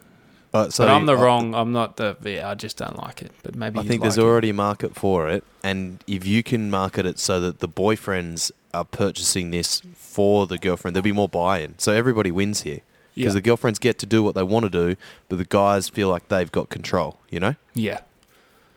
[0.54, 1.54] Uh, so but I'm the I- wrong.
[1.54, 2.18] I'm not the.
[2.24, 3.32] Yeah, I just don't like it.
[3.44, 4.24] But maybe I think there's it.
[4.24, 8.52] already a market for it, and if you can market it so that the boyfriends
[8.74, 11.78] are purchasing this for the girlfriend, there'll be more buy-in.
[11.80, 12.82] So everybody wins here
[13.16, 13.34] because Yeah.
[13.34, 14.96] the girlfriends get to do what they want to do,
[15.30, 17.20] but the guys feel like they've got control.
[17.30, 18.00] You know, Yeah,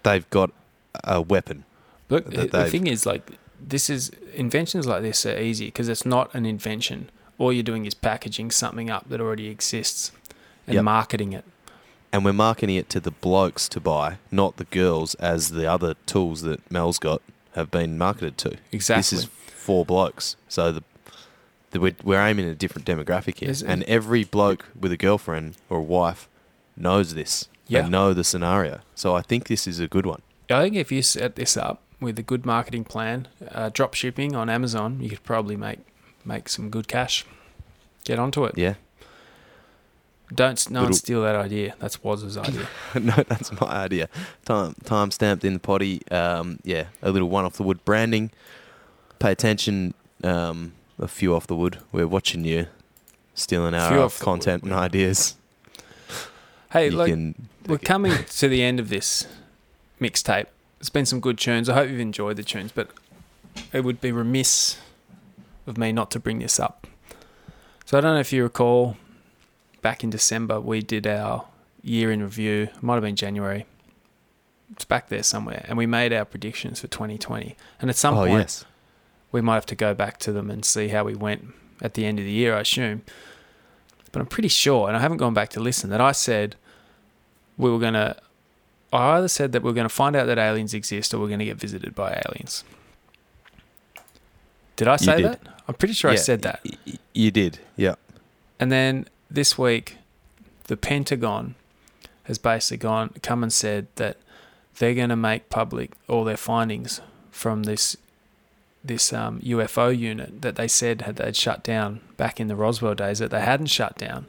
[0.02, 0.50] they've got
[1.04, 1.64] a weapon.
[2.08, 6.34] but the thing is, like, this is inventions like this are easy because it's not
[6.34, 7.10] an invention.
[7.38, 10.12] All you're doing is packaging something up that already exists
[10.66, 10.84] and Yep.
[10.84, 11.44] marketing it.
[12.12, 15.94] And we're marketing it to the blokes to buy, not the girls, as the other
[16.06, 17.22] tools that Mel's got
[17.54, 18.56] have been marketed to.
[18.70, 19.00] Exactly.
[19.00, 19.28] This is
[19.64, 20.36] for blokes.
[20.48, 20.82] So the,
[21.70, 23.50] the we're, we're aiming at a different demographic here.
[23.50, 26.28] It- and every bloke with a girlfriend or a wife
[26.76, 27.48] knows this.
[27.66, 27.82] Yeah.
[27.82, 28.80] They know the scenario.
[28.94, 30.20] So I think this is a good one.
[30.50, 34.36] I think if you set this up with a good marketing plan, uh, drop shipping
[34.36, 35.78] on Amazon, you could probably make
[36.24, 37.24] make some good cash.
[38.04, 38.58] Get onto it.
[38.58, 38.74] Yeah.
[40.34, 41.74] Don't no one steal that idea.
[41.78, 42.66] That's Waz's idea.
[43.00, 44.08] no, that's my idea.
[44.44, 46.00] Time time stamped in the potty.
[46.10, 48.30] Um, yeah, a little one off the wood branding.
[49.18, 49.94] Pay attention.
[50.22, 51.78] Um, a few off the wood.
[51.92, 52.66] We're watching you,
[53.34, 55.36] stealing our content wood, and ideas.
[56.72, 57.36] hey, you look,
[57.66, 59.26] we're coming to the end of this
[60.00, 60.46] mixtape.
[60.80, 61.68] It's been some good tunes.
[61.68, 62.88] I hope you've enjoyed the tunes, but
[63.72, 64.78] it would be remiss
[65.66, 66.86] of me not to bring this up.
[67.84, 68.96] So I don't know if you recall,
[69.82, 71.46] back in December we did our
[71.82, 72.68] year in review.
[72.74, 73.66] It might have been January.
[74.72, 77.54] It's back there somewhere, and we made our predictions for 2020.
[77.80, 78.64] And at some oh point, yes.
[79.35, 81.52] We might have to go back to them and see how we went
[81.82, 83.02] at the end of the year, I assume.
[84.12, 86.55] But I'm pretty sure, and I haven't gone back to listen, that I said
[87.59, 88.16] we were going to.
[88.93, 91.27] I either said that we are going to find out that aliens exist or we're
[91.27, 92.62] going to get visited by aliens.
[94.77, 95.24] Did I say did.
[95.24, 95.40] that?
[95.66, 96.61] I'm pretty sure I said that.
[96.65, 97.59] y- you did.
[97.74, 97.97] Yeah.
[98.61, 99.97] And then this week,
[100.69, 101.56] the Pentagon
[102.24, 104.16] has basically gone come and said that
[104.78, 107.01] they're going to make public all their findings
[107.32, 107.97] from this
[108.85, 112.94] this um, UFO unit that they said had they'd shut down back in the Roswell
[112.94, 114.27] days that they hadn't shut down,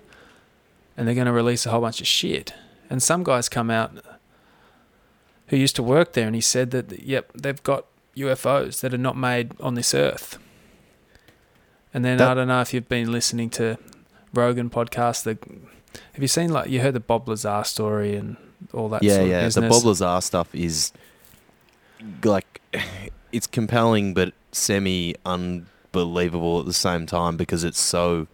[0.96, 2.54] and they're going to release a whole bunch of shit.
[2.90, 3.92] And some guys come out
[5.48, 8.98] who used to work there, and he said that yep, they've got UFOs that are
[8.98, 10.38] not made on this earth.
[11.94, 13.78] And then That- I don't know if you've been listening to
[14.34, 15.24] Rogan podcast.
[15.24, 15.38] The
[16.14, 18.38] have you seen like you heard the Bob Lazar story and
[18.74, 19.04] all that?
[19.04, 19.48] yeah, yeah.
[19.48, 19.62] The?
[19.62, 20.92] Bob Lazar stuff is
[22.24, 22.62] like
[23.32, 28.28] it's compelling, but semi unbelievable at the same time because it's so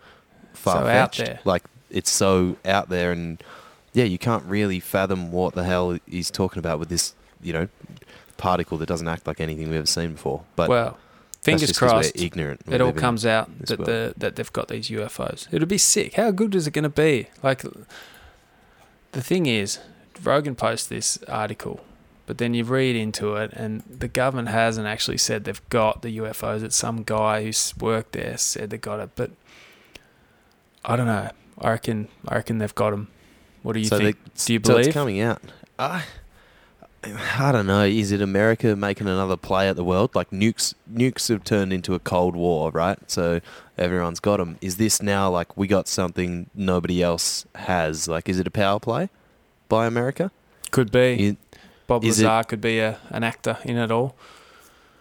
[0.54, 1.20] far fetched.
[1.20, 1.40] there.
[1.44, 3.42] Like it's so out there, and
[3.94, 7.68] yeah, you can't really fathom what the hell he's talking about with this, you know,
[8.38, 10.44] particle that doesn't act like anything we've ever seen before.
[10.56, 10.98] But well,
[11.42, 12.16] fingers crossed.
[12.16, 12.62] we're ignorant.
[12.68, 13.88] It all comes out that world.
[13.88, 15.48] the that they've got these UFOs.
[15.52, 16.16] It'll be sick.
[16.16, 17.28] How good is it going to be?
[17.44, 17.64] Like
[19.12, 19.80] the thing is,
[20.24, 21.82] Rogan posts this article,
[22.26, 26.18] but then you read into it, and the government hasn't actually said they've got the
[26.18, 26.64] UFOs.
[26.64, 29.32] It's some guy who's worked there said they got it, but
[30.86, 31.30] I don't know.
[31.60, 32.08] I reckon.
[32.28, 33.08] I reckon they've got them.
[33.64, 34.18] What do you so think?
[34.24, 35.42] they- do you believe so it's coming out?
[35.78, 36.04] I,
[37.04, 37.84] I don't know.
[37.84, 40.14] Is it America making another play at the world?
[40.16, 43.00] Like nukes, nukes have turned into a cold war, right?
[43.10, 43.42] So
[43.78, 44.58] everyone's got them.
[44.62, 48.08] Is this now like we got something nobody else has?
[48.08, 49.10] Like, is it a power play
[49.68, 50.32] by America?
[50.70, 51.38] Could be.
[51.88, 54.16] Bob is it- Lazar could be a, an actor in it all.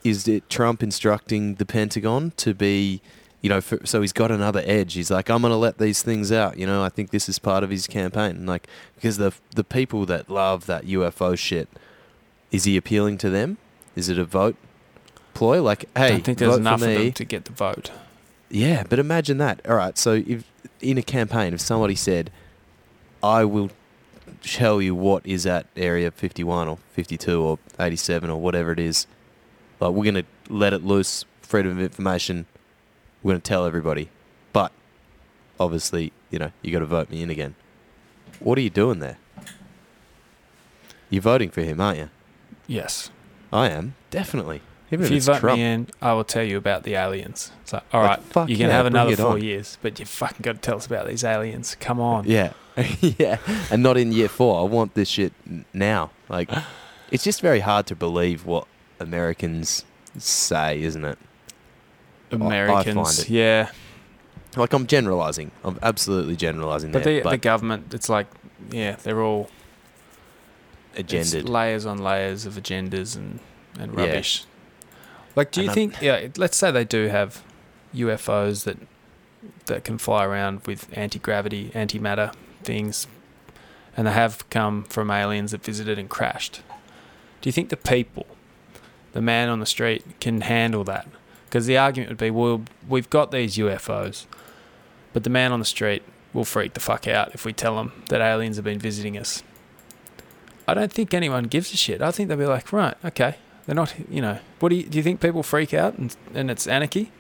[0.05, 3.01] is it Trump instructing the Pentagon to be,
[3.43, 4.95] you know, for, so he's got another edge.
[4.95, 6.57] He's like, I'm going to let these things out.
[6.59, 8.47] You know, I think this is part of his campaign.
[8.47, 8.67] Like,
[8.97, 11.69] because the the people that love that UFO shit,
[12.51, 13.59] is he appealing to them?
[13.97, 14.57] Is it a vote
[15.35, 15.63] ploy?
[15.63, 17.91] Like, hey, I don't think there's enough of them to get the vote.
[18.51, 19.61] Yeah, but imagine that.
[19.69, 20.45] All right, so if
[20.81, 22.31] in a campaign, if somebody said,
[23.23, 23.71] "I will
[24.43, 29.07] tell you what is at Area 51 or 52 or 87 or whatever it is,"
[29.81, 32.47] like we're gonna let it loose, freedom of information.
[33.23, 34.09] We're gonna tell everybody,
[34.53, 34.73] but
[35.59, 37.55] obviously, you know, you got to vote me in again.
[38.39, 39.19] What are you doing there?
[41.11, 42.11] You're voting for him, aren't you?
[42.67, 43.11] Yes.
[43.53, 44.63] I am definitely.
[44.93, 45.59] Even if if, you vote Trump.
[45.59, 47.53] me in, I will tell you about the aliens.
[47.63, 49.43] It's like, all Like, right, fuck you can yeah, have another four on.
[49.43, 51.77] years, but you fucking got to tell us about these aliens.
[51.79, 52.25] Come on.
[52.27, 52.53] Yeah,
[53.01, 53.39] yeah,
[53.71, 54.61] and not in year four.
[54.61, 55.33] I want this shit
[55.73, 56.11] now.
[56.29, 56.51] Like,
[57.11, 58.67] it's just very hard to believe what
[58.99, 59.85] Americans
[60.19, 61.19] say, isn't it?
[62.33, 63.71] I- I find Americans, it- yeah.
[64.57, 65.51] Like, I'm generalizing.
[65.65, 67.15] I'm absolutely generalizing But there.
[67.19, 68.27] the, but the government, it's like,
[68.71, 69.49] yeah, they're all
[70.95, 71.49] it's agendaed.
[71.49, 73.39] layers on layers of agendas and,
[73.79, 74.01] and Yeah.
[74.07, 74.45] rubbish.
[75.37, 77.43] Like, do you And I'm- think, yeah, let's say they do have
[77.95, 78.77] UFOs that
[79.67, 83.07] that can fly around with anti gravity, antimatter things,
[83.97, 86.63] and they have come from aliens that visited and crashed.
[87.41, 88.27] Do you think the people,
[89.13, 91.09] the man on the street, can handle that?
[91.47, 94.27] Because the argument would be, well, we've got these UFOs,
[95.13, 97.93] but the man on the street will freak the fuck out if we tell him
[98.09, 99.43] that aliens have been visiting us.
[100.69, 102.01] I don't think anyone gives a shit.
[102.01, 103.35] I think they'll be like, right, okay,
[103.67, 104.39] they're not, you know.
[104.61, 104.99] What do you do?
[104.99, 107.11] You think people freak out and and it's anarchy?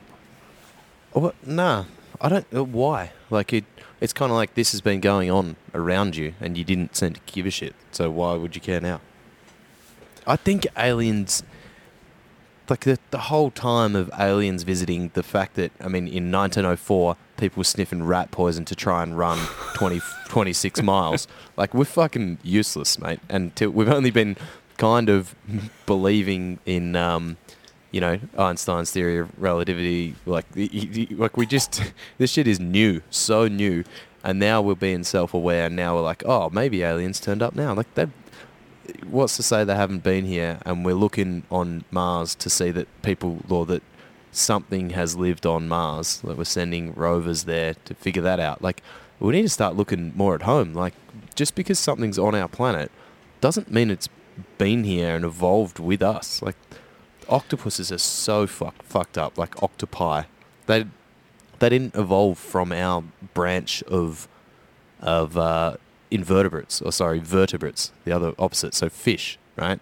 [1.12, 1.34] What?
[1.44, 1.86] Nah,
[2.20, 2.46] I don't.
[2.54, 3.10] uh, Why?
[3.30, 3.64] Like it.
[4.00, 7.12] It's kind of like this has been going on around you, and you didn't seem
[7.12, 7.74] to give a shit.
[7.92, 9.00] So why would you care now?
[10.26, 11.42] I think aliens.
[12.68, 17.16] like the, the whole time of aliens visiting, the fact that, I mean, in 1904,
[17.36, 19.38] people were sniffing rat poison to try and run
[19.74, 21.26] 20, 26 miles.
[21.56, 23.20] Like, we're fucking useless, mate.
[23.28, 24.36] And to, we've only been
[24.76, 25.34] kind of
[25.84, 27.36] believing in, um,
[27.90, 30.14] you know, Einstein's theory of relativity.
[30.26, 31.82] Like, like we just,
[32.18, 33.84] this shit is new, so new.
[34.22, 35.66] And now we're being self aware.
[35.66, 37.74] And now we're like, oh, maybe aliens turned up now.
[37.74, 38.10] Like, that
[39.08, 42.88] what's to say they haven't been here and we're looking on Mars to see that
[43.02, 43.82] people or that
[44.32, 48.82] something has lived on Mars that we're sending rovers there to figure that out like
[49.18, 50.94] we need to start looking more at home like
[51.34, 52.90] just because something's on our planet
[53.40, 54.08] doesn't mean it's
[54.58, 56.56] been here and evolved with us like
[57.30, 60.24] octopuses are so fuck, fucked up like octopi
[60.70, 60.86] they
[61.58, 63.04] they didn't evolve from our
[63.34, 64.28] branch of
[65.00, 65.76] of uh,
[66.10, 68.74] invertebrates, or sorry, vertebrates, the other opposite.
[68.74, 69.80] So fish, right?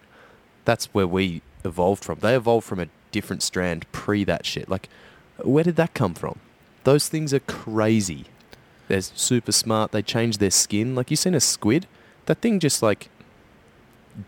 [0.65, 2.19] That's where we evolved from.
[2.19, 4.69] They evolved from a different strand pre that shit.
[4.69, 4.89] Like,
[5.43, 6.39] where did that come from?
[6.83, 8.25] Those things are crazy.
[8.87, 9.91] They're super smart.
[9.91, 10.95] They change their skin.
[10.95, 11.85] Like you seen a squid?
[12.25, 13.09] That thing just like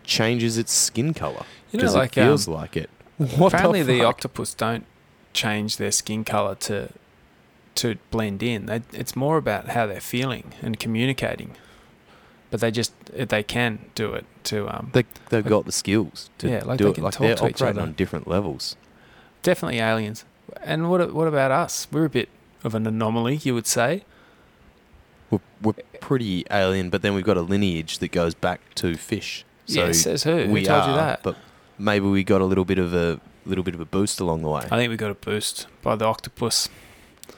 [0.04, 1.44] changes its skin color.
[1.72, 2.90] You know, like, it feels um, like it.
[3.38, 4.84] What Apparently, the, the, octopus don't
[5.32, 6.90] change their skin color to
[7.76, 8.66] to blend in.
[8.66, 11.52] They, it's more about how they're feeling and communicating.
[12.50, 16.48] But they just they can do it to um, They they've got the skills to
[16.50, 16.94] Yeah, like do they it.
[16.96, 17.88] can Like talk they're to each operating other.
[17.88, 18.76] on different levels.
[19.42, 20.24] definitely aliens.
[20.62, 21.86] And what what about us?
[21.90, 22.28] We're a bit
[22.62, 24.04] of an anomaly, you would say.
[25.30, 29.46] We're, we're pretty alien, but then we've got a lineage that goes back to fish.
[29.64, 30.44] So yeah, says who?
[30.44, 31.22] Who we told are, you that?
[31.22, 31.36] But
[31.82, 34.48] maybe we got a little bit of a little bit of a boost along the
[34.48, 36.68] way I think we got a boost by the octopus.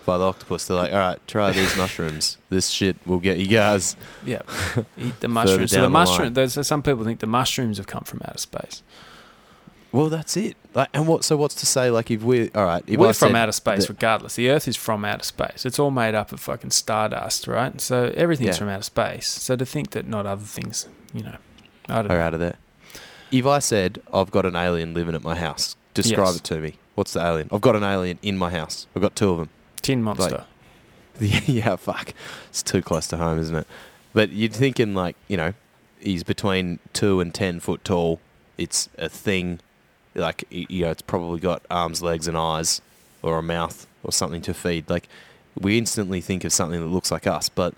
[0.06, 0.66] by the octopus.
[0.66, 2.36] They're like, all right, try these mushrooms.
[2.50, 3.96] This shit will get you guys.
[4.24, 4.42] Yeah,
[4.98, 5.70] eat the mushrooms.
[5.70, 6.34] So the the mushroom.
[6.34, 8.82] There's some people think the mushrooms have come from outer space.
[9.92, 10.56] Well, that's it.
[10.74, 11.22] Like, and what?
[11.24, 11.88] So what's to say?
[11.88, 14.34] Like, if we all right, if We're I from outer space, regardless.
[14.34, 15.64] The Earth is from outer space.
[15.64, 17.80] It's all made up of fucking stardust, right?
[17.80, 18.58] So everything's Yeah.
[18.58, 19.28] from outer space.
[19.28, 21.36] So to think that not other things, you know,
[21.88, 22.20] I don't are know.
[22.24, 22.56] out of there.
[23.34, 26.36] If I said I've got an alien living at my house, describe Yes.
[26.36, 26.74] it to me.
[26.94, 27.48] What's the alien?
[27.52, 28.86] I've got an alien in my house.
[28.94, 29.48] I've got two of them.
[29.82, 30.44] Tin monster.
[31.20, 32.14] yeah, fuck.
[32.50, 33.66] It's too close to home, isn't it?
[34.12, 35.52] But you're thinking like, you know,
[36.00, 38.20] he's between two and ten foot tall.
[38.56, 39.58] It's a thing,
[40.14, 42.80] like y- you know, it's probably got arms, legs, and eyes,
[43.22, 44.88] or a mouth, or something to feed.
[44.88, 45.08] Like
[45.58, 47.74] we instantly think of something that looks like us, but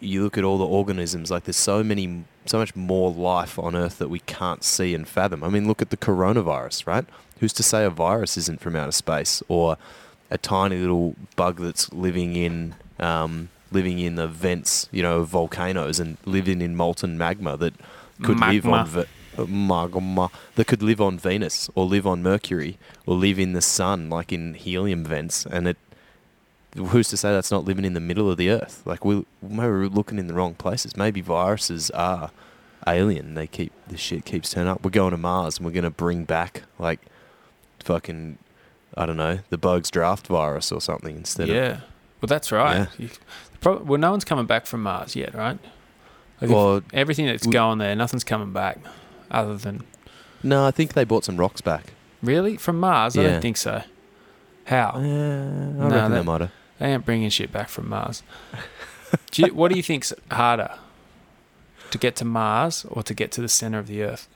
[0.00, 1.30] you look at all the organisms.
[1.32, 5.06] Like there's so many, so much more life on Earth that we can't see and
[5.06, 5.44] fathom.
[5.44, 7.04] I mean, look at the coronavirus, right?
[7.40, 9.76] Who's to say a virus isn't from outer space, or
[10.30, 16.00] a tiny little bug that's living in um, living in the vents, you know, volcanoes
[16.00, 17.74] and living in molten magma that
[18.22, 19.04] could live on Ve-
[19.36, 23.62] uh, magma that could live on Venus or live on Mercury or live in the
[23.62, 25.76] sun, like in helium vents, and it.
[26.78, 28.82] Who's to say that's not living in the middle of the Earth?
[28.86, 30.96] Like we maybe we're looking in the wrong places.
[30.96, 32.30] Maybe viruses are
[32.86, 33.34] alien.
[33.34, 34.84] They keep this shit keeps turning up.
[34.84, 37.00] We're going to Mars and we're gonna bring back like
[37.84, 38.38] fucking
[38.96, 41.80] I don't know the bugs draft virus or something instead of yeah.
[42.20, 42.88] Well, that's right.
[42.98, 43.10] You,
[43.60, 45.58] prob- well, no one's coming back from Mars yet, right?
[46.40, 48.78] Like Well, everything that's we- going there, nothing's coming back,
[49.30, 49.82] other than
[50.42, 51.92] no, I think they bought some rocks back.
[52.22, 53.16] really from Mars.
[53.18, 53.82] I don't think so.
[54.64, 54.92] How?
[54.94, 56.50] Uh, I reckon that- they might have.
[56.78, 58.22] They ain't bringing shit back from Mars.
[59.30, 60.72] do you, what do you think's harder?
[61.90, 64.28] To get to Mars or to get to the center of the Earth?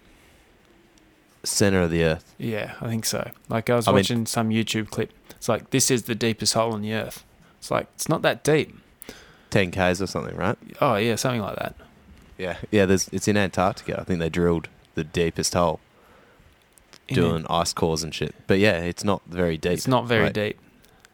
[1.45, 2.35] Center of the Earth.
[2.39, 3.31] Yeah, I think so.
[3.49, 5.13] Like I was I mean- watching some YouTube clip.
[5.31, 7.25] It's like this is the deepest hole in the Earth.
[7.59, 8.77] It's like it's not that deep.
[9.51, 10.57] 10 Ks or something, right?
[10.81, 11.75] Oh yeah, something like that.
[12.39, 12.57] Yeah.
[12.71, 14.01] Yeah, there's it's in Antarctica.
[14.01, 15.81] I think they drilled the deepest hole
[17.09, 18.35] In doing ice cores and shit.
[18.47, 19.73] But yeah, it's not very deep.
[19.73, 20.59] It's not very Like, deep.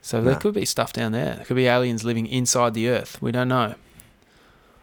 [0.02, 0.38] So there Nah.
[0.38, 1.34] could be stuff down there.
[1.36, 3.20] There could be aliens living inside the Earth.
[3.20, 3.74] We don't know.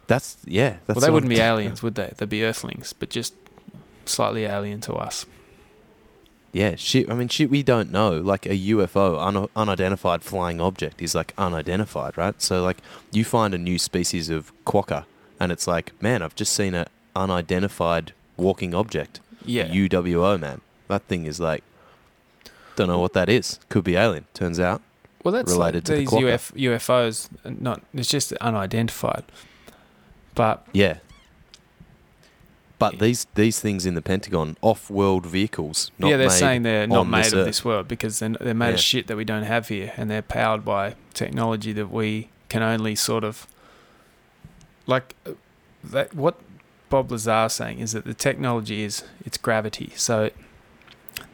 [0.08, 2.14] That's yeah, that's well, they wouldn't I'm- be aliens, would they?
[2.18, 3.34] They'd be Earthlings, but just
[4.06, 5.26] slightly alien to us.
[6.52, 7.10] Yeah, shit.
[7.10, 7.50] I mean, shit.
[7.50, 8.12] We don't know.
[8.22, 12.40] Like a UFO, un- unidentified flying object, is like unidentified, right?
[12.42, 12.78] So like,
[13.12, 15.04] you find a new species of quokka,
[15.40, 16.86] and it's like, man, I've just seen an
[17.16, 19.20] unidentified walking object.
[19.44, 19.68] Yeah.
[19.68, 20.62] UWO, man.
[20.88, 21.64] That thing is like,
[22.78, 23.60] don't know what that is.
[23.70, 24.26] Could be alien.
[24.34, 24.82] Turns out.
[25.26, 26.34] Well, that's related like to these quokka.
[26.34, 27.30] UF- UFOs.
[27.44, 29.24] uh, Not it's just unidentified.
[30.36, 31.00] But Yeah.
[32.78, 35.92] But these these things in the Pentagon, off-world vehicles.
[35.98, 37.46] Not yeah, they're saying they're not made this of Earth.
[37.48, 38.74] this world because they're, they're made Yeah.
[38.76, 42.62] of shit that we don't have here, and they're powered by technology that we can
[42.62, 43.48] only sort of
[44.88, 45.16] like.
[45.26, 45.32] uh,
[45.84, 46.36] That what
[46.90, 50.30] Bob Lazar is saying is that the technology is it's gravity, so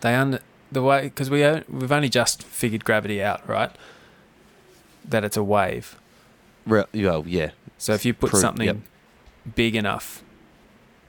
[0.01, 0.39] they un-
[0.71, 3.71] the way because we we've only just figured gravity out, right?
[5.07, 5.97] That it's a wave.
[6.65, 7.51] Re- well, oh, yeah.
[7.77, 8.77] So if you put Pro- something yep.
[9.55, 10.23] big enough,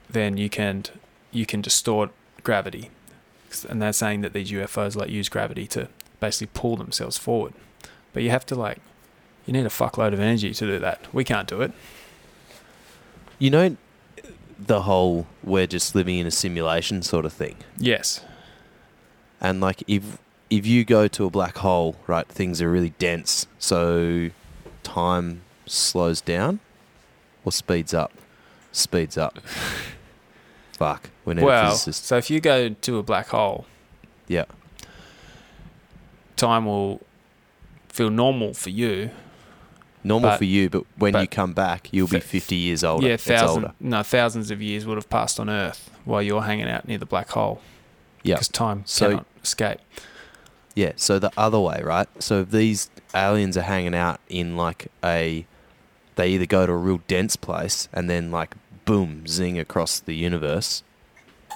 [0.09, 0.83] then you can
[1.31, 2.11] you can distort
[2.43, 2.89] gravity,
[3.69, 5.87] and they're saying that these UFOs like use gravity to
[6.19, 7.53] basically pull themselves forward.
[8.13, 8.79] But you have to like,
[9.45, 11.07] you need a fuckload of energy to do that.
[11.13, 11.71] We can't do it.
[13.39, 13.77] You know,
[14.59, 17.55] the whole we're just living in a simulation sort of thing.
[17.77, 18.21] Yes.
[19.43, 20.17] And like if
[20.49, 24.29] if you go to a black hole, right, things are really dense, so
[24.83, 26.59] time slows down
[27.45, 28.11] or speeds up.
[28.71, 29.39] Speeds up.
[30.73, 31.09] Fuck.
[31.25, 32.05] We need a Well, physicist.
[32.05, 33.65] so if you go to a black hole,
[34.27, 34.45] Yeah.
[36.35, 37.01] time will
[37.89, 39.11] feel normal for you.
[40.03, 43.07] Normal But- for you, but when you come back, you'll be 50 years older.
[43.07, 43.73] yeah, thousand older.
[43.79, 47.05] no thousands of years would have passed on Earth while you're hanging out near the
[47.05, 47.61] black hole.
[48.23, 48.35] Yeah.
[48.35, 49.79] because time So- cannot escape.
[50.75, 52.07] Yeah, so the other way, right?
[52.19, 55.45] So if these aliens are hanging out in like a
[56.15, 58.55] they either go to a real dense place and then like
[58.85, 60.83] boom, zing across the universe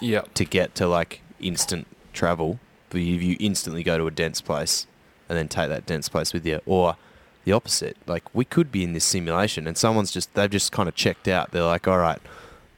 [0.02, 2.60] Yeah, to get to like instant travel.
[2.90, 4.88] But if you instantly go to a dense place
[5.28, 6.96] and then take that dense place with you, or
[7.44, 10.88] the opposite, like we could be in this simulation and someone's just they've just kind
[10.88, 11.52] of checked out.
[11.52, 12.20] They're like, all right,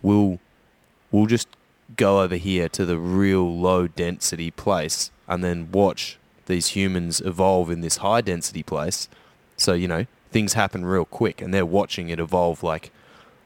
[0.02, 0.40] we'll
[1.12, 1.48] we'll just
[1.96, 7.70] go over here to the real low density place and then watch these humans evolve
[7.70, 9.08] in this high density place.
[9.56, 12.92] So you know things happen real quick, and they're watching it evolve like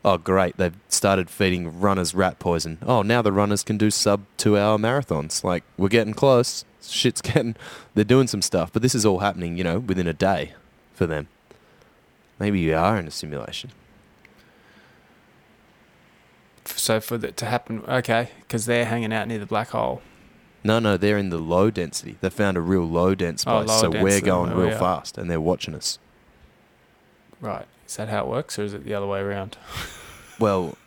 [0.05, 2.77] oh great they've started feeding runners rat poison.
[2.85, 5.43] Oh now the runners can do sub two hour marathons.
[5.43, 6.65] Like we're getting close.
[6.81, 7.55] Shit's getting
[7.93, 10.53] they're doing some stuff but this is all happening you know within a day
[10.93, 11.27] for them.
[12.39, 13.71] Maybe you are in a simulation
[16.77, 20.01] so for that to happen, okay, because they're hanging out near the black hole.
[20.63, 23.67] no no they're in the low density they found a real low dense Oh, place
[23.67, 25.99] lower so we're going we real fast and they're watching us
[27.41, 27.65] Right.
[27.85, 29.57] Is that how it works, or is it the other way around?
[30.39, 30.77] well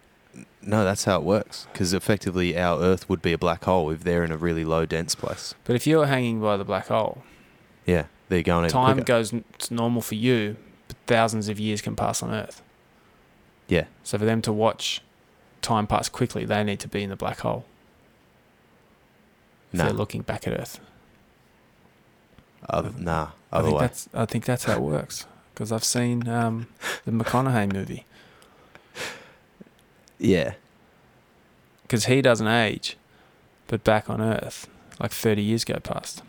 [0.62, 4.02] no that's how it works because effectively our earth would be a black hole if
[4.02, 7.22] they're in a really low dense place But if you're hanging by the black hole,
[7.86, 10.56] yeah they're going time goes it's normal for you,
[10.88, 12.60] but thousands of years can pass on Earth.
[13.68, 15.00] yeah So for them to watch
[15.62, 17.64] time pass quickly, they need to be in the black hole.
[19.72, 20.80] If they're looking back at Earth.
[22.68, 26.28] other, nah I think way that's I think that's how it works because I've seen
[26.28, 26.68] um,
[27.04, 28.06] the McConaughey movie
[30.18, 30.54] yeah
[31.86, 32.96] because he doesn't age,
[33.68, 34.68] but back on Earth,
[34.98, 36.22] like thirty years go past.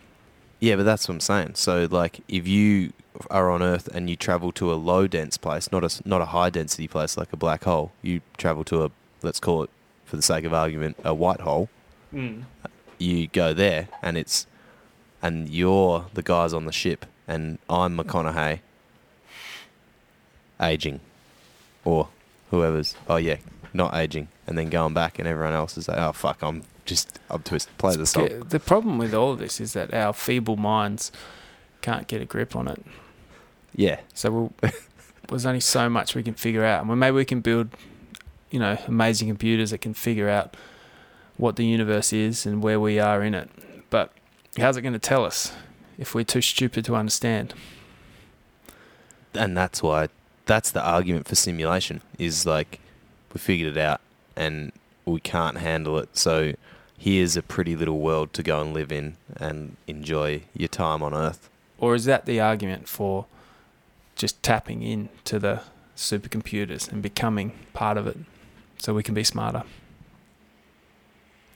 [0.59, 1.55] Yeah, but that's what I'm saying.
[1.55, 2.93] So, like, if you
[3.29, 6.25] are on Earth and you travel to a low dense place, not a not a
[6.25, 8.91] high density place like a black hole, you travel to a
[9.21, 9.69] let's call it,
[10.05, 11.69] for the sake of argument, a white hole.
[12.11, 12.41] Hmm.
[12.97, 14.47] You go there, and it's
[15.21, 18.59] and you're the guys on the ship, and I'm McConaughey,
[20.61, 20.99] aging,
[21.85, 22.09] or
[22.51, 22.95] whoever's.
[23.07, 23.37] Oh yeah,
[23.73, 27.19] not aging, and then going back, and everyone else is like, oh fuck, I'm just
[27.29, 27.67] up to it.
[27.77, 28.45] Play the song.
[28.47, 31.11] The problem with all of this is that our feeble minds
[31.81, 32.83] can't get a grip on it.
[33.75, 34.53] Yeah, So we'll,
[35.27, 36.83] there's only so much we can figure out.
[36.83, 37.69] And maybe we can build,
[38.49, 40.55] you know, amazing computers that can figure out
[41.37, 43.49] what the universe is and where we are in it.
[43.89, 44.11] But
[44.57, 45.53] how's it going to tell us
[45.97, 47.53] if we're too stupid to understand?
[49.37, 50.09] and that's why
[50.45, 52.79] that's the argument for simulation is like
[53.33, 54.01] we figured it out
[54.35, 54.71] and
[55.05, 56.53] we can't handle it so
[56.97, 61.13] here's a pretty little world to go and live in and enjoy your time on
[61.13, 63.25] earth Or is that the argument for
[64.15, 65.61] just tapping in to the
[65.95, 68.17] supercomputers and becoming part of it
[68.77, 69.63] so we can be smarter?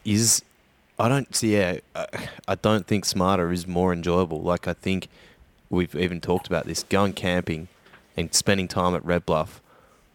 [0.04, 0.42] is
[0.98, 1.78] i don't see yeah
[2.48, 5.10] I, don't think smarter is more enjoyable like i think
[5.70, 7.68] we've even talked about this going camping
[8.18, 9.62] and spending time at red bluff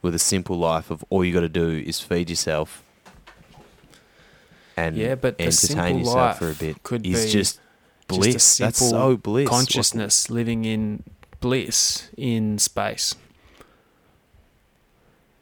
[0.03, 2.83] with a simple life of all you got to do is feed yourself
[4.77, 7.61] and Yeah, but entertain simple yourself life for a bit could is be just
[8.09, 8.35] bliss.
[8.35, 9.49] Just That's so bliss.
[9.49, 11.03] consciousness living in
[11.41, 13.15] bliss in space.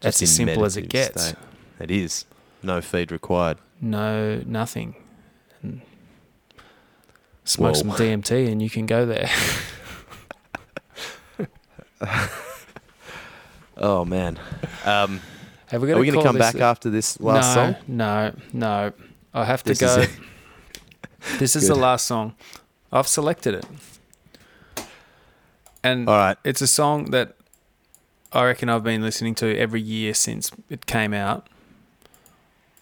[0.01, 1.27] That's as simple as it gets.
[1.27, 1.35] state.
[1.79, 2.25] It is.
[2.63, 3.57] No feed required.
[3.81, 4.95] No, nothing.
[5.61, 5.81] And
[7.43, 7.81] smoke Whoa.
[7.81, 9.29] some DMT and you can go there.
[13.77, 14.39] Oh man.
[14.85, 15.21] Um,
[15.67, 17.75] Have we are we going to come back this after this last no, song?
[17.87, 18.93] No, no.
[19.33, 19.97] I have to This go.
[19.97, 20.09] is
[21.39, 21.75] this is Good.
[21.75, 22.35] the last song.
[22.91, 23.65] I've selected it.
[25.83, 26.37] And All right.
[26.43, 27.35] it's a song that
[28.31, 31.47] I reckon I've been listening to every year since it came out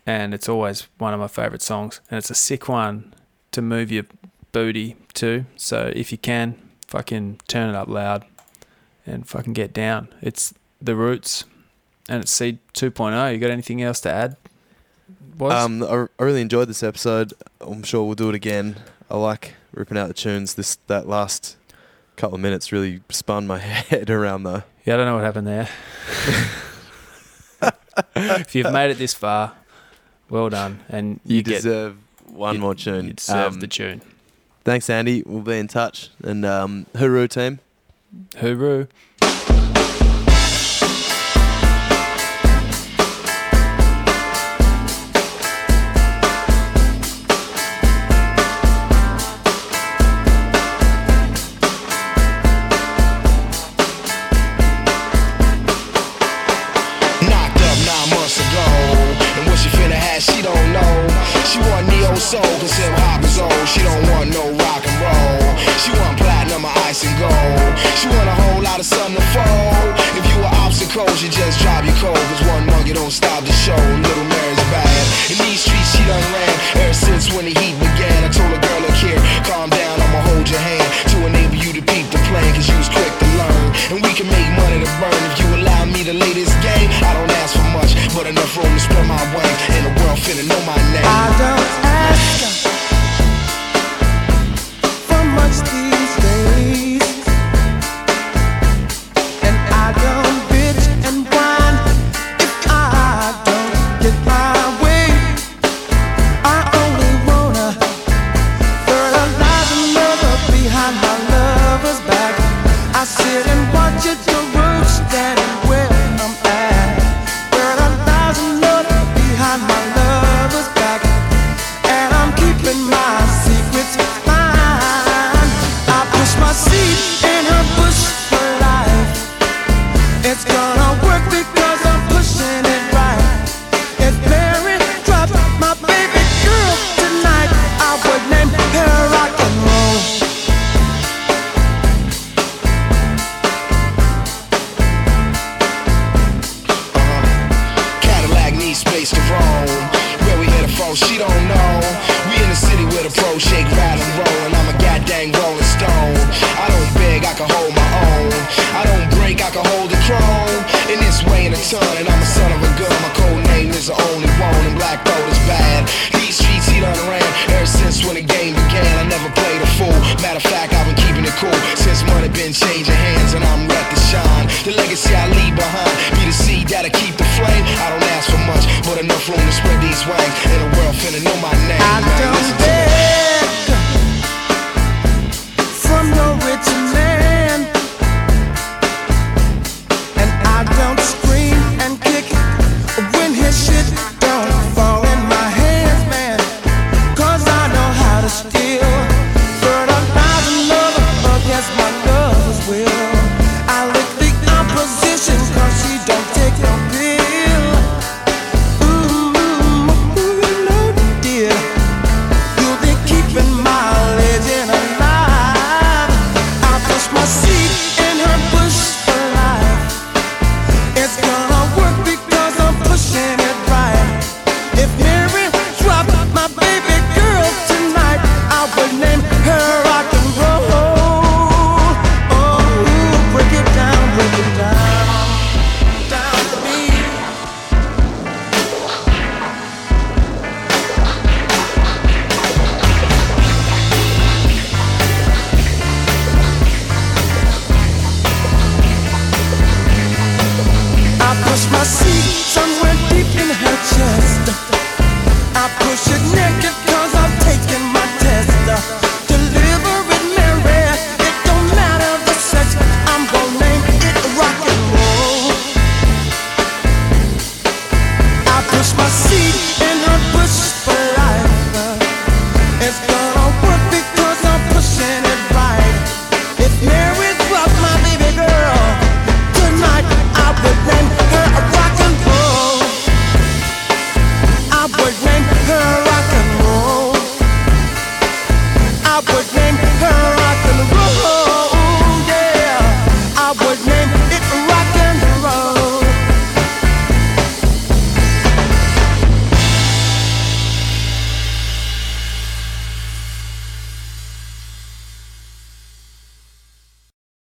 [0.05, 2.01] and it's always one of my favorite songs.
[2.09, 3.13] And it's a sick one
[3.51, 4.05] to move your
[4.51, 5.45] booty to.
[5.55, 6.55] So if you can,
[6.87, 8.25] fucking turn it up loud
[9.05, 10.09] and fucking get down.
[10.21, 11.45] It's the roots
[12.09, 13.33] and it's Seed 2.0.
[13.33, 14.37] You got anything else to add?
[15.09, 15.53] Boys?
[15.53, 17.33] Um, I, I really enjoyed this episode.
[17.61, 18.75] I'm sure we'll do it again.
[19.09, 20.53] I like ripping out the tunes.
[20.55, 21.57] This that last
[22.15, 24.63] couple of minutes really spun my head around though.
[24.85, 25.69] Yeah, I don't know what happened there.
[28.41, 29.53] if you've made it this far,
[30.33, 30.79] well done.
[30.89, 33.05] And you, you deserve get, one you, more tune.
[33.05, 34.01] You deserve um, the tune.
[34.63, 35.21] Thanks, Andy.
[35.27, 36.09] We'll be in touch.
[36.23, 37.59] And um, hooroo, team.
[38.37, 38.87] Hooroo.